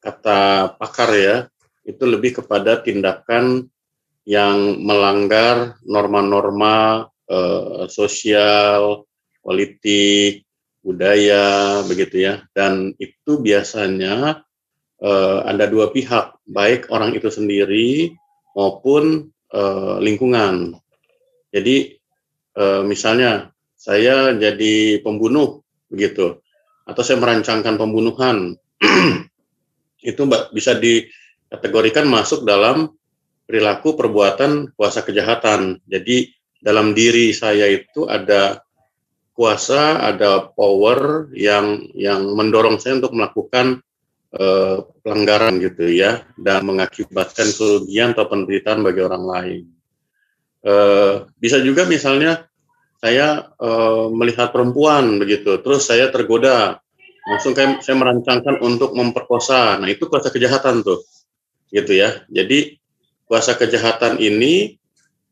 kata 0.00 0.72
pakar 0.80 1.10
ya, 1.12 1.36
itu 1.84 2.02
lebih 2.02 2.42
kepada 2.42 2.80
tindakan 2.80 3.68
yang 4.26 4.82
melanggar 4.82 5.78
norma-norma 5.86 7.06
eh, 7.28 7.84
sosial, 7.86 9.06
politik, 9.44 10.46
budaya, 10.86 11.82
begitu 11.82 12.22
ya. 12.22 12.46
Dan 12.54 12.94
itu 13.02 13.42
biasanya 13.42 14.46
uh, 15.02 15.38
ada 15.42 15.66
dua 15.66 15.90
pihak, 15.90 16.38
baik 16.46 16.86
orang 16.94 17.10
itu 17.18 17.26
sendiri 17.26 18.14
maupun 18.54 19.34
uh, 19.50 19.98
lingkungan. 19.98 20.78
Jadi 21.50 21.98
uh, 22.54 22.86
misalnya 22.86 23.50
saya 23.86 24.34
jadi 24.34 24.98
pembunuh 24.98 25.62
begitu, 25.86 26.42
atau 26.82 27.02
saya 27.06 27.22
merancangkan 27.22 27.78
pembunuhan, 27.78 28.58
itu 30.10 30.22
bisa 30.50 30.74
dikategorikan 30.74 32.10
masuk 32.10 32.42
dalam 32.42 32.90
perilaku 33.46 33.94
perbuatan 33.94 34.74
kuasa 34.74 35.06
kejahatan. 35.06 35.78
Jadi 35.86 36.34
dalam 36.58 36.98
diri 36.98 37.30
saya 37.30 37.70
itu 37.70 38.10
ada 38.10 38.58
kuasa, 39.38 40.02
ada 40.02 40.50
power 40.50 41.30
yang 41.30 41.86
yang 41.94 42.26
mendorong 42.34 42.82
saya 42.82 42.98
untuk 42.98 43.14
melakukan 43.14 43.86
uh, 44.34 44.82
pelanggaran 45.06 45.62
gitu 45.62 45.86
ya 45.86 46.26
dan 46.34 46.66
mengakibatkan 46.66 47.54
kerugian 47.54 48.18
atau 48.18 48.26
penderitaan 48.26 48.82
bagi 48.82 49.00
orang 49.06 49.24
lain. 49.30 49.64
Uh, 50.66 51.30
bisa 51.38 51.62
juga 51.62 51.86
misalnya 51.86 52.50
saya 52.96 53.52
uh, 53.60 54.08
melihat 54.10 54.50
perempuan 54.50 55.20
begitu, 55.20 55.60
terus 55.60 55.84
saya 55.86 56.08
tergoda, 56.08 56.80
langsung 57.28 57.52
kayak 57.52 57.84
saya 57.84 57.96
merancangkan 57.98 58.62
untuk 58.64 58.96
memperkosa. 58.96 59.76
Nah 59.76 59.88
itu 59.90 60.08
kuasa 60.08 60.32
kejahatan 60.32 60.80
tuh, 60.80 61.04
gitu 61.70 61.92
ya. 61.92 62.24
Jadi 62.32 62.80
kuasa 63.28 63.58
kejahatan 63.58 64.16
ini 64.22 64.80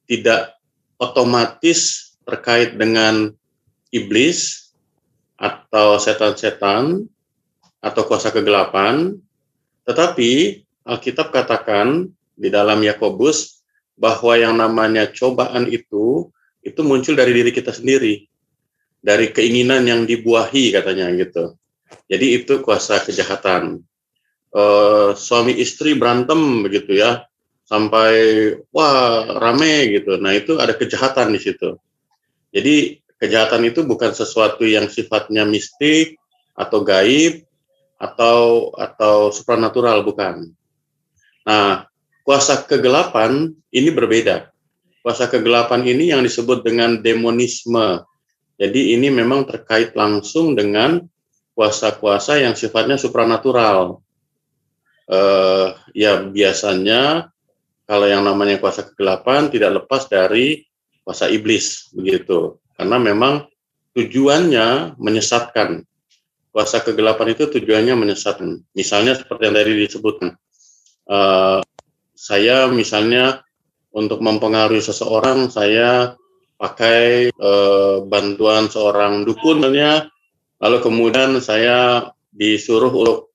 tidak 0.05 0.61
otomatis 1.01 2.13
terkait 2.29 2.77
dengan 2.77 3.33
iblis 3.89 4.71
atau 5.41 5.97
setan-setan 6.01 7.07
atau 7.85 8.03
kuasa 8.09 8.33
kegelapan, 8.33 9.17
tetapi 9.85 10.63
Alkitab 10.85 11.33
katakan 11.33 12.13
di 12.37 12.49
dalam 12.53 12.83
Yakobus 12.85 13.65
bahwa 13.95 14.35
yang 14.35 14.59
namanya 14.59 15.07
cobaan 15.09 15.71
itu 15.71 16.29
itu 16.65 16.81
muncul 16.81 17.13
dari 17.13 17.37
diri 17.37 17.53
kita 17.53 17.71
sendiri, 17.77 18.25
dari 19.05 19.29
keinginan 19.31 19.85
yang 19.85 20.09
dibuahi 20.09 20.73
katanya 20.73 21.13
gitu. 21.13 21.53
Jadi 22.09 22.41
itu 22.41 22.65
kuasa 22.65 23.05
kejahatan. 23.05 23.85
E, 24.49 24.63
suami 25.13 25.53
istri 25.61 25.93
berantem 25.93 26.65
begitu 26.65 26.97
ya, 26.97 27.29
sampai 27.69 28.13
wah 28.73 29.29
rame 29.37 29.93
gitu. 29.93 30.17
Nah 30.17 30.33
itu 30.33 30.57
ada 30.57 30.73
kejahatan 30.73 31.37
di 31.37 31.41
situ. 31.45 31.77
Jadi 32.49 33.05
kejahatan 33.21 33.69
itu 33.69 33.85
bukan 33.85 34.17
sesuatu 34.17 34.65
yang 34.65 34.89
sifatnya 34.89 35.45
mistik 35.45 36.17
atau 36.57 36.81
gaib 36.81 37.45
atau 38.01 38.73
atau 38.81 39.29
supranatural 39.29 40.01
bukan. 40.01 40.49
Nah 41.45 41.85
kuasa 42.25 42.65
kegelapan 42.65 43.53
ini 43.69 43.93
berbeda 43.93 44.54
kuasa 45.05 45.29
kegelapan 45.29 45.85
ini 45.85 46.17
yang 46.17 46.25
disebut 46.25 46.65
dengan 46.65 47.05
demonisme. 47.05 48.01
Jadi 48.57 48.97
ini 48.97 49.13
memang 49.13 49.45
terkait 49.45 49.93
langsung 49.93 50.57
dengan 50.57 51.05
kuasa-kuasa 51.53 52.41
yang 52.41 52.57
sifatnya 52.57 52.97
supranatural. 52.97 54.01
Uh, 55.05 55.77
ya 55.93 56.25
biasanya 56.25 57.29
kalau 57.85 58.09
yang 58.09 58.25
namanya 58.25 58.57
kuasa 58.57 58.89
kegelapan 58.89 59.53
tidak 59.53 59.85
lepas 59.85 60.09
dari 60.09 60.65
kuasa 61.05 61.29
iblis 61.29 61.93
begitu. 61.93 62.57
Karena 62.73 62.97
memang 62.97 63.45
tujuannya 63.93 64.97
menyesatkan. 64.97 65.85
Kuasa 66.49 66.81
kegelapan 66.81 67.37
itu 67.37 67.45
tujuannya 67.53 67.93
menyesatkan. 67.93 68.65
Misalnya 68.73 69.21
seperti 69.21 69.53
yang 69.53 69.55
tadi 69.59 69.73
disebutkan. 69.85 70.33
Uh, 71.05 71.61
saya 72.17 72.73
misalnya 72.73 73.45
untuk 73.95 74.19
mempengaruhi 74.19 74.83
seseorang 74.83 75.49
saya 75.49 76.19
pakai 76.59 77.31
e, 77.31 77.53
bantuan 78.11 78.67
seorang 78.67 79.23
dukun 79.23 79.63
lalu 79.63 80.77
kemudian 80.83 81.39
saya 81.39 82.11
disuruh 82.35 82.91
untuk 82.91 83.35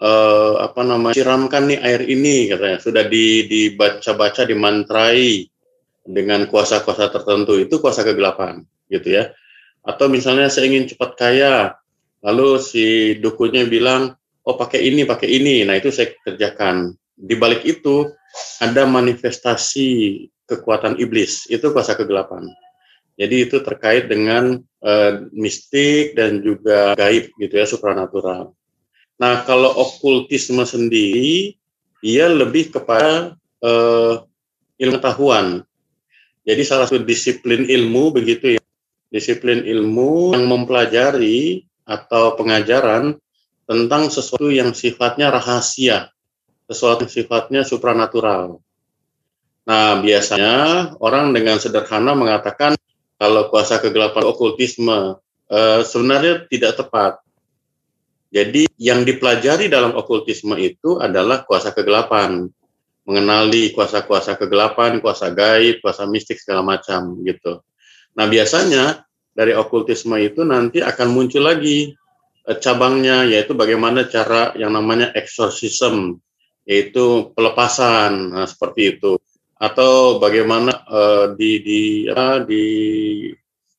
e, 0.00 0.10
apa 0.58 0.80
namanya 0.86 1.14
siramkan 1.14 1.68
nih 1.68 1.78
air 1.82 2.02
ini 2.08 2.48
katanya. 2.48 2.78
Sudah 2.80 3.04
di, 3.04 3.44
dibaca-baca 3.44 4.48
dimantrai 4.48 5.44
dengan 6.08 6.48
kuasa-kuasa 6.48 7.12
tertentu. 7.12 7.60
Itu 7.60 7.82
kuasa 7.82 8.06
kegelapan 8.06 8.64
gitu 8.88 9.12
ya. 9.12 9.34
Atau 9.84 10.08
misalnya 10.08 10.48
saya 10.48 10.72
ingin 10.72 10.88
cepat 10.88 11.20
kaya 11.20 11.76
lalu 12.24 12.58
si 12.58 13.14
dukunnya 13.20 13.68
bilang 13.68 14.16
oh 14.48 14.56
pakai 14.56 14.88
ini 14.88 15.04
pakai 15.04 15.28
ini. 15.28 15.68
Nah 15.68 15.76
itu 15.76 15.92
saya 15.92 16.16
kerjakan. 16.24 16.96
Di 17.18 17.34
balik 17.34 17.66
itu 17.66 18.08
ada 18.58 18.84
manifestasi 18.88 19.88
kekuatan 20.48 20.96
iblis, 20.98 21.46
itu 21.50 21.68
kuasa 21.70 21.94
kegelapan. 21.94 22.48
Jadi 23.18 23.50
itu 23.50 23.58
terkait 23.60 24.06
dengan 24.06 24.62
uh, 24.82 25.12
mistik 25.34 26.14
dan 26.14 26.38
juga 26.38 26.94
gaib 26.94 27.34
gitu 27.42 27.54
ya, 27.58 27.66
supranatural. 27.66 28.54
Nah, 29.18 29.42
kalau 29.42 29.74
okultisme 29.74 30.62
sendiri, 30.62 31.58
ia 32.06 32.30
lebih 32.30 32.70
kepada 32.70 33.34
uh, 33.66 34.22
ilmu 34.78 35.02
pengetahuan. 35.02 35.66
Jadi 36.46 36.62
salah 36.62 36.86
satu 36.86 37.02
disiplin 37.02 37.66
ilmu 37.66 38.14
begitu 38.14 38.56
ya, 38.56 38.62
disiplin 39.10 39.66
ilmu 39.66 40.32
yang 40.38 40.46
mempelajari 40.46 41.66
atau 41.84 42.38
pengajaran 42.38 43.18
tentang 43.68 44.08
sesuatu 44.08 44.48
yang 44.48 44.72
sifatnya 44.72 45.28
rahasia, 45.28 46.08
sesuatu 46.68 47.08
yang 47.08 47.12
sifatnya 47.12 47.60
supranatural. 47.64 48.60
Nah, 49.64 50.00
biasanya 50.00 50.56
orang 51.00 51.32
dengan 51.32 51.56
sederhana 51.56 52.12
mengatakan 52.12 52.76
kalau 53.16 53.48
kuasa 53.48 53.80
kegelapan 53.80 54.24
okultisme 54.28 55.16
eh, 55.48 55.80
sebenarnya 55.82 56.44
tidak 56.48 56.76
tepat. 56.76 57.12
Jadi 58.28 58.68
yang 58.76 59.08
dipelajari 59.08 59.72
dalam 59.72 59.96
okultisme 59.96 60.52
itu 60.60 61.00
adalah 61.00 61.48
kuasa 61.48 61.72
kegelapan, 61.72 62.44
mengenali 63.08 63.72
kuasa-kuasa 63.72 64.36
kegelapan, 64.36 65.00
kuasa 65.00 65.32
gaib, 65.32 65.80
kuasa 65.80 66.04
mistik 66.04 66.36
segala 66.36 66.60
macam 66.60 67.16
gitu. 67.24 67.64
Nah, 68.12 68.28
biasanya 68.28 69.08
dari 69.32 69.56
okultisme 69.56 70.20
itu 70.20 70.44
nanti 70.44 70.84
akan 70.84 71.08
muncul 71.08 71.48
lagi 71.48 71.96
eh, 72.44 72.58
cabangnya 72.60 73.24
yaitu 73.24 73.56
bagaimana 73.56 74.04
cara 74.04 74.52
yang 74.60 74.76
namanya 74.76 75.12
exorcism 75.16 76.20
yaitu 76.68 77.32
pelepasan 77.32 78.36
nah, 78.36 78.44
seperti 78.44 79.00
itu 79.00 79.16
atau 79.56 80.20
bagaimana 80.20 80.84
uh, 80.84 81.26
di 81.32 81.64
di 81.64 81.82
uh, 82.06 82.44
di 82.44 82.64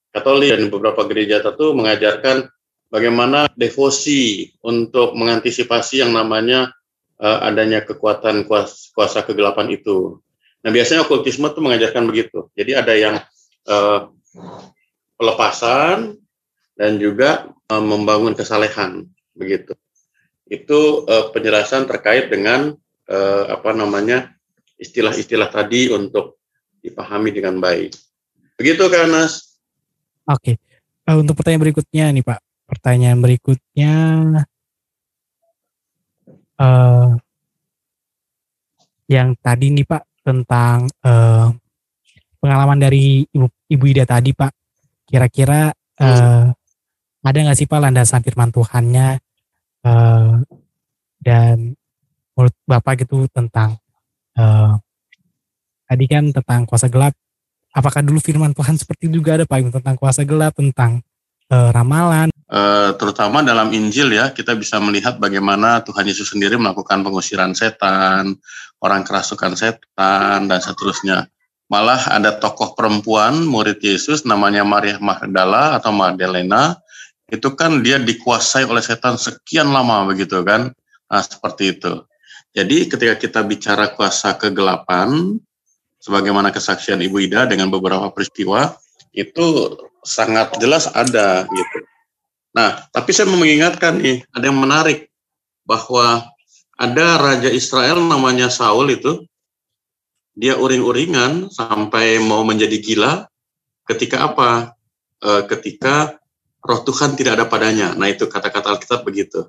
Katolik 0.09 0.57
dan 0.57 0.73
beberapa 0.73 1.05
gereja 1.05 1.37
tertentu 1.37 1.77
mengajarkan 1.77 2.49
bagaimana 2.89 3.45
devosi 3.53 4.49
untuk 4.65 5.13
mengantisipasi 5.13 6.01
yang 6.01 6.17
namanya 6.17 6.73
uh, 7.21 7.45
adanya 7.45 7.85
kekuatan 7.85 8.49
kuasa, 8.49 8.89
kuasa 8.97 9.21
kegelapan 9.21 9.69
itu. 9.69 10.17
Nah 10.65 10.73
biasanya 10.73 11.05
okultisme 11.05 11.45
itu 11.45 11.61
mengajarkan 11.61 12.09
begitu. 12.09 12.49
Jadi 12.57 12.71
ada 12.73 12.93
yang 12.97 13.15
uh, 13.69 14.09
pelepasan 15.13 16.17
dan 16.73 16.97
juga 16.97 17.53
uh, 17.69 17.83
membangun 17.85 18.33
kesalehan 18.33 19.05
begitu 19.37 19.77
itu 20.49 21.05
uh, 21.05 21.29
penjelasan 21.29 21.85
terkait 21.85 22.27
dengan 22.33 22.73
uh, 23.05 23.43
apa 23.53 23.69
namanya 23.71 24.33
istilah-istilah 24.81 25.53
tadi 25.53 25.93
untuk 25.93 26.41
dipahami 26.81 27.29
dengan 27.29 27.61
baik. 27.61 27.93
Begitu 28.57 28.89
kan, 28.89 29.07
Nas? 29.13 29.55
Oke. 30.25 30.57
Uh, 31.05 31.21
untuk 31.21 31.37
pertanyaan 31.37 31.69
berikutnya 31.69 32.05
nih, 32.09 32.25
Pak. 32.25 32.39
Pertanyaan 32.65 33.19
berikutnya 33.21 33.93
uh, 36.57 37.09
yang 39.05 39.37
tadi 39.37 39.67
nih, 39.69 39.85
Pak, 39.85 40.03
tentang 40.25 40.89
uh, 41.05 41.53
pengalaman 42.41 42.79
dari 42.81 43.25
Ibu, 43.29 43.47
Ibu 43.69 43.83
Ida 43.85 44.05
tadi, 44.09 44.33
Pak. 44.33 44.51
Kira-kira 45.05 45.73
uh, 45.73 46.45
ada 47.19 47.37
nggak 47.37 47.57
sih 47.57 47.67
Pak 47.67 47.81
landasan 47.81 48.23
firman 48.23 48.53
Tuhannya 48.53 49.28
uh, 49.85 50.39
dan 51.19 51.75
menurut 52.33 52.55
bapak 52.63 53.03
gitu 53.03 53.27
tentang 53.31 53.75
uh, 54.39 54.79
tadi 55.85 56.05
kan 56.07 56.31
tentang 56.31 56.63
kuasa 56.63 56.87
gelap 56.87 57.11
apakah 57.73 58.01
dulu 58.01 58.17
firman 58.21 58.53
Tuhan 58.55 58.75
seperti 58.77 59.09
juga 59.11 59.37
ada 59.37 59.45
pak? 59.45 59.69
Tentang 59.69 59.95
kuasa 59.97 60.25
gelap 60.25 60.57
tentang 60.57 61.01
uh, 61.53 61.69
ramalan. 61.73 62.29
Uh, 62.49 62.97
terutama 62.97 63.45
dalam 63.45 63.69
Injil 63.69 64.09
ya 64.09 64.33
kita 64.33 64.57
bisa 64.57 64.81
melihat 64.81 65.21
bagaimana 65.21 65.85
Tuhan 65.85 66.01
Yesus 66.09 66.33
sendiri 66.33 66.57
melakukan 66.57 67.05
pengusiran 67.05 67.53
setan 67.53 68.41
orang 68.81 69.05
kerasukan 69.05 69.53
setan 69.53 70.49
dan 70.49 70.59
seterusnya. 70.59 71.29
Malah 71.69 72.09
ada 72.09 72.33
tokoh 72.33 72.73
perempuan 72.73 73.45
murid 73.45 73.77
Yesus 73.77 74.25
namanya 74.25 74.65
Maria 74.65 74.97
Magdala 74.97 75.77
atau 75.77 75.93
Magdalena 75.93 76.81
itu 77.29 77.49
kan 77.53 77.81
dia 77.85 78.01
dikuasai 78.01 78.65
oleh 78.65 78.81
setan 78.81 79.17
sekian 79.17 79.69
lama 79.69 80.09
begitu 80.09 80.41
kan 80.41 80.73
Nah, 81.09 81.25
seperti 81.25 81.73
itu. 81.75 82.05
Jadi 82.53 82.85
ketika 82.89 83.15
kita 83.17 83.39
bicara 83.41 83.89
kuasa 83.93 84.37
kegelapan, 84.37 85.37
sebagaimana 85.97 86.53
kesaksian 86.53 87.01
Ibu 87.01 87.29
Ida 87.29 87.49
dengan 87.49 87.73
beberapa 87.73 88.13
peristiwa, 88.13 88.77
itu 89.13 89.73
sangat 90.05 90.53
jelas 90.61 90.85
ada 90.93 91.49
gitu. 91.49 91.77
Nah, 92.53 92.85
tapi 92.93 93.13
saya 93.13 93.29
mengingatkan 93.29 94.01
nih, 94.01 94.25
ada 94.33 94.49
yang 94.49 94.57
menarik 94.57 95.09
bahwa 95.65 96.25
ada 96.77 97.07
raja 97.19 97.49
Israel 97.49 98.01
namanya 98.05 98.49
Saul 98.49 98.89
itu, 98.93 99.25
dia 100.33 100.55
uring-uringan 100.55 101.51
sampai 101.51 102.21
mau 102.21 102.45
menjadi 102.47 102.79
gila 102.79 103.27
ketika 103.85 104.23
apa? 104.31 104.73
E, 105.19 105.29
ketika 105.51 106.15
roh 106.59 106.81
Tuhan 106.83 107.15
tidak 107.15 107.39
ada 107.39 107.45
padanya. 107.47 107.95
Nah 107.95 108.11
itu 108.11 108.27
kata-kata 108.27 108.75
Alkitab 108.75 109.07
begitu. 109.07 109.47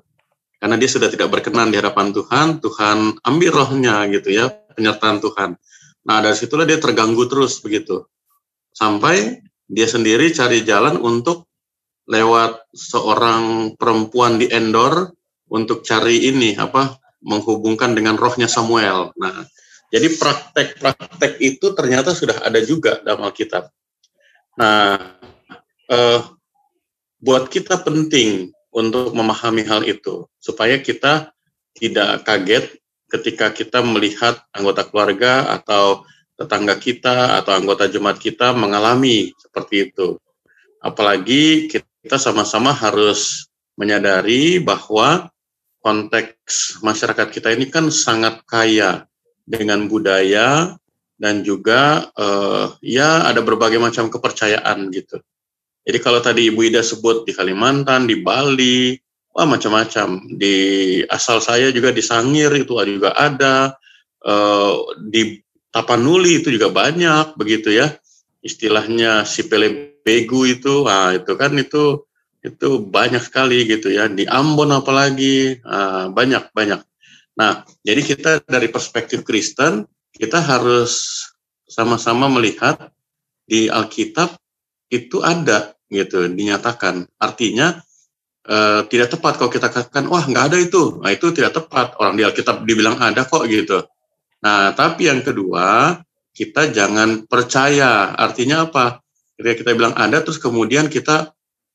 Karena 0.61 0.77
dia 0.77 0.89
sudah 0.89 1.09
tidak 1.09 1.33
berkenan 1.33 1.73
di 1.73 1.81
hadapan 1.81 2.13
Tuhan, 2.13 2.61
Tuhan 2.61 3.17
ambil 3.25 3.49
rohnya 3.49 4.05
gitu 4.13 4.29
ya, 4.29 4.53
penyertaan 4.77 5.17
Tuhan. 5.17 5.57
Nah 6.05 6.17
dari 6.21 6.37
situlah 6.37 6.69
dia 6.69 6.77
terganggu 6.77 7.25
terus 7.25 7.59
begitu. 7.65 8.05
Sampai 8.71 9.41
dia 9.65 9.87
sendiri 9.89 10.29
cari 10.31 10.61
jalan 10.61 11.01
untuk 11.01 11.49
lewat 12.11 12.71
seorang 12.75 13.73
perempuan 13.79 14.35
di 14.35 14.51
Endor 14.51 15.15
untuk 15.51 15.83
cari 15.83 16.27
ini 16.27 16.55
apa 16.59 16.99
menghubungkan 17.21 17.93
dengan 17.93 18.17
rohnya 18.17 18.49
Samuel. 18.49 19.13
Nah, 19.15 19.45
jadi 19.93 20.07
praktek-praktek 20.15 21.37
itu 21.43 21.71
ternyata 21.77 22.15
sudah 22.15 22.41
ada 22.41 22.57
juga 22.63 23.03
dalam 23.03 23.27
Alkitab. 23.27 23.69
Nah, 24.57 24.97
eh, 25.91 26.19
buat 27.21 27.47
kita 27.47 27.85
penting 27.85 28.49
untuk 28.73 29.13
memahami 29.13 29.61
hal 29.63 29.85
itu 29.85 30.25
supaya 30.41 30.81
kita 30.81 31.29
tidak 31.77 32.25
kaget 32.25 32.81
ketika 33.11 33.53
kita 33.53 33.79
melihat 33.85 34.41
anggota 34.51 34.87
keluarga 34.87 35.53
atau 35.53 36.03
tetangga 36.39 36.75
kita 36.81 37.37
atau 37.37 37.53
anggota 37.53 37.85
jemaat 37.85 38.17
kita 38.17 38.55
mengalami 38.57 39.29
seperti 39.37 39.91
itu. 39.91 40.17
Apalagi 40.81 41.69
kita 41.69 42.17
sama-sama 42.17 42.73
harus 42.73 43.45
menyadari 43.77 44.57
bahwa 44.57 45.29
konteks 45.85 46.81
masyarakat 46.81 47.29
kita 47.29 47.53
ini 47.53 47.69
kan 47.69 47.93
sangat 47.93 48.41
kaya 48.49 49.05
dengan 49.45 49.85
budaya 49.85 50.73
dan 51.21 51.45
juga 51.45 52.09
uh, 52.17 52.73
ya 52.81 53.29
ada 53.29 53.45
berbagai 53.45 53.77
macam 53.77 54.09
kepercayaan 54.09 54.89
gitu. 54.89 55.21
Jadi 55.81 55.97
kalau 55.97 56.21
tadi 56.21 56.53
Ibu 56.53 56.61
Ida 56.69 56.85
sebut 56.85 57.25
di 57.25 57.33
Kalimantan, 57.33 58.05
di 58.05 58.21
Bali, 58.21 58.93
wah 59.33 59.49
macam-macam. 59.49 60.37
Di 60.37 60.55
asal 61.09 61.41
saya 61.41 61.73
juga 61.73 61.89
di 61.89 62.05
Sangir 62.05 62.53
itu 62.53 62.77
juga 62.85 63.17
ada, 63.17 63.73
uh, 64.25 64.75
di 65.01 65.41
Tapanuli 65.71 66.43
itu 66.43 66.53
juga 66.53 66.69
banyak 66.69 67.33
begitu 67.39 67.73
ya. 67.73 67.89
Istilahnya 68.45 69.25
si 69.25 69.49
pelebegu 69.49 70.45
itu, 70.45 70.85
ah 70.85 71.15
itu 71.17 71.33
kan 71.37 71.57
itu 71.57 72.05
itu 72.41 72.81
banyak 72.81 73.21
sekali 73.21 73.69
gitu 73.69 73.93
ya 73.93 74.09
di 74.09 74.25
Ambon 74.25 74.73
apalagi 74.73 75.61
uh, 75.61 76.09
banyak 76.09 76.49
banyak 76.57 76.81
nah 77.37 77.63
jadi 77.85 78.01
kita 78.01 78.31
dari 78.49 78.67
perspektif 78.67 79.21
Kristen 79.21 79.85
kita 80.11 80.41
harus 80.41 81.23
sama-sama 81.69 82.27
melihat 82.27 82.91
di 83.45 83.69
Alkitab 83.69 84.40
itu 84.91 85.23
ada 85.23 85.73
gitu 85.87 86.27
dinyatakan. 86.27 87.07
Artinya 87.17 87.79
uh, 88.45 88.83
tidak 88.91 89.15
tepat 89.15 89.39
kalau 89.39 89.51
kita 89.51 89.71
katakan 89.71 90.05
wah 90.11 90.27
nggak 90.27 90.45
ada 90.51 90.57
itu. 90.59 90.99
Nah 90.99 91.09
itu 91.15 91.31
tidak 91.31 91.55
tepat. 91.55 91.95
Orang 91.97 92.19
di 92.19 92.27
Alkitab 92.27 92.67
dibilang 92.67 92.99
ada 92.99 93.23
kok 93.23 93.47
gitu. 93.47 93.87
Nah 94.43 94.75
tapi 94.75 95.07
yang 95.07 95.23
kedua 95.23 95.97
kita 96.35 96.69
jangan 96.69 97.25
percaya. 97.25 98.11
Artinya 98.13 98.67
apa? 98.67 98.99
Ketika 99.39 99.55
kita 99.65 99.71
bilang 99.73 99.95
ada 99.95 100.19
terus 100.21 100.37
kemudian 100.37 100.91
kita 100.91 101.31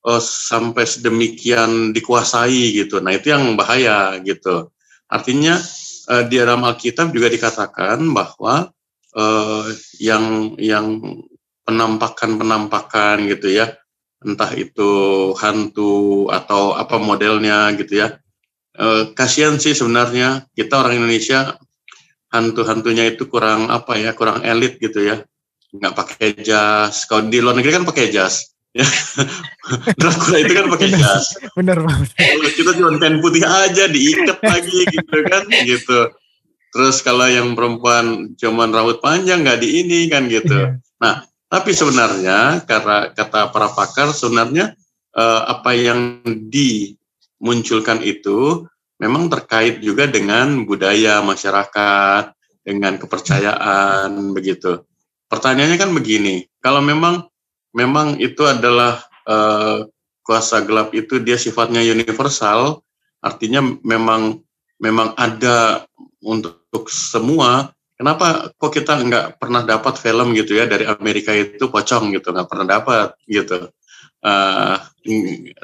oh, 0.07 0.23
sampai 0.23 0.85
sedemikian 0.85 1.97
dikuasai 1.97 2.77
gitu. 2.77 3.01
Nah 3.01 3.17
itu 3.17 3.33
yang 3.33 3.57
bahaya 3.57 4.21
gitu. 4.21 4.71
Artinya 5.09 5.57
uh, 6.13 6.25
di 6.29 6.37
dalam 6.37 6.63
Alkitab 6.63 7.11
juga 7.17 7.33
dikatakan 7.33 8.01
bahwa 8.13 8.71
uh, 9.17 9.67
yang 9.99 10.55
yang 10.59 11.01
penampakan-penampakan 11.67 13.27
gitu 13.29 13.51
ya, 13.51 13.75
entah 14.23 14.51
itu 14.55 14.91
hantu 15.37 16.31
atau 16.31 16.79
apa 16.79 16.97
modelnya 16.97 17.75
gitu 17.75 18.07
ya. 18.07 18.09
Uh, 18.77 19.13
kasihan 19.17 19.57
sih 19.57 19.73
sebenarnya 19.73 20.47
kita 20.53 20.85
orang 20.85 21.01
Indonesia 21.01 21.57
hantu-hantunya 22.31 23.13
itu 23.13 23.27
kurang 23.27 23.69
apa 23.69 23.99
ya, 23.99 24.15
kurang 24.15 24.47
elit 24.47 24.79
gitu 24.79 25.03
ya, 25.03 25.27
nggak 25.75 25.95
pakai 25.97 26.39
jas. 26.41 27.05
Kalau 27.11 27.27
di 27.27 27.43
luar 27.43 27.59
negeri 27.59 27.83
kan 27.83 27.85
pakai 27.85 28.09
jas 28.09 28.57
Ya. 28.77 28.85
Dracula 30.01 30.37
itu 30.45 30.53
kan 30.53 30.67
pakai 30.69 30.89
jas. 30.93 31.33
Bener 31.57 31.81
banget. 31.81 32.13
Kalau 32.13 32.51
kita 32.53 32.71
cuma 32.77 32.91
kain 33.01 33.17
putih 33.25 33.45
aja 33.49 33.89
diikat 33.89 34.39
lagi 34.45 34.81
gitu 34.85 35.17
kan 35.25 35.43
gitu. 35.65 35.99
Terus 36.77 37.01
kalau 37.01 37.25
yang 37.25 37.57
perempuan 37.57 38.37
cuman 38.37 38.69
rambut 38.69 39.01
panjang 39.01 39.41
nggak 39.41 39.65
di 39.65 39.81
ini 39.81 40.01
kan 40.13 40.29
gitu. 40.29 40.53
Iya. 40.53 40.77
Nah, 41.01 41.25
tapi 41.47 41.71
sebenarnya 41.75 42.67
karena 42.67 43.11
kata 43.15 43.51
para 43.55 43.69
pakar 43.71 44.11
sebenarnya 44.11 44.75
eh, 45.15 45.43
apa 45.47 45.71
yang 45.75 46.23
dimunculkan 46.51 48.03
itu 48.03 48.67
memang 48.97 49.29
terkait 49.29 49.85
juga 49.85 50.09
dengan 50.09 50.65
budaya 50.65 51.21
masyarakat, 51.21 52.33
dengan 52.67 52.99
kepercayaan 52.99 54.11
begitu. 54.35 54.83
Pertanyaannya 55.31 55.79
kan 55.79 55.91
begini, 55.95 56.47
kalau 56.59 56.83
memang 56.83 57.29
memang 57.77 58.19
itu 58.19 58.43
adalah 58.47 59.05
uh, 59.29 59.85
kuasa 60.27 60.65
gelap 60.67 60.91
itu 60.97 61.23
dia 61.23 61.39
sifatnya 61.39 61.85
universal, 61.85 62.83
artinya 63.23 63.63
memang 63.85 64.43
memang 64.83 65.15
ada 65.15 65.87
untuk 66.25 66.91
semua. 66.91 67.71
Kenapa 67.97 68.53
kok 68.61 68.73
kita 68.77 69.01
nggak 69.01 69.41
pernah 69.41 69.65
dapat 69.65 69.97
film 69.97 70.37
gitu 70.37 70.53
ya 70.53 70.69
dari 70.69 70.85
Amerika 70.85 71.33
itu 71.33 71.73
pocong 71.73 72.13
gitu 72.13 72.33
nggak 72.33 72.49
pernah 72.49 72.67
dapat 72.81 73.17
gitu. 73.25 73.73
Uh, 74.21 74.77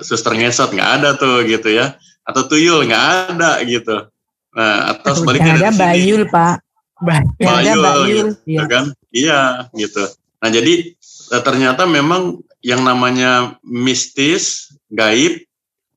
suster 0.00 0.32
ngesot 0.32 0.72
nggak 0.72 0.90
ada 1.02 1.08
tuh 1.18 1.44
gitu 1.44 1.72
ya 1.72 1.96
atau 2.24 2.48
tuyul 2.48 2.88
nggak 2.88 3.36
ada 3.36 3.60
gitu. 3.68 4.08
Nah, 4.52 4.96
atau 4.96 5.12
sebaliknya 5.16 5.60
ada 5.60 5.72
bayul 5.76 6.24
pak. 6.28 6.60
Bayul, 7.02 7.82
bayul 7.82 8.28
gitu, 8.46 8.48
ya. 8.48 8.64
kan? 8.64 8.84
Iya 9.12 9.40
gitu. 9.76 10.04
Nah 10.40 10.48
jadi 10.48 10.94
Nah, 11.32 11.40
ternyata 11.40 11.88
memang 11.88 12.44
yang 12.60 12.84
namanya 12.84 13.56
mistis, 13.64 14.68
gaib, 14.92 15.40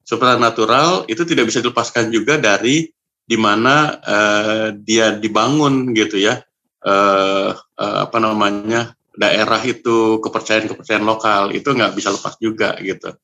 supranatural 0.08 1.04
itu 1.12 1.28
tidak 1.28 1.52
bisa 1.52 1.60
dilepaskan 1.60 2.08
juga 2.08 2.40
dari 2.40 2.88
di 3.26 3.38
mana 3.38 3.98
uh, 4.02 4.68
dia 4.74 5.18
dibangun 5.18 5.94
gitu 5.98 6.22
ya. 6.22 6.42
Uh, 6.86 7.58
uh, 7.82 7.98
apa 8.06 8.18
namanya? 8.22 8.94
daerah 9.16 9.60
itu 9.64 10.20
kepercayaan-kepercayaan 10.20 11.08
lokal 11.08 11.56
itu 11.56 11.72
nggak 11.72 11.96
bisa 11.96 12.12
lepas 12.12 12.36
juga 12.38 12.76
gitu. 12.84 13.16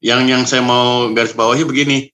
Yang 0.00 0.20
yang 0.24 0.42
saya 0.48 0.62
mau 0.64 1.12
garis 1.12 1.36
bawahi 1.36 1.68
begini, 1.68 2.10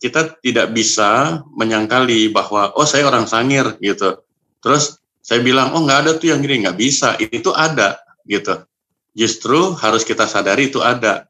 kita 0.00 0.40
tidak 0.40 0.72
bisa 0.74 1.40
menyangkali 1.54 2.32
bahwa 2.32 2.72
oh 2.74 2.88
saya 2.88 3.06
orang 3.06 3.28
Sangir 3.28 3.76
gitu. 3.78 4.24
Terus 4.64 4.98
saya 5.22 5.44
bilang 5.44 5.76
oh 5.76 5.84
nggak 5.84 6.08
ada 6.08 6.12
tuh 6.18 6.34
yang 6.34 6.40
gini 6.42 6.66
nggak 6.66 6.78
bisa 6.80 7.14
itu 7.20 7.52
ada 7.54 8.00
gitu. 8.26 8.64
Justru 9.12 9.76
harus 9.76 10.02
kita 10.02 10.24
sadari 10.24 10.72
itu 10.72 10.80
ada. 10.80 11.28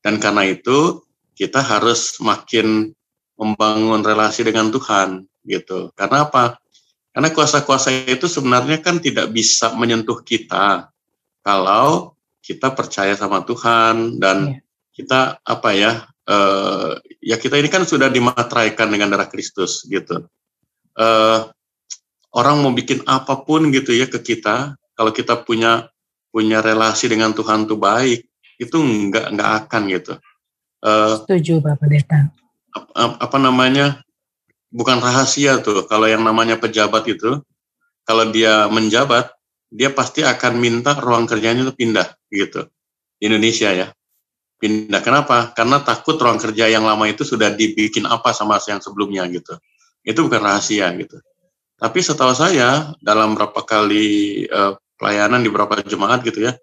Dan 0.00 0.16
karena 0.16 0.48
itu 0.48 1.04
kita 1.36 1.60
harus 1.60 2.16
makin 2.24 2.96
membangun 3.38 4.02
relasi 4.02 4.42
dengan 4.42 4.68
Tuhan 4.74 5.22
gitu. 5.46 5.94
Karena 5.94 6.26
apa? 6.26 6.58
Karena 7.14 7.30
kuasa-kuasa 7.30 7.94
itu 8.10 8.26
sebenarnya 8.26 8.82
kan 8.82 8.98
tidak 8.98 9.30
bisa 9.30 9.72
menyentuh 9.78 10.20
kita 10.20 10.90
kalau 11.40 12.18
kita 12.42 12.74
percaya 12.74 13.14
sama 13.14 13.46
Tuhan 13.46 14.18
dan 14.18 14.58
yeah. 14.58 14.60
kita 14.92 15.20
apa 15.40 15.70
ya? 15.72 15.92
Uh, 16.28 17.00
ya 17.24 17.40
kita 17.40 17.56
ini 17.56 17.72
kan 17.72 17.88
sudah 17.88 18.12
dimateraikan 18.12 18.92
dengan 18.92 19.08
darah 19.08 19.32
Kristus 19.32 19.88
gitu. 19.88 20.28
Uh, 20.92 21.48
orang 22.36 22.60
mau 22.60 22.74
bikin 22.74 23.00
apa 23.08 23.40
pun 23.40 23.72
gitu 23.72 23.96
ya 23.96 24.04
ke 24.04 24.20
kita, 24.20 24.76
kalau 24.92 25.08
kita 25.08 25.40
punya 25.40 25.88
punya 26.28 26.60
relasi 26.60 27.08
dengan 27.08 27.32
Tuhan 27.32 27.64
tuh 27.64 27.80
baik, 27.80 28.28
itu 28.60 28.76
nggak 28.76 29.26
nggak 29.32 29.50
akan 29.64 29.82
gitu. 29.88 30.14
Uh, 30.84 31.24
Setuju 31.24 31.64
Bapak 31.64 31.88
Pendeta. 31.88 32.28
Apa, 32.94 33.36
namanya? 33.40 34.02
Bukan 34.68 35.00
rahasia 35.00 35.60
tuh. 35.64 35.88
Kalau 35.88 36.04
yang 36.04 36.20
namanya 36.24 36.60
pejabat 36.60 37.08
itu, 37.08 37.40
kalau 38.04 38.28
dia 38.28 38.68
menjabat, 38.68 39.32
dia 39.68 39.92
pasti 39.92 40.24
akan 40.24 40.60
minta 40.60 40.96
ruang 40.96 41.28
kerjanya 41.28 41.68
itu 41.68 41.74
pindah 41.76 42.08
gitu. 42.32 42.68
Indonesia 43.20 43.68
ya. 43.72 43.88
pindah. 44.58 45.00
Kenapa? 45.00 45.54
Karena 45.54 45.78
takut 45.80 46.18
ruang 46.18 46.36
kerja 46.36 46.66
yang 46.66 46.82
lama 46.82 47.06
itu 47.06 47.22
sudah 47.22 47.54
dibikin 47.54 48.04
apa 48.10 48.34
sama 48.34 48.58
yang 48.66 48.82
sebelumnya 48.82 49.24
gitu. 49.30 49.54
Itu 50.02 50.26
bukan 50.26 50.42
rahasia 50.42 50.90
gitu. 50.98 51.22
Tapi 51.78 52.02
setahu 52.02 52.34
saya 52.34 52.90
dalam 52.98 53.38
berapa 53.38 53.62
kali 53.62 54.44
uh, 54.50 54.74
pelayanan 54.98 55.46
di 55.46 55.48
beberapa 55.48 55.78
jemaat 55.86 56.26
gitu 56.26 56.42
ya, 56.50 56.58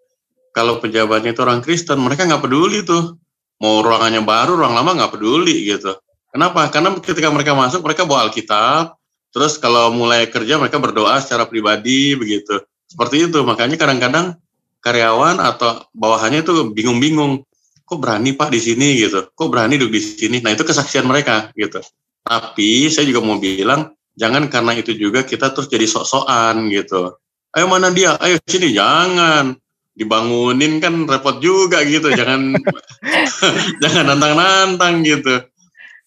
kalau 0.51 0.83
pejabatnya 0.83 1.31
itu 1.31 1.41
orang 1.43 1.63
Kristen, 1.63 2.03
mereka 2.03 2.27
nggak 2.27 2.43
peduli 2.43 2.83
tuh. 2.83 3.15
Mau 3.63 3.79
ruangannya 3.79 4.21
baru, 4.23 4.59
ruang 4.59 4.75
lama 4.75 4.91
nggak 4.95 5.11
peduli 5.15 5.71
gitu. 5.71 5.95
Kenapa? 6.31 6.67
Karena 6.67 6.91
ketika 6.99 7.31
mereka 7.31 7.55
masuk, 7.55 7.79
mereka 7.79 8.03
bawa 8.03 8.27
Alkitab, 8.27 8.99
terus 9.31 9.55
kalau 9.55 9.95
mulai 9.95 10.27
kerja 10.27 10.59
mereka 10.59 10.79
berdoa 10.83 11.15
secara 11.23 11.47
pribadi 11.47 12.11
begitu. 12.19 12.59
Seperti 12.91 13.31
itu, 13.31 13.39
makanya 13.47 13.79
kadang-kadang 13.79 14.35
karyawan 14.83 15.39
atau 15.39 15.87
bawahannya 15.95 16.43
itu 16.43 16.75
bingung-bingung 16.75 17.41
kok 17.85 18.01
berani 18.01 18.33
Pak 18.35 18.49
di 18.51 18.59
sini 18.59 18.99
gitu, 18.99 19.29
kok 19.31 19.49
berani 19.49 19.79
duduk 19.79 19.95
di 19.95 20.01
sini. 20.01 20.37
Nah 20.41 20.51
itu 20.51 20.65
kesaksian 20.65 21.05
mereka 21.05 21.53
gitu. 21.55 21.79
Tapi 22.25 22.89
saya 22.89 23.05
juga 23.05 23.21
mau 23.21 23.37
bilang 23.37 23.93
jangan 24.17 24.49
karena 24.49 24.73
itu 24.73 24.91
juga 24.97 25.21
kita 25.21 25.53
terus 25.53 25.69
jadi 25.69 25.85
sok-sokan 25.85 26.67
gitu. 26.73 27.15
Ayo 27.53 27.65
mana 27.69 27.93
dia? 27.93 28.17
Ayo 28.19 28.41
sini 28.43 28.73
jangan 28.73 29.55
dibangunin 29.95 30.83
kan 30.83 31.07
repot 31.07 31.39
juga 31.39 31.81
gitu. 31.87 32.11
Jangan 32.11 32.53
jangan 33.81 34.03
nantang-nantang 34.13 35.01
gitu. 35.01 35.41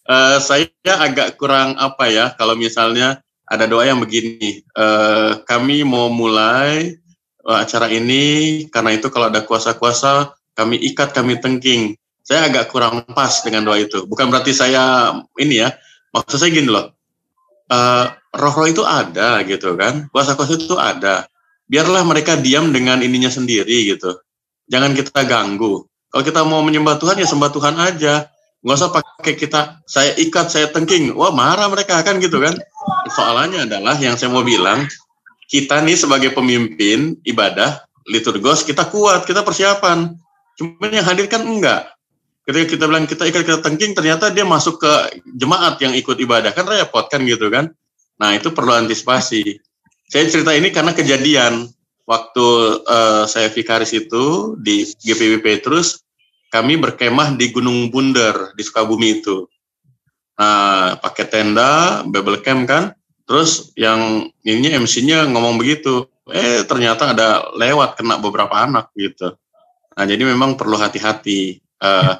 Uh, 0.08 0.40
saya 0.40 0.68
agak 0.84 1.36
kurang 1.36 1.76
apa 1.76 2.08
ya 2.08 2.32
kalau 2.36 2.56
misalnya 2.56 3.20
ada 3.48 3.64
doa 3.64 3.88
yang 3.88 4.00
begini. 4.00 4.64
Uh, 4.76 5.40
kami 5.48 5.84
mau 5.84 6.12
mulai 6.12 7.00
acara 7.48 7.88
ini 7.88 8.68
karena 8.68 8.92
itu 8.92 9.08
kalau 9.08 9.32
ada 9.32 9.40
kuasa-kuasa 9.40 10.36
kami 10.58 10.76
ikat, 10.92 11.14
kami 11.14 11.38
tengking. 11.38 11.94
Saya 12.26 12.50
agak 12.50 12.74
kurang 12.74 13.06
pas 13.14 13.40
dengan 13.46 13.64
doa 13.64 13.78
itu. 13.78 14.04
Bukan 14.04 14.28
berarti 14.28 14.50
saya 14.50 15.14
ini 15.38 15.62
ya, 15.62 15.72
maksud 16.10 16.36
saya 16.42 16.50
gini 16.50 16.68
loh, 16.68 16.92
uh, 17.70 18.04
roh-roh 18.34 18.66
itu 18.66 18.82
ada 18.82 19.40
gitu 19.46 19.78
kan, 19.78 20.10
kuasa-kuasa 20.10 20.58
itu 20.58 20.76
ada. 20.76 21.30
Biarlah 21.68 22.02
mereka 22.02 22.40
diam 22.40 22.72
dengan 22.72 23.04
ininya 23.04 23.28
sendiri 23.28 23.92
gitu. 23.92 24.16
Jangan 24.72 24.96
kita 24.96 25.24
ganggu. 25.28 25.84
Kalau 26.08 26.24
kita 26.24 26.40
mau 26.48 26.64
menyembah 26.64 26.96
Tuhan 26.96 27.20
ya 27.20 27.28
sembah 27.28 27.50
Tuhan 27.52 27.74
aja. 27.76 28.32
Nggak 28.64 28.76
usah 28.80 28.90
pakai 28.90 29.34
kita, 29.38 29.60
saya 29.86 30.16
ikat, 30.18 30.48
saya 30.50 30.66
tengking. 30.72 31.14
Wah 31.14 31.30
marah 31.30 31.68
mereka 31.68 32.00
kan 32.00 32.18
gitu 32.18 32.40
kan. 32.40 32.56
Soalnya 33.12 33.68
adalah 33.68 33.94
yang 34.00 34.16
saya 34.16 34.32
mau 34.32 34.42
bilang, 34.42 34.88
kita 35.48 35.84
nih 35.84 35.94
sebagai 35.94 36.32
pemimpin 36.32 37.16
ibadah, 37.22 37.84
liturgos, 38.08 38.64
kita 38.64 38.88
kuat, 38.88 39.28
kita 39.28 39.44
persiapan. 39.44 40.16
Cuman 40.58 40.90
yang 40.90 41.06
hadir 41.06 41.28
kan 41.30 41.44
enggak. 41.44 41.92
Ketika 42.48 42.64
kita 42.76 42.84
bilang 42.88 43.04
kita 43.04 43.28
ikut 43.28 43.44
kita 43.44 43.60
tengking, 43.60 43.92
ternyata 43.92 44.32
dia 44.32 44.42
masuk 44.48 44.80
ke 44.80 44.92
jemaat 45.36 45.76
yang 45.84 45.92
ikut 45.92 46.16
ibadah. 46.16 46.56
Kan 46.56 46.64
repot 46.64 47.06
kan 47.12 47.20
gitu 47.28 47.52
kan. 47.52 47.68
Nah 48.16 48.34
itu 48.34 48.50
perlu 48.50 48.72
antisipasi. 48.72 49.60
Saya 50.08 50.24
cerita 50.24 50.56
ini 50.56 50.72
karena 50.72 50.96
kejadian 50.96 51.68
waktu 52.08 52.46
uh, 52.88 53.28
saya 53.28 53.52
vikaris 53.52 53.92
itu 53.92 54.56
di 54.56 54.88
GPW 54.88 55.44
Petrus, 55.44 56.00
kami 56.48 56.80
berkemah 56.80 57.36
di 57.36 57.52
Gunung 57.52 57.92
Bunder 57.92 58.56
di 58.56 58.64
Sukabumi 58.64 59.20
itu. 59.20 59.44
Nah, 60.40 60.96
pakai 60.96 61.28
tenda, 61.28 62.00
Bible 62.08 62.40
camp 62.40 62.64
kan. 62.64 62.84
Terus 63.28 63.76
yang 63.76 64.32
ini 64.48 64.72
MC-nya 64.72 65.28
ngomong 65.28 65.60
begitu. 65.60 66.08
Eh, 66.32 66.64
ternyata 66.64 67.12
ada 67.12 67.52
lewat 67.52 68.00
kena 68.00 68.16
beberapa 68.16 68.56
anak 68.56 68.88
gitu. 68.96 69.36
Nah, 69.92 70.04
jadi 70.08 70.24
memang 70.24 70.56
perlu 70.56 70.80
hati-hati. 70.80 71.60
Uh, 71.76 72.16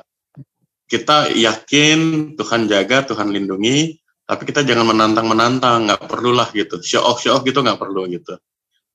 kita 0.89 1.32
yakin 1.32 2.32
Tuhan 2.36 2.68
jaga, 2.68 3.05
Tuhan 3.05 3.32
lindungi, 3.32 3.97
tapi 4.29 4.45
kita 4.45 4.61
jangan 4.61 4.93
menantang-menantang, 4.93 5.89
nggak 5.89 6.05
perlulah 6.05 6.53
gitu. 6.53 6.85
Show 6.85 7.01
off, 7.01 7.24
show 7.24 7.41
off 7.41 7.49
gitu 7.49 7.64
nggak 7.64 7.81
perlu 7.81 8.05
gitu. 8.12 8.37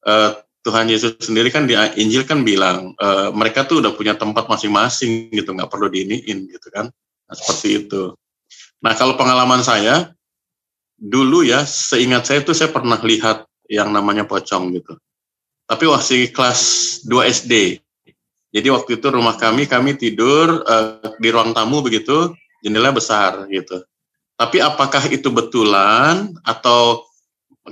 Uh, 0.06 0.38
Tuhan 0.62 0.86
Yesus 0.86 1.18
sendiri 1.18 1.50
kan 1.50 1.66
di 1.66 1.74
Injil 1.74 2.24
kan 2.30 2.46
bilang 2.46 2.94
uh, 3.02 3.34
mereka 3.34 3.66
tuh 3.66 3.82
udah 3.82 3.98
punya 3.98 4.14
tempat 4.14 4.46
masing-masing 4.46 5.34
gitu, 5.34 5.58
nggak 5.58 5.74
perlu 5.74 5.90
diiniin 5.90 6.54
gitu 6.54 6.70
kan. 6.70 6.94
Nah, 7.26 7.36
seperti 7.36 7.82
itu. 7.82 8.14
Nah 8.86 8.94
kalau 8.94 9.18
pengalaman 9.18 9.66
saya 9.66 10.14
dulu 10.94 11.42
ya, 11.42 11.66
seingat 11.66 12.30
saya 12.30 12.46
tuh 12.46 12.54
saya 12.54 12.70
pernah 12.70 13.02
lihat 13.02 13.50
yang 13.66 13.90
namanya 13.90 14.30
pocong 14.30 14.70
gitu. 14.78 15.02
Tapi 15.66 15.90
masih 15.90 16.30
kelas 16.30 16.62
2 17.10 17.34
SD. 17.34 17.82
Jadi 18.54 18.68
waktu 18.70 19.02
itu 19.02 19.08
rumah 19.10 19.34
kami 19.34 19.66
kami 19.66 19.98
tidur 19.98 20.62
uh, 20.62 21.02
di 21.18 21.34
ruang 21.34 21.58
tamu 21.58 21.82
begitu, 21.82 22.38
jendela 22.62 22.94
besar 22.94 23.50
gitu. 23.50 23.82
Tapi 24.34 24.58
apakah 24.60 25.04
itu 25.14 25.30
betulan 25.30 26.34
atau 26.42 27.06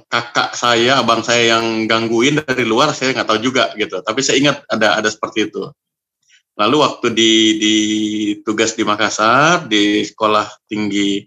kakak 0.08 0.56
saya, 0.56 1.04
abang 1.04 1.20
saya 1.26 1.58
yang 1.58 1.90
gangguin 1.90 2.40
dari 2.40 2.64
luar 2.64 2.96
saya 2.96 3.12
nggak 3.18 3.28
tahu 3.28 3.40
juga 3.42 3.74
gitu. 3.76 4.00
Tapi 4.00 4.20
saya 4.24 4.38
ingat 4.40 4.58
ada 4.72 5.02
ada 5.02 5.10
seperti 5.12 5.52
itu. 5.52 5.68
Lalu 6.56 6.76
waktu 6.84 7.08
di, 7.16 7.34
di 7.58 7.76
tugas 8.46 8.78
di 8.78 8.84
Makassar 8.86 9.66
di 9.66 10.06
sekolah 10.06 10.48
tinggi 10.70 11.26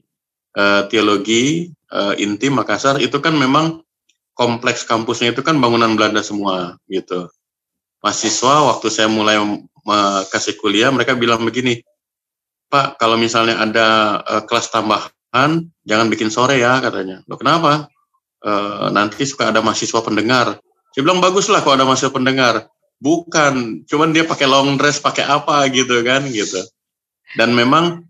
uh, 0.57 0.87
teologi 0.87 1.69
uh, 1.91 2.15
inti 2.17 2.49
Makassar 2.49 3.03
itu 3.03 3.19
kan 3.19 3.35
memang 3.35 3.83
kompleks 4.35 4.83
kampusnya 4.83 5.31
itu 5.31 5.43
kan 5.47 5.59
bangunan 5.59 5.95
Belanda 5.95 6.21
semua 6.21 6.77
gitu 6.91 7.31
mahasiswa 8.03 8.69
waktu 8.69 8.87
saya 8.91 9.09
mulai 9.09 9.39
kasih 10.29 10.59
kuliah 10.59 10.91
mereka 10.91 11.15
bilang 11.15 11.47
begini 11.47 11.81
Pak 12.69 12.99
kalau 12.99 13.15
misalnya 13.15 13.63
ada 13.63 13.87
uh, 14.27 14.43
kelas 14.45 14.69
tambahan 14.75 15.14
jangan 15.83 16.07
bikin 16.07 16.31
sore 16.31 16.63
ya 16.63 16.79
katanya. 16.79 17.27
Lo 17.27 17.35
kenapa? 17.35 17.91
Uh, 18.45 18.93
nanti 18.95 19.27
suka 19.27 19.51
ada 19.51 19.65
mahasiswa 19.65 20.01
pendengar. 20.05 20.61
Saya 20.95 21.03
bilang 21.03 21.19
bagus 21.19 21.51
lah 21.51 21.65
kalau 21.65 21.75
ada 21.75 21.87
mahasiswa 21.89 22.15
pendengar. 22.15 22.55
Bukan 23.03 23.85
cuman 23.91 24.15
dia 24.15 24.23
pakai 24.23 24.47
long 24.47 24.79
dress 24.79 25.03
pakai 25.03 25.27
apa 25.27 25.67
gitu 25.75 26.07
kan 26.07 26.23
gitu. 26.31 26.63
Dan 27.35 27.51
memang 27.53 28.07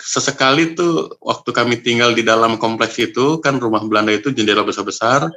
sesekali 0.00 0.76
tuh 0.76 1.16
waktu 1.20 1.50
kami 1.52 1.80
tinggal 1.80 2.12
di 2.12 2.24
dalam 2.24 2.56
kompleks 2.56 2.96
itu 3.00 3.40
kan 3.40 3.60
rumah 3.60 3.84
Belanda 3.84 4.08
itu 4.08 4.32
jendela 4.32 4.64
besar-besar 4.64 5.28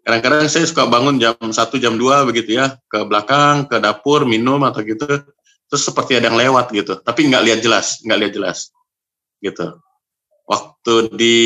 kadang-kadang 0.00 0.48
saya 0.48 0.64
suka 0.64 0.88
bangun 0.88 1.20
jam 1.20 1.36
satu 1.52 1.76
jam 1.76 2.00
dua 2.00 2.24
begitu 2.24 2.56
ya 2.56 2.72
ke 2.88 3.04
belakang 3.04 3.68
ke 3.68 3.76
dapur 3.76 4.24
minum 4.24 4.64
atau 4.64 4.80
gitu. 4.80 5.04
Terus 5.66 5.82
seperti 5.82 6.16
ada 6.16 6.32
yang 6.32 6.38
lewat 6.40 6.72
gitu. 6.72 6.96
Tapi 7.04 7.28
nggak 7.28 7.42
lihat 7.44 7.60
jelas 7.60 8.00
nggak 8.00 8.18
lihat 8.22 8.32
jelas 8.32 8.58
gitu 9.44 9.76
waktu 10.86 11.18
di 11.18 11.38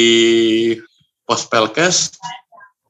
pos 1.25 1.49
pelkes 1.49 2.13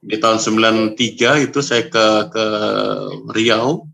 di 0.03 0.19
tahun 0.19 0.35
93 0.35 1.47
itu 1.47 1.59
saya 1.63 1.87
ke 1.87 2.27
ke 2.27 2.45
Riau 3.31 3.87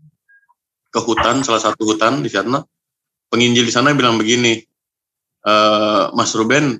ke 0.90 0.98
hutan 0.98 1.46
salah 1.46 1.62
satu 1.62 1.86
hutan 1.86 2.18
di 2.26 2.26
sana. 2.26 2.66
Penginjil 3.30 3.62
di 3.62 3.70
sana 3.70 3.94
bilang 3.94 4.18
begini 4.18 4.58
e, 5.44 5.54
Mas 6.18 6.34
Ruben 6.34 6.74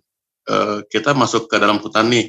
e, 0.48 0.55
kita 0.90 1.14
masuk 1.14 1.46
ke 1.46 1.62
dalam 1.62 1.78
hutan 1.78 2.10
nih. 2.10 2.26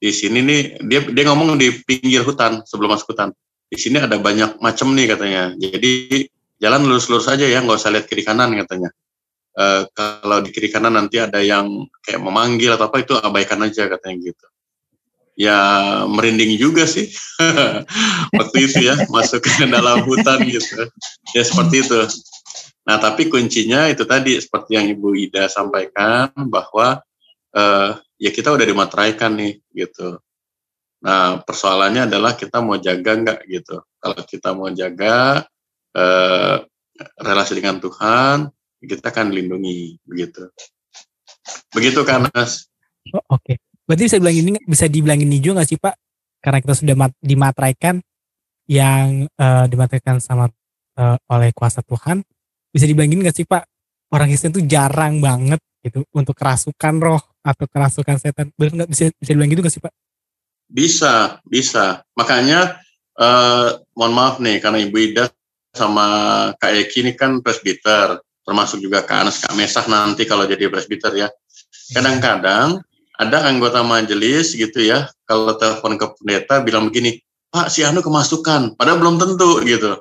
Di 0.00 0.08
sini 0.08 0.40
nih 0.40 0.80
dia 0.88 1.04
dia 1.04 1.24
ngomong 1.28 1.60
di 1.60 1.68
pinggir 1.84 2.24
hutan 2.24 2.64
sebelum 2.64 2.96
masuk 2.96 3.12
hutan. 3.12 3.36
Di 3.68 3.76
sini 3.76 4.00
ada 4.00 4.16
banyak 4.16 4.56
macam 4.64 4.96
nih 4.96 5.12
katanya. 5.12 5.52
Jadi 5.60 6.24
jalan 6.64 6.88
lurus-lurus 6.88 7.28
saja 7.28 7.44
ya 7.44 7.60
nggak 7.60 7.76
usah 7.76 7.92
lihat 7.92 8.08
kiri 8.08 8.24
kanan 8.24 8.56
katanya 8.56 8.88
e, 9.58 9.64
kalau 9.90 10.38
di 10.38 10.54
kiri 10.54 10.70
kanan 10.70 10.94
nanti 10.94 11.18
ada 11.18 11.42
yang 11.42 11.90
kayak 12.06 12.22
memanggil 12.22 12.78
atau 12.78 12.86
apa 12.86 13.02
itu 13.02 13.18
abaikan 13.18 13.58
aja 13.66 13.90
katanya 13.90 14.30
gitu 14.30 14.46
ya 15.38 15.58
merinding 16.06 16.54
juga 16.54 16.86
sih 16.86 17.10
waktu 18.38 18.58
itu 18.70 18.78
ya 18.86 18.94
masuk 19.10 19.42
ke 19.42 19.66
dalam 19.66 20.06
hutan 20.06 20.46
gitu 20.46 20.86
ya 21.34 21.42
seperti 21.42 21.82
itu 21.82 22.06
nah 22.86 22.96
tapi 23.02 23.26
kuncinya 23.28 23.90
itu 23.90 24.06
tadi 24.06 24.38
seperti 24.38 24.78
yang 24.78 24.86
Ibu 24.88 25.14
Ida 25.14 25.50
sampaikan 25.50 26.32
bahwa 26.48 27.02
uh, 27.54 27.90
ya 28.18 28.30
kita 28.34 28.52
udah 28.52 28.66
dimateraikan 28.66 29.38
nih 29.38 29.62
gitu. 29.72 30.18
Nah 31.04 31.40
persoalannya 31.46 32.10
adalah 32.10 32.34
kita 32.34 32.58
mau 32.58 32.76
jaga 32.76 33.12
nggak 33.14 33.40
gitu. 33.46 33.76
Kalau 33.98 34.20
kita 34.26 34.48
mau 34.52 34.68
jaga 34.74 35.46
uh, 35.94 36.56
relasi 37.22 37.52
dengan 37.58 37.78
Tuhan, 37.78 38.50
kita 38.82 39.10
akan 39.10 39.34
dilindungi 39.34 39.98
begitu. 40.06 40.50
Begitu 41.74 42.00
kan 42.06 42.28
Mas? 42.30 42.68
Oh, 43.14 43.24
Oke, 43.34 43.54
okay. 43.54 43.56
berarti 43.88 44.06
bisa 44.06 44.16
bilang 44.20 44.36
ini 44.36 44.50
bisa 44.68 44.84
dibilang 44.86 45.20
ini 45.20 45.40
juga 45.40 45.62
nggak 45.62 45.68
sih 45.68 45.80
Pak? 45.80 45.94
Karena 46.38 46.58
kita 46.62 46.74
sudah 46.76 46.94
mat, 46.94 47.12
dimateraikan 47.18 47.96
yang 48.68 49.26
uh, 49.40 49.64
dimateraikan 49.66 50.20
sama 50.20 50.46
uh, 51.00 51.16
oleh 51.32 51.50
kuasa 51.56 51.80
Tuhan, 51.82 52.20
bisa 52.68 52.84
dibilang 52.84 53.10
ini 53.10 53.24
nggak 53.24 53.36
sih 53.36 53.48
Pak? 53.48 53.64
Orang 54.12 54.28
Kristen 54.28 54.52
itu 54.52 54.64
jarang 54.68 55.20
banget 55.20 55.60
gitu 55.84 56.04
untuk 56.12 56.36
kerasukan 56.36 56.94
roh 57.00 57.22
atau 57.44 57.64
kerasukan 57.64 58.16
setan. 58.20 58.52
Benar 58.56 58.84
nggak 58.84 58.90
bisa 58.92 59.08
bisa 59.16 59.30
bilang 59.32 59.50
gitu 59.50 59.60
nggak 59.64 59.74
sih 59.74 59.82
Pak? 59.82 59.92
Bisa, 60.68 61.40
bisa. 61.48 62.04
Makanya 62.12 62.76
eh, 63.16 63.68
mohon 63.96 64.12
maaf 64.12 64.36
nih 64.36 64.60
karena 64.60 64.84
Ibu 64.84 64.96
Ida 65.00 65.24
sama 65.72 66.06
Kak 66.60 66.72
Eki 66.72 66.98
ini 67.08 67.12
kan 67.16 67.40
presbiter. 67.40 68.20
Termasuk 68.48 68.80
juga 68.80 69.04
Kak 69.04 69.28
Anas, 69.28 69.44
Kak 69.44 69.52
Mesah 69.52 69.84
nanti 69.84 70.24
kalau 70.24 70.48
jadi 70.48 70.72
presbiter 70.72 71.12
ya. 71.12 71.28
Kadang-kadang 71.92 72.80
ada 73.20 73.38
anggota 73.44 73.84
majelis 73.84 74.56
gitu 74.56 74.80
ya, 74.80 75.12
kalau 75.28 75.52
telepon 75.60 76.00
ke 76.00 76.06
pendeta 76.16 76.64
bilang 76.64 76.88
begini, 76.88 77.20
Pak 77.52 77.68
si 77.68 77.84
Anu 77.84 78.00
kemasukan, 78.00 78.72
padahal 78.80 78.96
belum 78.96 79.20
tentu 79.20 79.60
gitu. 79.68 80.00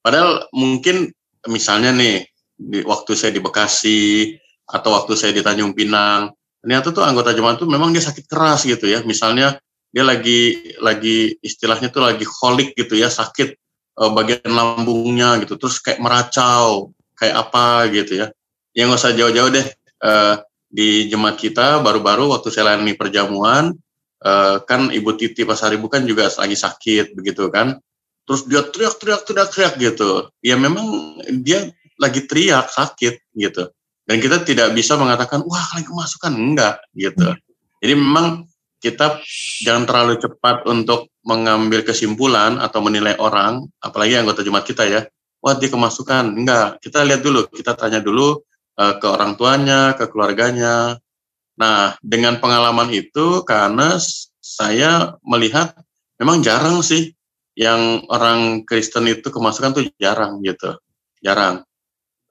Padahal 0.00 0.48
mungkin 0.56 1.12
misalnya 1.44 1.92
nih, 1.92 2.24
di 2.56 2.80
waktu 2.88 3.12
saya 3.12 3.36
di 3.36 3.44
Bekasi, 3.44 4.32
atau 4.64 4.96
waktu 4.96 5.12
saya 5.12 5.36
di 5.36 5.44
Tanjung 5.44 5.76
Pinang, 5.76 6.32
ternyata 6.64 6.90
tuh 6.90 7.04
anggota 7.04 7.36
jemaat 7.36 7.60
tuh 7.60 7.68
memang 7.68 7.92
dia 7.92 8.00
sakit 8.00 8.24
keras 8.24 8.64
gitu 8.64 8.88
ya, 8.88 9.04
misalnya 9.04 9.60
dia 9.92 10.02
lagi 10.02 10.72
lagi 10.80 11.36
istilahnya 11.44 11.92
tuh 11.92 12.00
lagi 12.06 12.24
kolik 12.24 12.72
gitu 12.74 12.96
ya, 12.96 13.12
sakit 13.12 13.54
uh, 14.00 14.10
bagian 14.14 14.50
lambungnya 14.50 15.36
gitu, 15.42 15.60
terus 15.60 15.78
kayak 15.84 16.00
meracau, 16.02 16.95
kayak 17.16 17.36
apa 17.48 17.88
gitu 17.90 18.22
ya. 18.22 18.26
Yang 18.76 18.86
nggak 18.92 19.00
usah 19.00 19.12
jauh-jauh 19.16 19.50
deh. 19.50 19.66
Uh, 19.96 20.36
di 20.68 21.08
jemaat 21.08 21.40
kita 21.40 21.80
baru-baru 21.80 22.36
waktu 22.36 22.52
saya 22.52 22.76
layani 22.76 22.92
perjamuan, 22.92 23.72
uh, 24.20 24.60
kan 24.68 24.92
Ibu 24.92 25.16
Titi 25.16 25.48
Pasaribu 25.48 25.88
kan 25.88 26.04
juga 26.04 26.28
lagi 26.28 26.54
sakit 26.54 27.16
begitu 27.16 27.48
kan. 27.48 27.80
Terus 28.28 28.44
dia 28.44 28.60
teriak-teriak 28.60 29.24
teriak-teriak 29.24 29.74
gitu. 29.80 30.28
Ya 30.44 30.60
memang 30.60 31.16
dia 31.40 31.72
lagi 31.96 32.28
teriak 32.28 32.68
sakit 32.68 33.32
gitu. 33.32 33.72
Dan 34.06 34.22
kita 34.22 34.44
tidak 34.44 34.76
bisa 34.76 34.94
mengatakan 35.00 35.42
wah 35.48 35.66
lagi 35.74 35.88
kemasukan 35.88 36.32
enggak 36.36 36.76
gitu. 36.92 37.32
Jadi 37.80 37.94
memang 37.96 38.44
kita 38.82 39.18
jangan 39.64 39.88
terlalu 39.88 40.20
cepat 40.20 40.68
untuk 40.68 41.08
mengambil 41.26 41.82
kesimpulan 41.82 42.60
atau 42.60 42.78
menilai 42.84 43.18
orang, 43.18 43.66
apalagi 43.82 44.14
anggota 44.14 44.46
jemaat 44.46 44.62
kita 44.68 44.86
ya 44.86 45.00
wah 45.46 45.54
dia 45.54 45.70
kemasukan. 45.70 46.34
Enggak, 46.34 46.82
kita 46.82 47.06
lihat 47.06 47.22
dulu, 47.22 47.46
kita 47.46 47.78
tanya 47.78 48.02
dulu 48.02 48.42
uh, 48.82 48.94
ke 48.98 49.06
orang 49.06 49.38
tuanya, 49.38 49.94
ke 49.94 50.10
keluarganya. 50.10 50.98
Nah, 51.54 51.94
dengan 52.02 52.42
pengalaman 52.42 52.90
itu 52.90 53.46
karena 53.46 53.94
saya 54.42 55.14
melihat 55.22 55.78
memang 56.18 56.42
jarang 56.42 56.82
sih 56.82 57.14
yang 57.54 58.02
orang 58.10 58.66
Kristen 58.66 59.06
itu 59.06 59.30
kemasukan 59.30 59.78
tuh 59.78 59.86
jarang 60.02 60.42
gitu. 60.42 60.74
Jarang. 61.22 61.62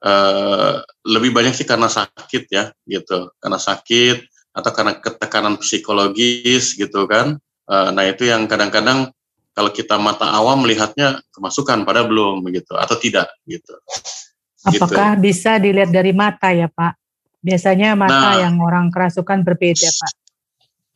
Uh, 0.04 0.84
lebih 1.08 1.32
banyak 1.32 1.56
sih 1.56 1.64
karena 1.64 1.88
sakit 1.88 2.52
ya 2.52 2.68
gitu. 2.84 3.32
Karena 3.40 3.56
sakit 3.56 4.28
atau 4.52 4.70
karena 4.76 4.92
ketekanan 5.00 5.56
psikologis 5.56 6.76
gitu 6.76 7.08
kan. 7.08 7.40
Uh, 7.64 7.90
nah, 7.96 8.04
itu 8.04 8.28
yang 8.28 8.44
kadang-kadang 8.44 9.15
kalau 9.56 9.72
kita 9.72 9.96
mata 9.96 10.28
awam 10.36 10.68
melihatnya 10.68 11.24
kemasukan 11.32 11.88
pada 11.88 12.04
belum 12.04 12.44
begitu 12.44 12.76
atau 12.76 12.92
tidak 13.00 13.32
gitu. 13.48 13.72
Apakah 14.68 15.16
gitu. 15.16 15.32
bisa 15.32 15.56
dilihat 15.56 15.88
dari 15.88 16.12
mata 16.12 16.52
ya 16.52 16.68
Pak? 16.68 16.92
Biasanya 17.40 17.96
mata 17.96 18.36
nah, 18.36 18.44
yang 18.44 18.60
orang 18.60 18.92
kerasukan 18.92 19.40
berbeda 19.40 19.88
Pak. 19.88 20.12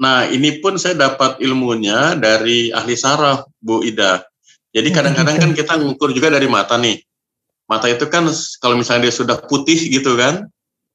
Nah 0.04 0.28
ini 0.28 0.60
pun 0.60 0.76
saya 0.76 0.92
dapat 0.92 1.40
ilmunya 1.40 2.20
dari 2.20 2.68
ahli 2.68 3.00
saraf 3.00 3.48
Bu 3.56 3.80
Ida. 3.80 4.20
Jadi 4.76 4.88
hmm, 4.92 4.96
kadang-kadang 4.96 5.36
kan 5.40 5.50
kita 5.56 5.72
ngukur 5.80 6.12
juga 6.12 6.28
dari 6.28 6.44
mata 6.44 6.76
nih. 6.76 7.00
Mata 7.64 7.88
itu 7.88 8.04
kan 8.12 8.28
kalau 8.60 8.76
misalnya 8.76 9.08
dia 9.08 9.14
sudah 9.14 9.40
putih 9.40 9.88
gitu 9.88 10.20
kan, 10.20 10.44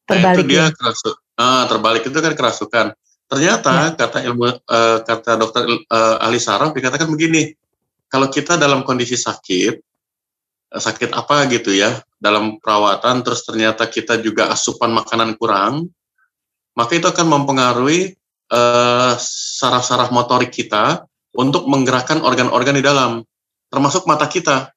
terbalik 0.06 0.22
nah 0.22 0.34
itu 0.38 0.42
dia 0.46 0.62
ya? 0.62 0.66
kerasuk. 0.70 1.16
Ah, 1.34 1.64
terbalik 1.66 2.04
itu 2.06 2.20
kan 2.20 2.34
kerasukan. 2.38 2.86
Ternyata 3.26 3.72
ya. 3.74 3.98
kata 3.98 4.20
ilmu 4.22 4.46
uh, 4.46 5.00
kata 5.02 5.32
dokter 5.42 5.66
uh, 5.66 6.18
ahli 6.22 6.38
saraf 6.38 6.78
dikatakan 6.78 7.10
begini, 7.10 7.58
kalau 8.06 8.30
kita 8.30 8.56
dalam 8.56 8.86
kondisi 8.86 9.18
sakit, 9.18 9.74
eh, 10.72 10.82
sakit 10.82 11.10
apa 11.10 11.50
gitu 11.50 11.74
ya, 11.74 12.06
dalam 12.22 12.62
perawatan 12.62 13.26
terus 13.26 13.42
ternyata 13.42 13.90
kita 13.90 14.22
juga 14.22 14.54
asupan 14.54 14.94
makanan 14.94 15.34
kurang, 15.42 15.90
maka 16.78 16.94
itu 16.94 17.10
akan 17.10 17.28
mempengaruhi 17.28 18.14
uh, 18.54 19.18
saraf-saraf 19.58 20.14
motorik 20.14 20.54
kita 20.54 21.10
untuk 21.34 21.66
menggerakkan 21.66 22.22
organ-organ 22.22 22.78
di 22.78 22.86
dalam, 22.86 23.26
termasuk 23.74 24.06
mata 24.06 24.30
kita. 24.30 24.70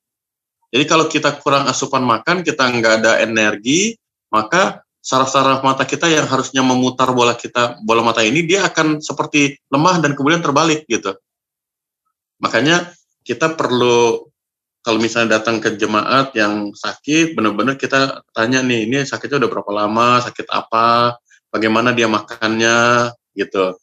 Jadi 0.72 0.84
kalau 0.88 1.04
kita 1.04 1.36
kurang 1.40 1.68
asupan 1.68 2.04
makan, 2.04 2.40
kita 2.40 2.64
nggak 2.64 3.04
ada 3.04 3.12
energi, 3.20 3.96
maka 4.32 4.87
saraf-saraf 5.08 5.64
mata 5.64 5.88
kita 5.88 6.04
yang 6.04 6.28
harusnya 6.28 6.60
memutar 6.60 7.08
bola 7.16 7.32
kita 7.32 7.80
bola 7.80 8.04
mata 8.04 8.20
ini 8.20 8.44
dia 8.44 8.68
akan 8.68 9.00
seperti 9.00 9.56
lemah 9.72 10.04
dan 10.04 10.12
kemudian 10.12 10.44
terbalik 10.44 10.84
gitu. 10.84 11.16
Makanya 12.44 12.92
kita 13.24 13.56
perlu 13.56 14.28
kalau 14.84 15.00
misalnya 15.00 15.40
datang 15.40 15.60
ke 15.60 15.76
jemaat 15.76 16.32
yang 16.32 16.72
sakit, 16.72 17.36
benar-benar 17.36 17.76
kita 17.76 18.24
tanya 18.32 18.64
nih, 18.64 18.88
ini 18.88 19.04
sakitnya 19.04 19.44
udah 19.44 19.50
berapa 19.52 19.72
lama, 19.74 20.22
sakit 20.24 20.48
apa, 20.48 21.18
bagaimana 21.52 21.92
dia 21.92 22.08
makannya, 22.08 23.12
gitu. 23.36 23.76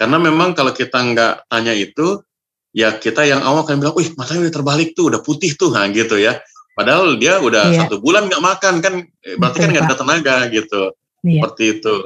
Karena 0.00 0.16
memang 0.16 0.56
kalau 0.56 0.72
kita 0.72 0.96
nggak 0.96 1.50
tanya 1.52 1.76
itu, 1.76 2.24
ya 2.72 2.96
kita 2.96 3.28
yang 3.28 3.44
awal 3.44 3.68
kan 3.68 3.76
bilang, 3.76 3.92
wih 4.00 4.16
matanya 4.16 4.48
udah 4.48 4.54
terbalik 4.56 4.88
tuh, 4.96 5.12
udah 5.12 5.20
putih 5.20 5.52
tuh, 5.60 5.76
nah 5.76 5.84
gitu 5.92 6.16
ya. 6.16 6.40
Padahal 6.76 7.16
dia 7.16 7.40
udah 7.40 7.72
yeah. 7.72 7.78
satu 7.88 8.04
bulan 8.04 8.28
nggak 8.28 8.44
makan 8.44 8.74
kan, 8.84 8.94
eh, 9.24 9.36
berarti 9.40 9.64
kan 9.64 9.68
nggak 9.72 9.86
ada 9.88 9.96
tenaga 9.96 10.36
gitu. 10.52 10.92
Yeah. 11.24 11.40
Seperti 11.40 11.64
itu. 11.80 11.96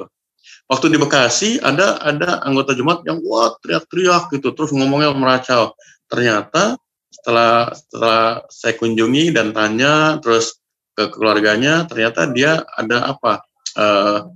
Waktu 0.70 0.86
di 0.94 0.98
Bekasi 1.02 1.51
ada 1.59 1.98
ada 1.98 2.38
anggota 2.47 2.78
jemaat 2.78 3.02
yang 3.02 3.18
wah 3.26 3.59
teriak-teriak 3.59 4.30
gitu, 4.30 4.55
terus 4.55 4.70
ngomongnya 4.70 5.10
meracau. 5.10 5.74
Ternyata 6.06 6.78
setelah 7.10 7.74
setelah 7.74 8.47
saya 8.47 8.78
kunjungi 8.78 9.34
dan 9.34 9.51
tanya 9.51 10.22
terus 10.22 10.62
ke 10.94 11.10
keluarganya, 11.10 11.90
ternyata 11.90 12.30
dia 12.30 12.62
ada 12.78 13.10
apa? 13.10 13.42
Uh, 13.74 14.30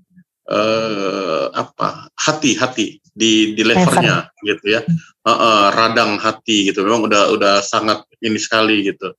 uh, 0.51 1.47
apa 1.55 2.11
hati 2.19 2.57
hati 2.57 3.01
di 3.15 3.55
di 3.55 3.63
levernya 3.63 4.29
gitu 4.43 4.75
ya 4.75 4.81
uh, 5.25 5.31
uh, 5.31 5.65
radang 5.73 6.19
hati 6.19 6.69
gitu 6.71 6.83
memang 6.83 7.07
udah 7.09 7.31
udah 7.33 7.55
sangat 7.63 8.05
ini 8.21 8.37
sekali 8.37 8.85
gitu 8.85 9.15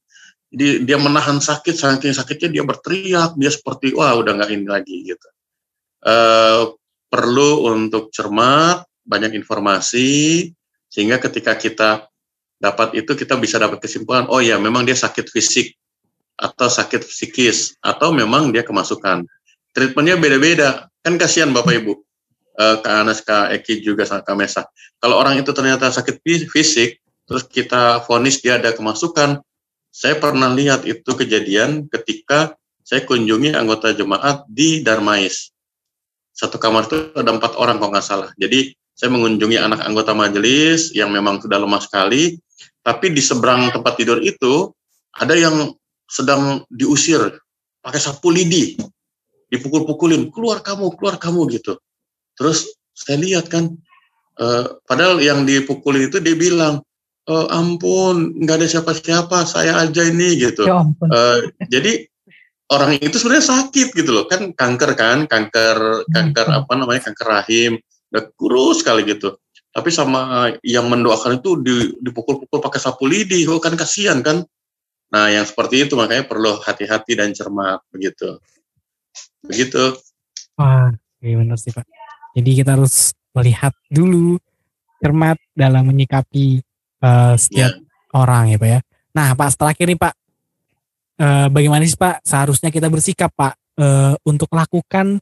dia, 0.55 0.79
dia 0.79 0.97
menahan 0.97 1.43
sakit 1.43 1.75
saking 1.75 2.15
sakitnya 2.15 2.49
dia 2.59 2.63
berteriak 2.63 3.35
dia 3.35 3.51
seperti 3.51 3.91
wah 3.91 4.15
udah 4.15 4.39
nggak 4.39 4.51
ini 4.55 4.67
lagi 4.67 5.03
gitu. 5.03 5.27
Uh, 6.05 6.71
perlu 7.11 7.75
untuk 7.75 8.09
cermat 8.15 8.87
banyak 9.03 9.35
informasi 9.35 10.47
sehingga 10.87 11.19
ketika 11.19 11.59
kita 11.59 12.07
dapat 12.55 12.95
itu 12.95 13.11
kita 13.13 13.35
bisa 13.35 13.59
dapat 13.59 13.83
kesimpulan 13.83 14.31
oh 14.31 14.39
ya 14.39 14.55
memang 14.55 14.87
dia 14.87 14.95
sakit 14.95 15.27
fisik 15.27 15.75
atau 16.39 16.67
sakit 16.71 17.03
psikis 17.03 17.75
atau 17.83 18.15
memang 18.15 18.55
dia 18.55 18.63
kemasukan. 18.63 19.27
Treatmentnya 19.75 20.15
beda-beda. 20.15 20.87
Kan 21.03 21.19
kasihan 21.19 21.51
bapak 21.51 21.83
ibu. 21.83 21.99
Uh, 22.55 22.79
Kak 22.79 22.95
Anas 23.03 23.19
Kak 23.19 23.51
Eki 23.51 23.83
juga 23.83 24.07
Kak 24.07 24.35
Mesa. 24.39 24.63
Kalau 25.03 25.19
orang 25.19 25.35
itu 25.35 25.51
ternyata 25.51 25.91
sakit 25.91 26.23
fisik 26.47 27.03
terus 27.27 27.43
kita 27.49 28.05
vonis 28.05 28.39
dia 28.39 28.55
ada 28.61 28.71
kemasukan 28.71 29.43
saya 29.95 30.19
pernah 30.19 30.51
lihat 30.51 30.83
itu 30.83 31.07
kejadian 31.07 31.87
ketika 31.87 32.59
saya 32.83 33.07
kunjungi 33.07 33.55
anggota 33.55 33.95
jemaat 33.95 34.43
di 34.51 34.83
Darmais. 34.83 35.55
Satu 36.35 36.59
kamar 36.59 36.91
itu 36.91 37.15
ada 37.15 37.31
empat 37.31 37.55
orang 37.55 37.79
kalau 37.79 37.95
nggak 37.95 38.03
salah. 38.03 38.29
Jadi 38.35 38.75
saya 38.91 39.07
mengunjungi 39.15 39.55
anak 39.55 39.87
anggota 39.87 40.11
majelis 40.11 40.91
yang 40.91 41.15
memang 41.15 41.39
sudah 41.39 41.63
lemah 41.63 41.79
sekali, 41.79 42.35
tapi 42.83 43.15
di 43.15 43.23
seberang 43.23 43.71
tempat 43.71 43.95
tidur 43.95 44.19
itu 44.19 44.67
ada 45.15 45.31
yang 45.31 45.71
sedang 46.11 46.67
diusir 46.67 47.31
pakai 47.79 48.03
sapu 48.03 48.35
lidi, 48.35 48.75
dipukul-pukulin, 49.47 50.27
keluar 50.27 50.59
kamu, 50.59 50.91
keluar 50.99 51.15
kamu 51.15 51.47
gitu. 51.55 51.79
Terus 52.35 52.67
saya 52.91 53.15
lihat 53.15 53.47
kan, 53.47 53.71
eh, 54.43 54.65
padahal 54.83 55.23
yang 55.23 55.47
dipukulin 55.47 56.11
itu 56.11 56.19
dia 56.19 56.35
bilang, 56.35 56.83
oh, 57.29 57.45
ampun 57.49 58.37
nggak 58.41 58.61
ada 58.61 58.67
siapa-siapa 58.69 59.45
saya 59.45 59.81
aja 59.81 60.01
ini 60.05 60.37
gitu. 60.37 60.65
Ya 60.65 60.81
uh, 60.81 61.39
jadi 61.69 62.05
orang 62.69 62.97
itu 63.01 63.17
sebenarnya 63.17 63.45
sakit 63.45 63.93
gitu 63.93 64.11
loh. 64.13 64.25
Kan 64.29 64.53
kanker 64.53 64.91
kan 64.97 65.25
kanker 65.29 66.07
kanker 66.09 66.47
apa 66.49 66.71
namanya 66.77 67.09
kanker 67.09 67.27
rahim 67.27 67.71
udah 68.13 68.23
kurus 68.37 68.85
sekali 68.85 69.05
gitu. 69.05 69.37
Tapi 69.75 69.91
sama 69.91 70.55
yang 70.63 70.87
mendoakan 70.87 71.43
itu 71.43 71.59
dipukul-pukul 71.99 72.63
pakai 72.63 72.79
sapu 72.79 73.09
lidi 73.09 73.43
oh 73.49 73.59
kan 73.59 73.75
kasihan 73.75 74.23
kan. 74.23 74.45
Nah 75.11 75.29
yang 75.29 75.43
seperti 75.43 75.85
itu 75.85 75.99
makanya 75.99 76.25
perlu 76.25 76.57
hati-hati 76.63 77.19
dan 77.19 77.35
cermat 77.35 77.83
begitu. 77.91 78.39
Begitu. 79.43 79.99
Wah 80.55 80.93
iya 81.19 81.35
benar 81.41 81.59
sih 81.59 81.75
pak. 81.75 81.83
Jadi 82.35 82.51
kita 82.63 82.75
harus 82.79 83.11
melihat 83.35 83.75
dulu 83.91 84.39
cermat 85.03 85.35
dalam 85.51 85.91
menyikapi 85.91 86.63
uh, 87.05 87.37
setiap 87.37 87.77
yeah. 87.77 88.17
orang 88.17 88.49
ya 88.49 88.57
Pak 88.57 88.69
ya. 88.69 88.79
Nah 89.13 89.37
Pak 89.37 89.53
terakhir 89.53 89.85
nih 89.85 89.99
Pak, 90.01 90.13
uh, 91.21 91.47
bagaimana 91.53 91.85
sih 91.85 91.99
Pak 91.99 92.25
seharusnya 92.25 92.73
kita 92.73 92.89
bersikap 92.89 93.29
Pak 93.37 93.53
uh, 93.77 94.17
untuk 94.25 94.49
lakukan 94.49 95.21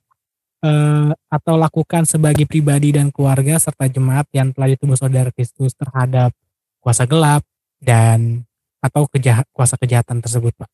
uh, 0.64 1.12
atau 1.28 1.60
lakukan 1.60 2.08
sebagai 2.08 2.48
pribadi 2.48 2.96
dan 2.96 3.12
keluarga 3.12 3.60
serta 3.60 3.92
jemaat 3.92 4.32
yang 4.32 4.56
telah 4.56 4.72
ditubuh 4.72 4.96
saudara 4.96 5.30
Kristus 5.36 5.76
terhadap 5.76 6.32
kuasa 6.80 7.04
gelap 7.04 7.44
dan 7.84 8.48
atau 8.84 9.08
kejahat, 9.08 9.48
kuasa 9.56 9.80
kejahatan 9.80 10.20
tersebut 10.20 10.52
Pak? 10.60 10.68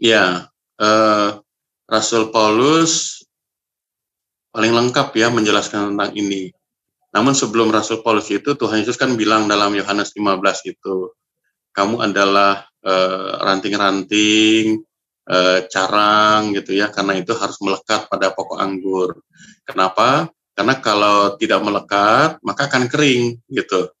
Ya, 0.00 0.48
eh, 0.80 1.28
Rasul 1.84 2.32
Paulus 2.32 3.24
paling 4.52 4.72
lengkap 4.72 5.12
ya 5.12 5.28
menjelaskan 5.28 5.92
tentang 5.92 6.12
ini. 6.16 6.52
Namun 7.14 7.34
sebelum 7.36 7.70
Rasul 7.70 8.02
Paulus 8.02 8.28
itu 8.32 8.56
Tuhan 8.56 8.82
Yesus 8.82 8.98
kan 8.98 9.14
bilang 9.14 9.46
dalam 9.46 9.74
Yohanes 9.76 10.14
15 10.16 10.72
itu, 10.72 11.12
kamu 11.76 12.02
adalah 12.08 12.64
eh, 12.86 13.32
ranting-ranting, 13.42 14.86
uh, 15.26 15.58
carang 15.66 16.54
gitu 16.54 16.78
ya, 16.78 16.88
karena 16.90 17.18
itu 17.18 17.34
harus 17.34 17.58
melekat 17.60 18.06
pada 18.06 18.32
pokok 18.32 18.58
anggur. 18.58 19.20
Kenapa? 19.66 20.30
Karena 20.56 20.74
kalau 20.80 21.36
tidak 21.36 21.60
melekat, 21.60 22.40
maka 22.40 22.70
akan 22.70 22.88
kering 22.88 23.36
gitu. 23.50 23.92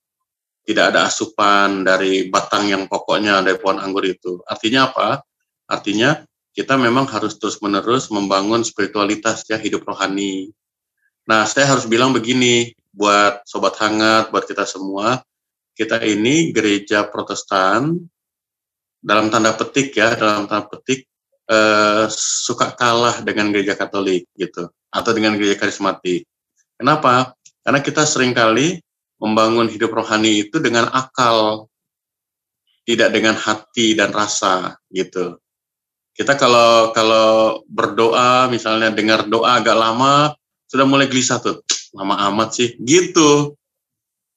Tidak 0.66 0.84
ada 0.94 1.06
asupan 1.06 1.86
dari 1.86 2.26
batang 2.26 2.66
yang 2.66 2.90
pokoknya 2.90 3.44
dari 3.44 3.60
pohon 3.60 3.78
anggur 3.78 4.02
itu. 4.08 4.42
Artinya 4.48 4.90
apa? 4.90 5.22
Artinya 5.68 6.26
kita 6.56 6.74
memang 6.80 7.06
harus 7.12 7.36
terus-menerus 7.36 8.08
membangun 8.08 8.64
spiritualitas 8.64 9.44
ya, 9.46 9.60
hidup 9.60 9.84
rohani. 9.84 10.50
Nah, 11.28 11.44
saya 11.44 11.70
harus 11.76 11.84
bilang 11.84 12.16
begini, 12.16 12.72
buat 12.96 13.44
sobat 13.44 13.76
hangat, 13.76 14.32
buat 14.32 14.48
kita 14.48 14.64
semua, 14.64 15.20
kita 15.76 16.00
ini 16.00 16.56
gereja 16.56 17.04
Protestan 17.04 17.92
dalam 19.04 19.28
tanda 19.28 19.52
petik 19.52 19.92
ya, 19.92 20.16
dalam 20.16 20.48
tanda 20.48 20.64
petik 20.64 21.04
eh, 21.52 22.04
suka 22.16 22.72
kalah 22.72 23.20
dengan 23.20 23.52
gereja 23.52 23.76
Katolik 23.76 24.24
gitu 24.32 24.72
atau 24.88 25.10
dengan 25.12 25.36
gereja 25.36 25.60
karismatik. 25.60 26.24
Kenapa? 26.80 27.36
Karena 27.60 27.84
kita 27.84 28.08
sering 28.08 28.32
kali 28.32 28.80
membangun 29.20 29.68
hidup 29.68 29.92
rohani 29.92 30.48
itu 30.48 30.56
dengan 30.56 30.88
akal, 30.88 31.68
tidak 32.88 33.12
dengan 33.12 33.36
hati 33.36 33.92
dan 33.92 34.16
rasa 34.16 34.80
gitu. 34.88 35.36
Kita 36.16 36.32
kalau 36.40 36.96
kalau 36.96 37.60
berdoa 37.68 38.48
misalnya 38.48 38.88
dengar 38.88 39.28
doa 39.28 39.60
agak 39.60 39.76
lama 39.76 40.32
sudah 40.76 40.86
mulai 40.86 41.08
gelisah 41.08 41.40
tuh. 41.40 41.64
Lama 41.96 42.20
amat 42.30 42.60
sih. 42.60 42.68
Gitu. 42.76 43.56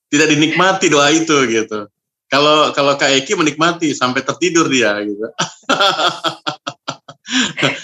Tidak 0.10 0.28
dinikmati 0.32 0.88
doa 0.90 1.12
itu 1.12 1.36
gitu. 1.52 1.92
Kalau 2.30 2.72
kalau 2.78 2.94
Kak 2.94 3.10
Eki 3.10 3.38
menikmati 3.38 3.92
sampai 3.94 4.24
tertidur 4.24 4.72
dia 4.72 4.96
gitu. 5.04 5.28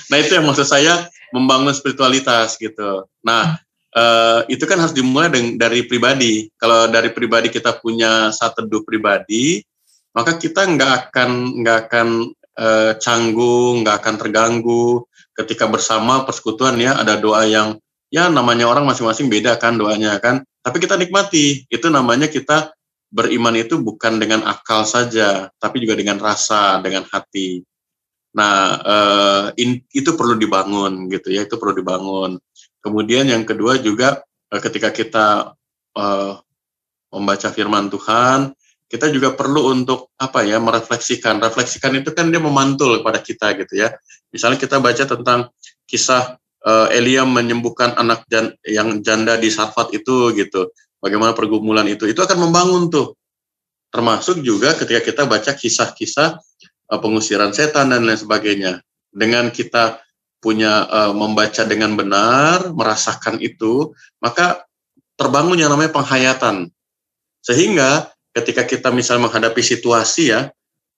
Nah 0.10 0.18
itu 0.22 0.34
yang 0.34 0.46
maksud 0.50 0.66
saya 0.66 1.06
membangun 1.30 1.70
spiritualitas 1.70 2.58
gitu. 2.58 3.06
Nah 3.22 3.62
uh, 3.94 4.42
itu 4.50 4.66
kan 4.66 4.82
harus 4.82 4.94
dimulai 4.94 5.30
dari 5.54 5.86
pribadi. 5.86 6.50
Kalau 6.58 6.90
dari 6.90 7.14
pribadi 7.14 7.54
kita 7.54 7.78
punya 7.78 8.34
satu 8.34 8.66
teduh 8.66 8.82
pribadi 8.82 9.62
maka 10.16 10.40
kita 10.40 10.64
nggak 10.64 10.92
akan 11.12 11.62
nggak 11.62 11.78
akan 11.86 12.08
uh, 12.56 12.92
canggung 12.98 13.86
nggak 13.86 14.02
akan 14.02 14.16
terganggu. 14.18 15.06
Ketika 15.36 15.68
bersama 15.68 16.24
persekutuan 16.24 16.80
ya 16.80 16.96
ada 16.96 17.20
doa 17.20 17.44
yang 17.44 17.76
ya 18.14 18.30
namanya 18.30 18.70
orang 18.70 18.86
masing-masing 18.86 19.28
beda 19.30 19.58
kan 19.58 19.78
doanya 19.78 20.18
kan. 20.22 20.46
Tapi 20.66 20.78
kita 20.82 20.98
nikmati. 20.98 21.66
Itu 21.70 21.94
namanya 21.94 22.26
kita 22.32 22.74
beriman 23.14 23.56
itu 23.56 23.80
bukan 23.80 24.18
dengan 24.20 24.44
akal 24.44 24.84
saja 24.84 25.48
tapi 25.62 25.80
juga 25.80 25.96
dengan 25.96 26.20
rasa 26.20 26.82
dengan 26.82 27.06
hati. 27.08 27.64
Nah 28.36 28.56
eh, 28.82 29.46
in, 29.62 29.80
itu 29.94 30.18
perlu 30.18 30.36
dibangun 30.36 31.08
gitu 31.08 31.32
ya 31.32 31.46
itu 31.46 31.56
perlu 31.56 31.74
dibangun. 31.78 32.36
Kemudian 32.84 33.30
yang 33.30 33.48
kedua 33.48 33.80
juga 33.80 34.20
eh, 34.52 34.62
ketika 34.62 34.92
kita 34.92 35.56
eh, 35.96 36.34
membaca 37.14 37.48
firman 37.54 37.88
Tuhan 37.88 38.52
kita 38.86 39.10
juga 39.10 39.34
perlu 39.34 39.74
untuk 39.74 40.14
apa 40.16 40.46
ya 40.46 40.62
merefleksikan. 40.62 41.42
Refleksikan 41.42 41.98
itu 41.98 42.14
kan 42.14 42.30
dia 42.30 42.38
memantul 42.38 43.02
kepada 43.02 43.20
kita 43.20 43.58
gitu 43.58 43.74
ya. 43.82 43.98
Misalnya 44.30 44.62
kita 44.62 44.78
baca 44.78 45.04
tentang 45.04 45.50
kisah 45.90 46.38
uh, 46.66 46.88
Elia 46.92 47.24
menyembuhkan 47.24 47.94
anak 47.96 48.26
jan, 48.28 48.52
yang 48.66 49.00
janda 49.06 49.38
di 49.38 49.54
Safat 49.54 49.94
itu 49.94 50.34
gitu. 50.34 50.74
Bagaimana 51.00 51.38
pergumulan 51.38 51.86
itu? 51.86 52.10
Itu 52.10 52.26
akan 52.26 52.50
membangun 52.50 52.90
tuh. 52.90 53.14
Termasuk 53.94 54.42
juga 54.42 54.74
ketika 54.74 55.00
kita 55.06 55.22
baca 55.30 55.54
kisah-kisah 55.54 56.42
uh, 56.90 57.00
pengusiran 57.00 57.54
setan 57.54 57.94
dan 57.94 58.04
lain 58.04 58.18
sebagainya. 58.18 58.82
Dengan 59.16 59.54
kita 59.54 60.02
punya 60.44 60.90
uh, 60.90 61.14
membaca 61.16 61.64
dengan 61.64 61.96
benar, 61.96 62.74
merasakan 62.74 63.40
itu, 63.40 63.96
maka 64.20 64.66
terbangun 65.16 65.56
yang 65.56 65.72
namanya 65.72 65.96
penghayatan. 65.96 66.68
Sehingga 67.40 68.12
ketika 68.36 68.68
kita 68.68 68.92
misalnya 68.92 69.32
menghadapi 69.32 69.64
situasi 69.64 70.36
ya, 70.36 70.52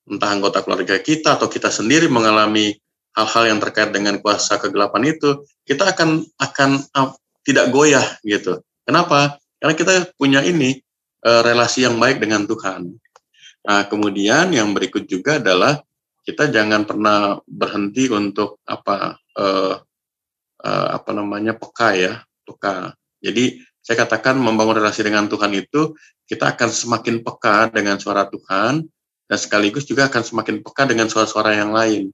entah 0.08 0.30
anggota 0.32 0.64
keluarga 0.64 0.98
kita 0.98 1.38
atau 1.38 1.46
kita 1.46 1.70
sendiri 1.70 2.10
mengalami 2.10 2.74
hal-hal 3.16 3.44
yang 3.54 3.58
terkait 3.62 3.90
dengan 3.94 4.20
kuasa 4.20 4.60
kegelapan 4.60 5.14
itu, 5.14 5.44
kita 5.64 5.92
akan 5.94 6.26
akan 6.40 6.70
uh, 6.96 7.12
tidak 7.46 7.72
goyah 7.72 8.04
gitu. 8.26 8.60
Kenapa? 8.84 9.40
Karena 9.58 9.74
kita 9.74 9.92
punya 10.16 10.40
ini 10.44 10.80
uh, 11.24 11.40
relasi 11.44 11.84
yang 11.84 11.96
baik 11.96 12.20
dengan 12.20 12.44
Tuhan. 12.44 12.94
Nah, 13.68 13.82
kemudian 13.90 14.54
yang 14.54 14.72
berikut 14.72 15.04
juga 15.08 15.36
adalah 15.36 15.82
kita 16.24 16.48
jangan 16.52 16.84
pernah 16.84 17.40
berhenti 17.48 18.08
untuk 18.12 18.60
apa 18.68 19.16
uh, 19.36 19.76
uh, 20.62 20.88
apa 20.92 21.10
namanya 21.16 21.56
peka 21.56 21.96
ya, 21.96 22.20
peka. 22.44 22.92
Jadi 23.18 23.60
saya 23.80 24.04
katakan 24.04 24.36
membangun 24.36 24.78
relasi 24.78 25.00
dengan 25.00 25.26
Tuhan 25.26 25.56
itu 25.56 25.96
kita 26.28 26.52
akan 26.52 26.68
semakin 26.68 27.24
peka 27.24 27.72
dengan 27.72 27.96
suara 27.96 28.28
Tuhan 28.28 28.84
dan 29.28 29.38
sekaligus 29.40 29.88
juga 29.88 30.12
akan 30.12 30.20
semakin 30.20 30.56
peka 30.60 30.84
dengan 30.84 31.08
suara-suara 31.08 31.56
yang 31.56 31.72
lain 31.72 32.12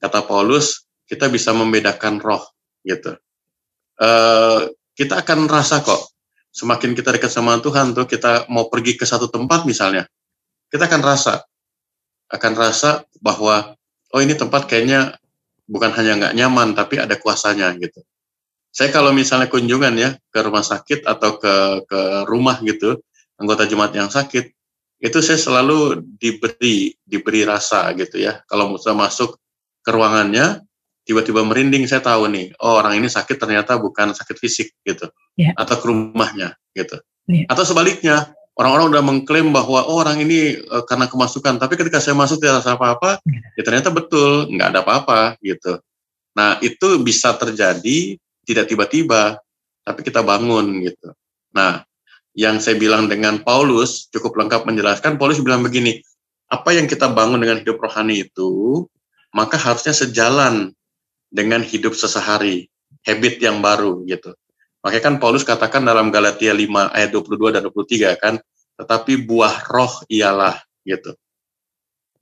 kata 0.00 0.24
Paulus 0.24 0.86
kita 1.06 1.30
bisa 1.30 1.54
membedakan 1.54 2.18
roh 2.18 2.42
gitu. 2.82 3.14
Uh, 3.96 4.68
kita 4.92 5.24
akan 5.24 5.48
rasa 5.48 5.80
kok 5.80 6.12
semakin 6.52 6.92
kita 6.92 7.12
dekat 7.16 7.32
sama 7.32 7.56
Tuhan 7.60 7.96
tuh 7.96 8.04
kita 8.08 8.48
mau 8.52 8.68
pergi 8.68 8.96
ke 8.96 9.04
satu 9.08 9.28
tempat 9.28 9.64
misalnya 9.64 10.04
kita 10.72 10.88
akan 10.88 11.02
rasa 11.04 11.34
akan 12.32 12.52
rasa 12.58 13.06
bahwa 13.22 13.76
oh 14.12 14.20
ini 14.20 14.34
tempat 14.34 14.66
kayaknya 14.66 15.16
bukan 15.68 15.90
hanya 15.94 16.12
nggak 16.18 16.34
nyaman 16.36 16.68
tapi 16.74 16.98
ada 17.00 17.14
kuasanya 17.18 17.72
gitu. 17.78 18.02
Saya 18.72 18.92
kalau 18.92 19.12
misalnya 19.16 19.48
kunjungan 19.48 19.94
ya 19.96 20.10
ke 20.28 20.38
rumah 20.44 20.60
sakit 20.60 21.08
atau 21.08 21.40
ke 21.40 21.54
ke 21.88 22.00
rumah 22.28 22.60
gitu 22.60 23.00
anggota 23.40 23.64
jemaat 23.68 23.92
yang 23.96 24.12
sakit 24.12 24.52
itu 25.00 25.18
saya 25.20 25.36
selalu 25.36 26.00
diberi 26.16 26.92
diberi 27.04 27.44
rasa 27.44 27.92
gitu 27.96 28.16
ya 28.16 28.40
kalau 28.48 28.72
misalnya 28.72 29.08
masuk 29.08 29.36
ke 29.86 29.90
ruangannya 29.94 30.66
tiba-tiba 31.06 31.46
merinding 31.46 31.86
saya 31.86 32.02
tahu 32.02 32.26
nih 32.26 32.50
oh 32.58 32.82
orang 32.82 32.98
ini 32.98 33.06
sakit 33.06 33.38
ternyata 33.38 33.78
bukan 33.78 34.10
sakit 34.10 34.36
fisik 34.42 34.74
gitu 34.82 35.06
yeah. 35.38 35.54
atau 35.54 35.78
ke 35.78 35.86
rumahnya 35.86 36.58
gitu 36.74 36.98
yeah. 37.30 37.46
atau 37.46 37.62
sebaliknya 37.62 38.34
orang-orang 38.58 38.90
udah 38.90 39.02
mengklaim 39.06 39.54
bahwa 39.54 39.86
oh 39.86 40.02
orang 40.02 40.18
ini 40.18 40.58
uh, 40.66 40.82
karena 40.82 41.06
kemasukan 41.06 41.62
tapi 41.62 41.78
ketika 41.78 42.02
saya 42.02 42.18
masuk 42.18 42.42
tidak 42.42 42.66
ada 42.66 42.74
apa-apa 42.74 43.22
yeah. 43.22 43.54
ya 43.54 43.62
ternyata 43.62 43.94
betul 43.94 44.50
nggak 44.50 44.68
ada 44.74 44.80
apa-apa 44.82 45.38
gitu 45.46 45.78
nah 46.34 46.58
itu 46.58 46.98
bisa 47.06 47.30
terjadi 47.38 48.18
tidak 48.42 48.66
tiba-tiba 48.66 49.38
tapi 49.86 50.02
kita 50.02 50.26
bangun 50.26 50.82
gitu 50.82 51.14
nah 51.54 51.86
yang 52.34 52.58
saya 52.58 52.74
bilang 52.76 53.06
dengan 53.06 53.40
Paulus 53.46 54.10
cukup 54.10 54.34
lengkap 54.42 54.66
menjelaskan 54.66 55.22
Paulus 55.22 55.38
bilang 55.38 55.62
begini 55.62 56.02
apa 56.50 56.74
yang 56.74 56.90
kita 56.90 57.06
bangun 57.14 57.38
dengan 57.38 57.62
hidup 57.62 57.78
rohani 57.78 58.26
itu 58.26 58.84
maka 59.34 59.56
harusnya 59.58 59.94
sejalan 59.94 60.74
dengan 61.30 61.62
hidup 61.64 61.94
sesehari, 61.96 62.70
habit 63.02 63.42
yang 63.42 63.62
baru 63.62 64.02
gitu. 64.06 64.34
Makanya 64.86 65.02
kan 65.02 65.14
Paulus 65.18 65.42
katakan 65.42 65.82
dalam 65.82 66.14
Galatia 66.14 66.54
5 66.54 66.94
ayat 66.94 67.10
22 67.10 67.54
dan 67.58 67.62
23 67.66 68.22
kan, 68.22 68.34
tetapi 68.78 69.18
buah 69.26 69.66
roh 69.66 69.94
ialah 70.06 70.62
gitu. 70.86 71.16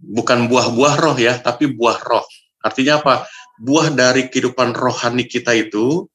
Bukan 0.01 0.49
buah-buah 0.49 0.95
roh 0.97 1.17
ya, 1.17 1.37
tapi 1.41 1.69
buah 1.69 2.01
roh. 2.01 2.25
Artinya 2.65 3.05
apa? 3.05 3.29
Buah 3.61 3.93
dari 3.93 4.33
kehidupan 4.33 4.73
rohani 4.73 5.29
kita 5.29 5.53
itu 5.53 6.09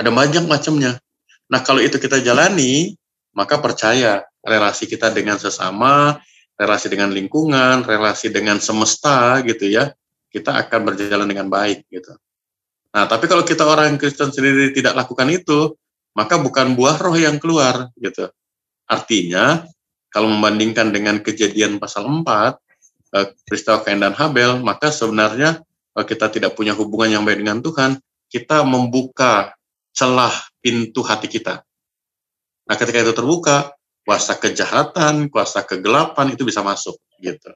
ada 0.00 0.08
banyak 0.08 0.48
macamnya. 0.48 0.96
Nah, 1.52 1.60
kalau 1.60 1.84
itu 1.84 2.00
kita 2.00 2.24
jalani, 2.24 2.96
maka 3.36 3.60
percaya 3.60 4.24
relasi 4.40 4.88
kita 4.88 5.12
dengan 5.12 5.36
sesama, 5.36 6.16
relasi 6.56 6.88
dengan 6.88 7.12
lingkungan, 7.12 7.84
relasi 7.84 8.32
dengan 8.32 8.56
semesta 8.60 9.44
gitu 9.44 9.68
ya, 9.68 9.92
kita 10.30 10.54
akan 10.66 10.80
berjalan 10.86 11.26
dengan 11.26 11.50
baik 11.50 11.84
gitu. 11.90 12.14
Nah, 12.90 13.06
tapi 13.06 13.30
kalau 13.30 13.46
kita 13.46 13.66
orang 13.66 13.98
Kristen 13.98 14.34
sendiri 14.34 14.74
tidak 14.74 14.98
lakukan 14.98 15.30
itu, 15.30 15.74
maka 16.14 16.38
bukan 16.38 16.74
buah 16.74 16.98
roh 16.98 17.14
yang 17.14 17.38
keluar 17.38 17.90
gitu. 17.98 18.30
Artinya, 18.90 19.62
kalau 20.10 20.26
membandingkan 20.26 20.90
dengan 20.90 21.22
kejadian 21.22 21.78
pasal 21.78 22.06
4, 22.06 22.58
eh, 23.14 23.30
peristiwa 23.46 23.82
Kain 23.86 24.02
dan 24.02 24.14
Habel, 24.14 24.58
maka 24.58 24.90
sebenarnya 24.90 25.62
kalau 25.94 26.06
kita 26.06 26.26
tidak 26.34 26.52
punya 26.58 26.74
hubungan 26.74 27.20
yang 27.20 27.22
baik 27.22 27.42
dengan 27.42 27.62
Tuhan, 27.62 27.98
kita 28.30 28.62
membuka 28.66 29.54
celah 29.94 30.34
pintu 30.62 31.02
hati 31.02 31.26
kita. 31.26 31.62
Nah, 32.66 32.74
ketika 32.78 33.02
itu 33.02 33.14
terbuka, 33.14 33.74
kuasa 34.06 34.38
kejahatan, 34.38 35.30
kuasa 35.30 35.62
kegelapan 35.66 36.34
itu 36.34 36.42
bisa 36.46 36.62
masuk 36.62 36.98
gitu. 37.18 37.50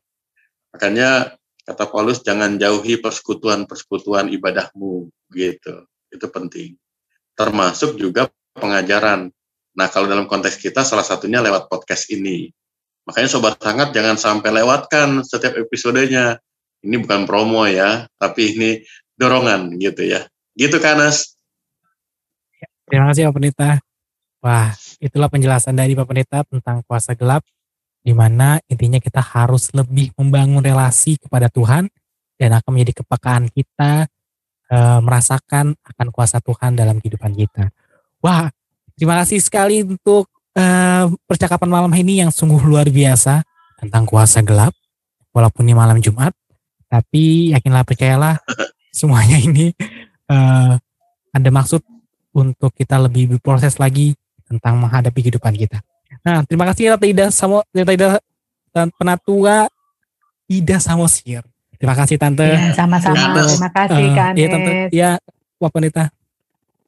Makanya 0.75 1.39
kata 1.65 1.89
Paulus 1.89 2.21
jangan 2.21 2.61
jauhi 2.61 3.01
persekutuan-persekutuan 3.01 4.29
ibadahmu 4.29 5.09
gitu. 5.33 5.89
Itu 6.13 6.29
penting. 6.29 6.77
Termasuk 7.35 7.97
juga 7.97 8.29
pengajaran. 8.55 9.33
Nah, 9.75 9.89
kalau 9.91 10.07
dalam 10.07 10.31
konteks 10.31 10.61
kita 10.61 10.87
salah 10.87 11.03
satunya 11.03 11.43
lewat 11.43 11.67
podcast 11.67 12.07
ini. 12.13 12.53
Makanya 13.05 13.29
sobat 13.29 13.59
hangat 13.65 13.91
jangan 13.91 14.17
sampai 14.17 14.63
lewatkan 14.63 15.27
setiap 15.27 15.59
episodenya. 15.59 16.39
Ini 16.85 17.01
bukan 17.01 17.25
promo 17.25 17.65
ya, 17.65 18.07
tapi 18.21 18.55
ini 18.55 18.71
dorongan 19.17 19.81
gitu 19.81 20.05
ya. 20.05 20.29
Gitu 20.53 20.77
Kanas. 20.79 21.35
Terima 22.85 23.09
kasih 23.11 23.33
Pak 23.33 23.35
Pendeta. 23.41 23.71
Wah, 24.45 24.77
itulah 25.01 25.33
penjelasan 25.33 25.73
dari 25.73 25.97
Pak 25.97 26.05
Pendeta 26.05 26.45
tentang 26.45 26.85
kuasa 26.85 27.17
gelap 27.17 27.41
di 28.05 28.13
mana 28.13 28.61
intinya 28.69 29.01
kita 29.01 29.25
harus 29.25 29.73
lebih 29.73 30.13
membangun 30.21 30.61
relasi 30.61 31.17
kepada 31.17 31.49
Tuhan 31.49 31.89
dan 32.37 32.51
akan 32.61 32.71
menjadi 32.77 33.01
kepekaan 33.01 33.49
kita 33.49 34.05
e, 34.69 34.77
merasakan 35.01 35.73
akan 35.81 36.07
kuasa 36.13 36.45
Tuhan 36.45 36.77
dalam 36.77 37.01
kehidupan 37.01 37.33
kita. 37.33 37.73
Wah, 38.21 38.53
terima 38.93 39.17
kasih 39.25 39.41
sekali 39.41 39.81
untuk 39.81 40.29
e, 40.53 40.65
percakapan 41.25 41.73
malam 41.73 41.93
ini 41.97 42.21
yang 42.21 42.29
sungguh 42.29 42.61
luar 42.61 42.93
biasa 42.93 43.41
tentang 43.81 44.05
kuasa 44.05 44.45
gelap. 44.45 44.77
Walaupun 45.33 45.67
ini 45.67 45.75
malam 45.75 45.99
Jumat, 45.99 46.31
tapi 46.87 47.57
yakinlah 47.57 47.83
percayalah 47.83 48.37
semuanya 49.01 49.41
ini 49.41 49.73
e, 50.29 50.37
ada 51.35 51.51
maksud 51.51 51.81
untuk 52.37 52.77
kita 52.77 53.01
lebih 53.01 53.33
berproses 53.35 53.81
lagi 53.81 54.13
tentang 54.45 54.77
menghadapi 54.77 55.25
kehidupan 55.25 55.57
kita. 55.57 55.81
Nah, 56.25 56.41
terima 56.49 56.65
kasih 56.65 56.97
Tante 56.97 57.07
Ida 57.07 57.29
Samo, 57.29 57.61
Tante 57.69 57.93
Ida 57.93 58.17
Penatua 58.97 59.69
Ida 60.49 60.77
Samosir. 60.81 61.45
Terima 61.77 61.93
kasih 61.93 62.17
Tante. 62.17 62.49
Ya, 62.49 62.73
sama-sama. 62.73 63.45
Terima 63.45 63.71
kasih 63.71 64.05
uh, 64.09 64.15
Kak 64.17 64.31
Iya 64.33 64.47
Tante. 64.49 64.73
Iya, 64.89 65.11
Wak 65.61 65.71
Pendeta. 65.71 66.05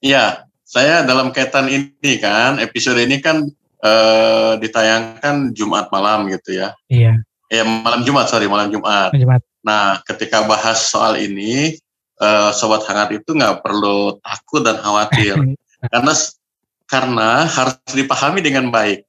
Iya, 0.01 0.49
saya 0.65 1.05
dalam 1.05 1.31
kaitan 1.37 1.69
ini 1.69 2.13
kan, 2.17 2.57
episode 2.59 2.99
ini 2.99 3.21
kan 3.21 3.45
uh, 3.85 4.57
ditayangkan 4.57 5.53
Jumat 5.53 5.93
malam 5.93 6.33
gitu 6.33 6.57
ya. 6.57 6.73
Iya. 6.89 7.21
Ya 7.47 7.63
malam 7.63 8.03
Jumat, 8.03 8.27
sorry 8.27 8.51
malam 8.51 8.73
Jumat. 8.75 9.15
Jumat. 9.15 9.45
Nah, 9.63 10.03
ketika 10.03 10.43
bahas 10.43 10.91
soal 10.91 11.21
ini, 11.23 11.79
uh, 12.19 12.51
sobat 12.51 12.83
hangat 12.91 13.23
itu 13.23 13.31
nggak 13.37 13.63
perlu 13.63 14.19
takut 14.19 14.67
dan 14.67 14.83
khawatir, 14.83 15.39
karena 15.93 16.13
karena 16.87 17.31
harus 17.47 17.79
dipahami 17.95 18.43
dengan 18.43 18.71
baik. 18.75 19.06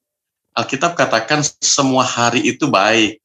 Alkitab 0.57 0.97
katakan 0.97 1.45
semua 1.61 2.01
hari 2.01 2.41
itu 2.41 2.65
baik. 2.65 3.21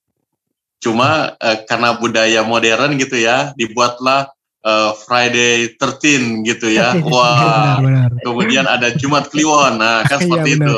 Cuma 0.85 1.33
uh, 1.41 1.59
karena 1.65 1.97
budaya 1.97 2.45
modern 2.45 3.01
gitu 3.01 3.17
ya, 3.17 3.57
dibuatlah 3.57 4.29
uh, 4.67 4.93
Friday 4.93 5.73
13 5.81 6.45
gitu 6.45 6.69
ya. 6.69 6.93
Wah. 7.09 7.81
Kemudian 8.21 8.69
ada 8.69 8.93
Jumat 8.93 9.33
Kliwon. 9.33 9.81
Nah, 9.81 10.05
kan 10.05 10.19
iya, 10.21 10.25
seperti 10.29 10.51
ya, 10.53 10.57
itu. 10.61 10.77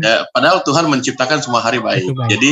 Ya, 0.00 0.16
padahal 0.32 0.64
Tuhan 0.64 0.86
menciptakan 0.88 1.38
semua 1.44 1.60
hari 1.60 1.82
baik. 1.82 2.16
baik. 2.16 2.30
Jadi 2.32 2.50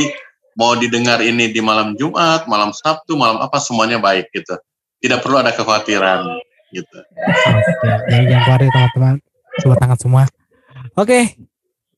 mau 0.59 0.75
didengar 0.75 1.23
ini 1.23 1.49
di 1.49 1.63
malam 1.63 1.95
Jumat, 1.95 2.45
malam 2.45 2.75
Sabtu, 2.75 3.15
malam 3.15 3.39
apa 3.41 3.57
semuanya 3.57 3.97
baik 3.97 4.29
gitu. 4.35 4.59
Tidak 4.99 5.23
perlu 5.23 5.39
ada 5.39 5.55
kekhawatiran 5.55 6.27
gitu. 6.75 6.97
Oke, 6.99 8.17
jangan 8.27 8.43
khawatir 8.45 8.69
teman-teman. 8.69 9.15
Coba 9.63 9.75
tangan 9.79 9.97
semua. 9.97 10.23
Oke, 10.99 11.39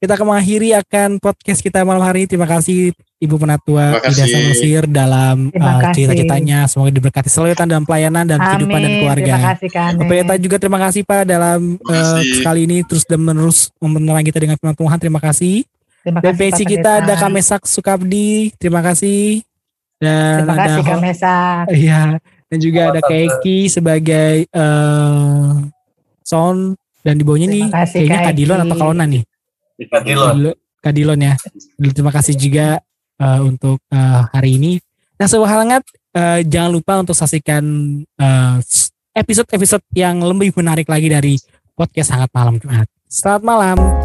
kita 0.02 0.18
akan 0.18 0.34
mengakhiri 0.34 0.74
akan 0.82 1.22
podcast 1.22 1.62
kita 1.62 1.86
malam 1.86 2.02
hari. 2.02 2.26
Terima 2.26 2.50
kasih 2.50 2.90
Ibu 3.22 3.38
Penatua 3.38 4.02
Ida 4.02 4.26
Samosir 4.26 4.90
dalam 4.90 5.54
uh, 5.54 5.82
cerita-ceritanya. 5.94 6.66
Semoga 6.66 6.90
diberkati 6.90 7.30
selalu 7.30 7.54
dalam 7.54 7.86
pelayanan 7.86 8.26
dan 8.26 8.42
Amin. 8.42 8.66
kehidupan 8.66 8.80
dan 8.82 8.92
keluarga. 8.98 9.36
Terima 9.38 9.54
kasih 9.54 9.70
Pak 9.70 9.90
Pendeta 10.10 10.34
juga 10.42 10.56
terima 10.58 10.80
kasih 10.82 11.02
Pak 11.06 11.22
dalam 11.30 11.60
uh, 11.86 12.22
sekali 12.34 12.66
ini 12.66 12.82
terus 12.82 13.06
dan 13.06 13.22
menerus 13.22 13.70
menerang 13.78 14.26
kita 14.26 14.42
dengan 14.42 14.58
firman 14.58 14.74
Tuhan. 14.74 14.98
Terima 14.98 15.22
kasih. 15.22 15.70
Terima 16.02 16.18
dan 16.18 16.34
kasih, 16.34 16.66
kita 16.66 16.92
ada 17.06 17.14
Kamesak 17.22 17.62
Sukabdi. 17.70 18.58
Terima 18.58 18.82
kasih. 18.82 19.46
Dan 20.02 20.50
terima 20.50 20.56
kasih 20.66 20.82
Kamesak. 20.82 21.64
Iya. 21.78 22.02
Dan 22.50 22.58
juga 22.58 22.82
ada 22.90 23.02
Keki 23.06 23.70
sebagai 23.70 24.50
uh, 24.50 25.62
sound 26.26 26.74
dan 27.06 27.16
di 27.16 27.24
bawahnya 27.24 27.48
nih 27.54 27.70
kayaknya 27.70 28.20
Kadilon 28.34 28.60
atau 28.66 28.76
Kalona 28.82 29.06
nih. 29.06 29.22
Kadilon. 29.88 30.54
Kadilon 30.82 31.20
ya. 31.22 31.34
Terima 31.78 32.10
kasih 32.10 32.36
juga 32.36 32.82
uh, 33.22 33.42
untuk 33.46 33.78
uh, 33.94 34.26
hari 34.34 34.58
ini. 34.58 34.82
Nah, 35.22 35.30
sebuah 35.30 35.62
hangat 35.62 35.84
uh, 36.18 36.42
jangan 36.42 36.72
lupa 36.74 36.98
untuk 36.98 37.14
saksikan 37.14 37.64
episode-episode 39.14 39.86
uh, 39.86 39.94
yang 39.94 40.18
lebih 40.26 40.50
menarik 40.58 40.90
lagi 40.90 41.08
dari 41.08 41.38
podcast 41.78 42.14
Hangat 42.18 42.32
Malam 42.34 42.58
Jumat. 42.58 42.90
Selamat 43.06 43.44
malam. 43.46 44.01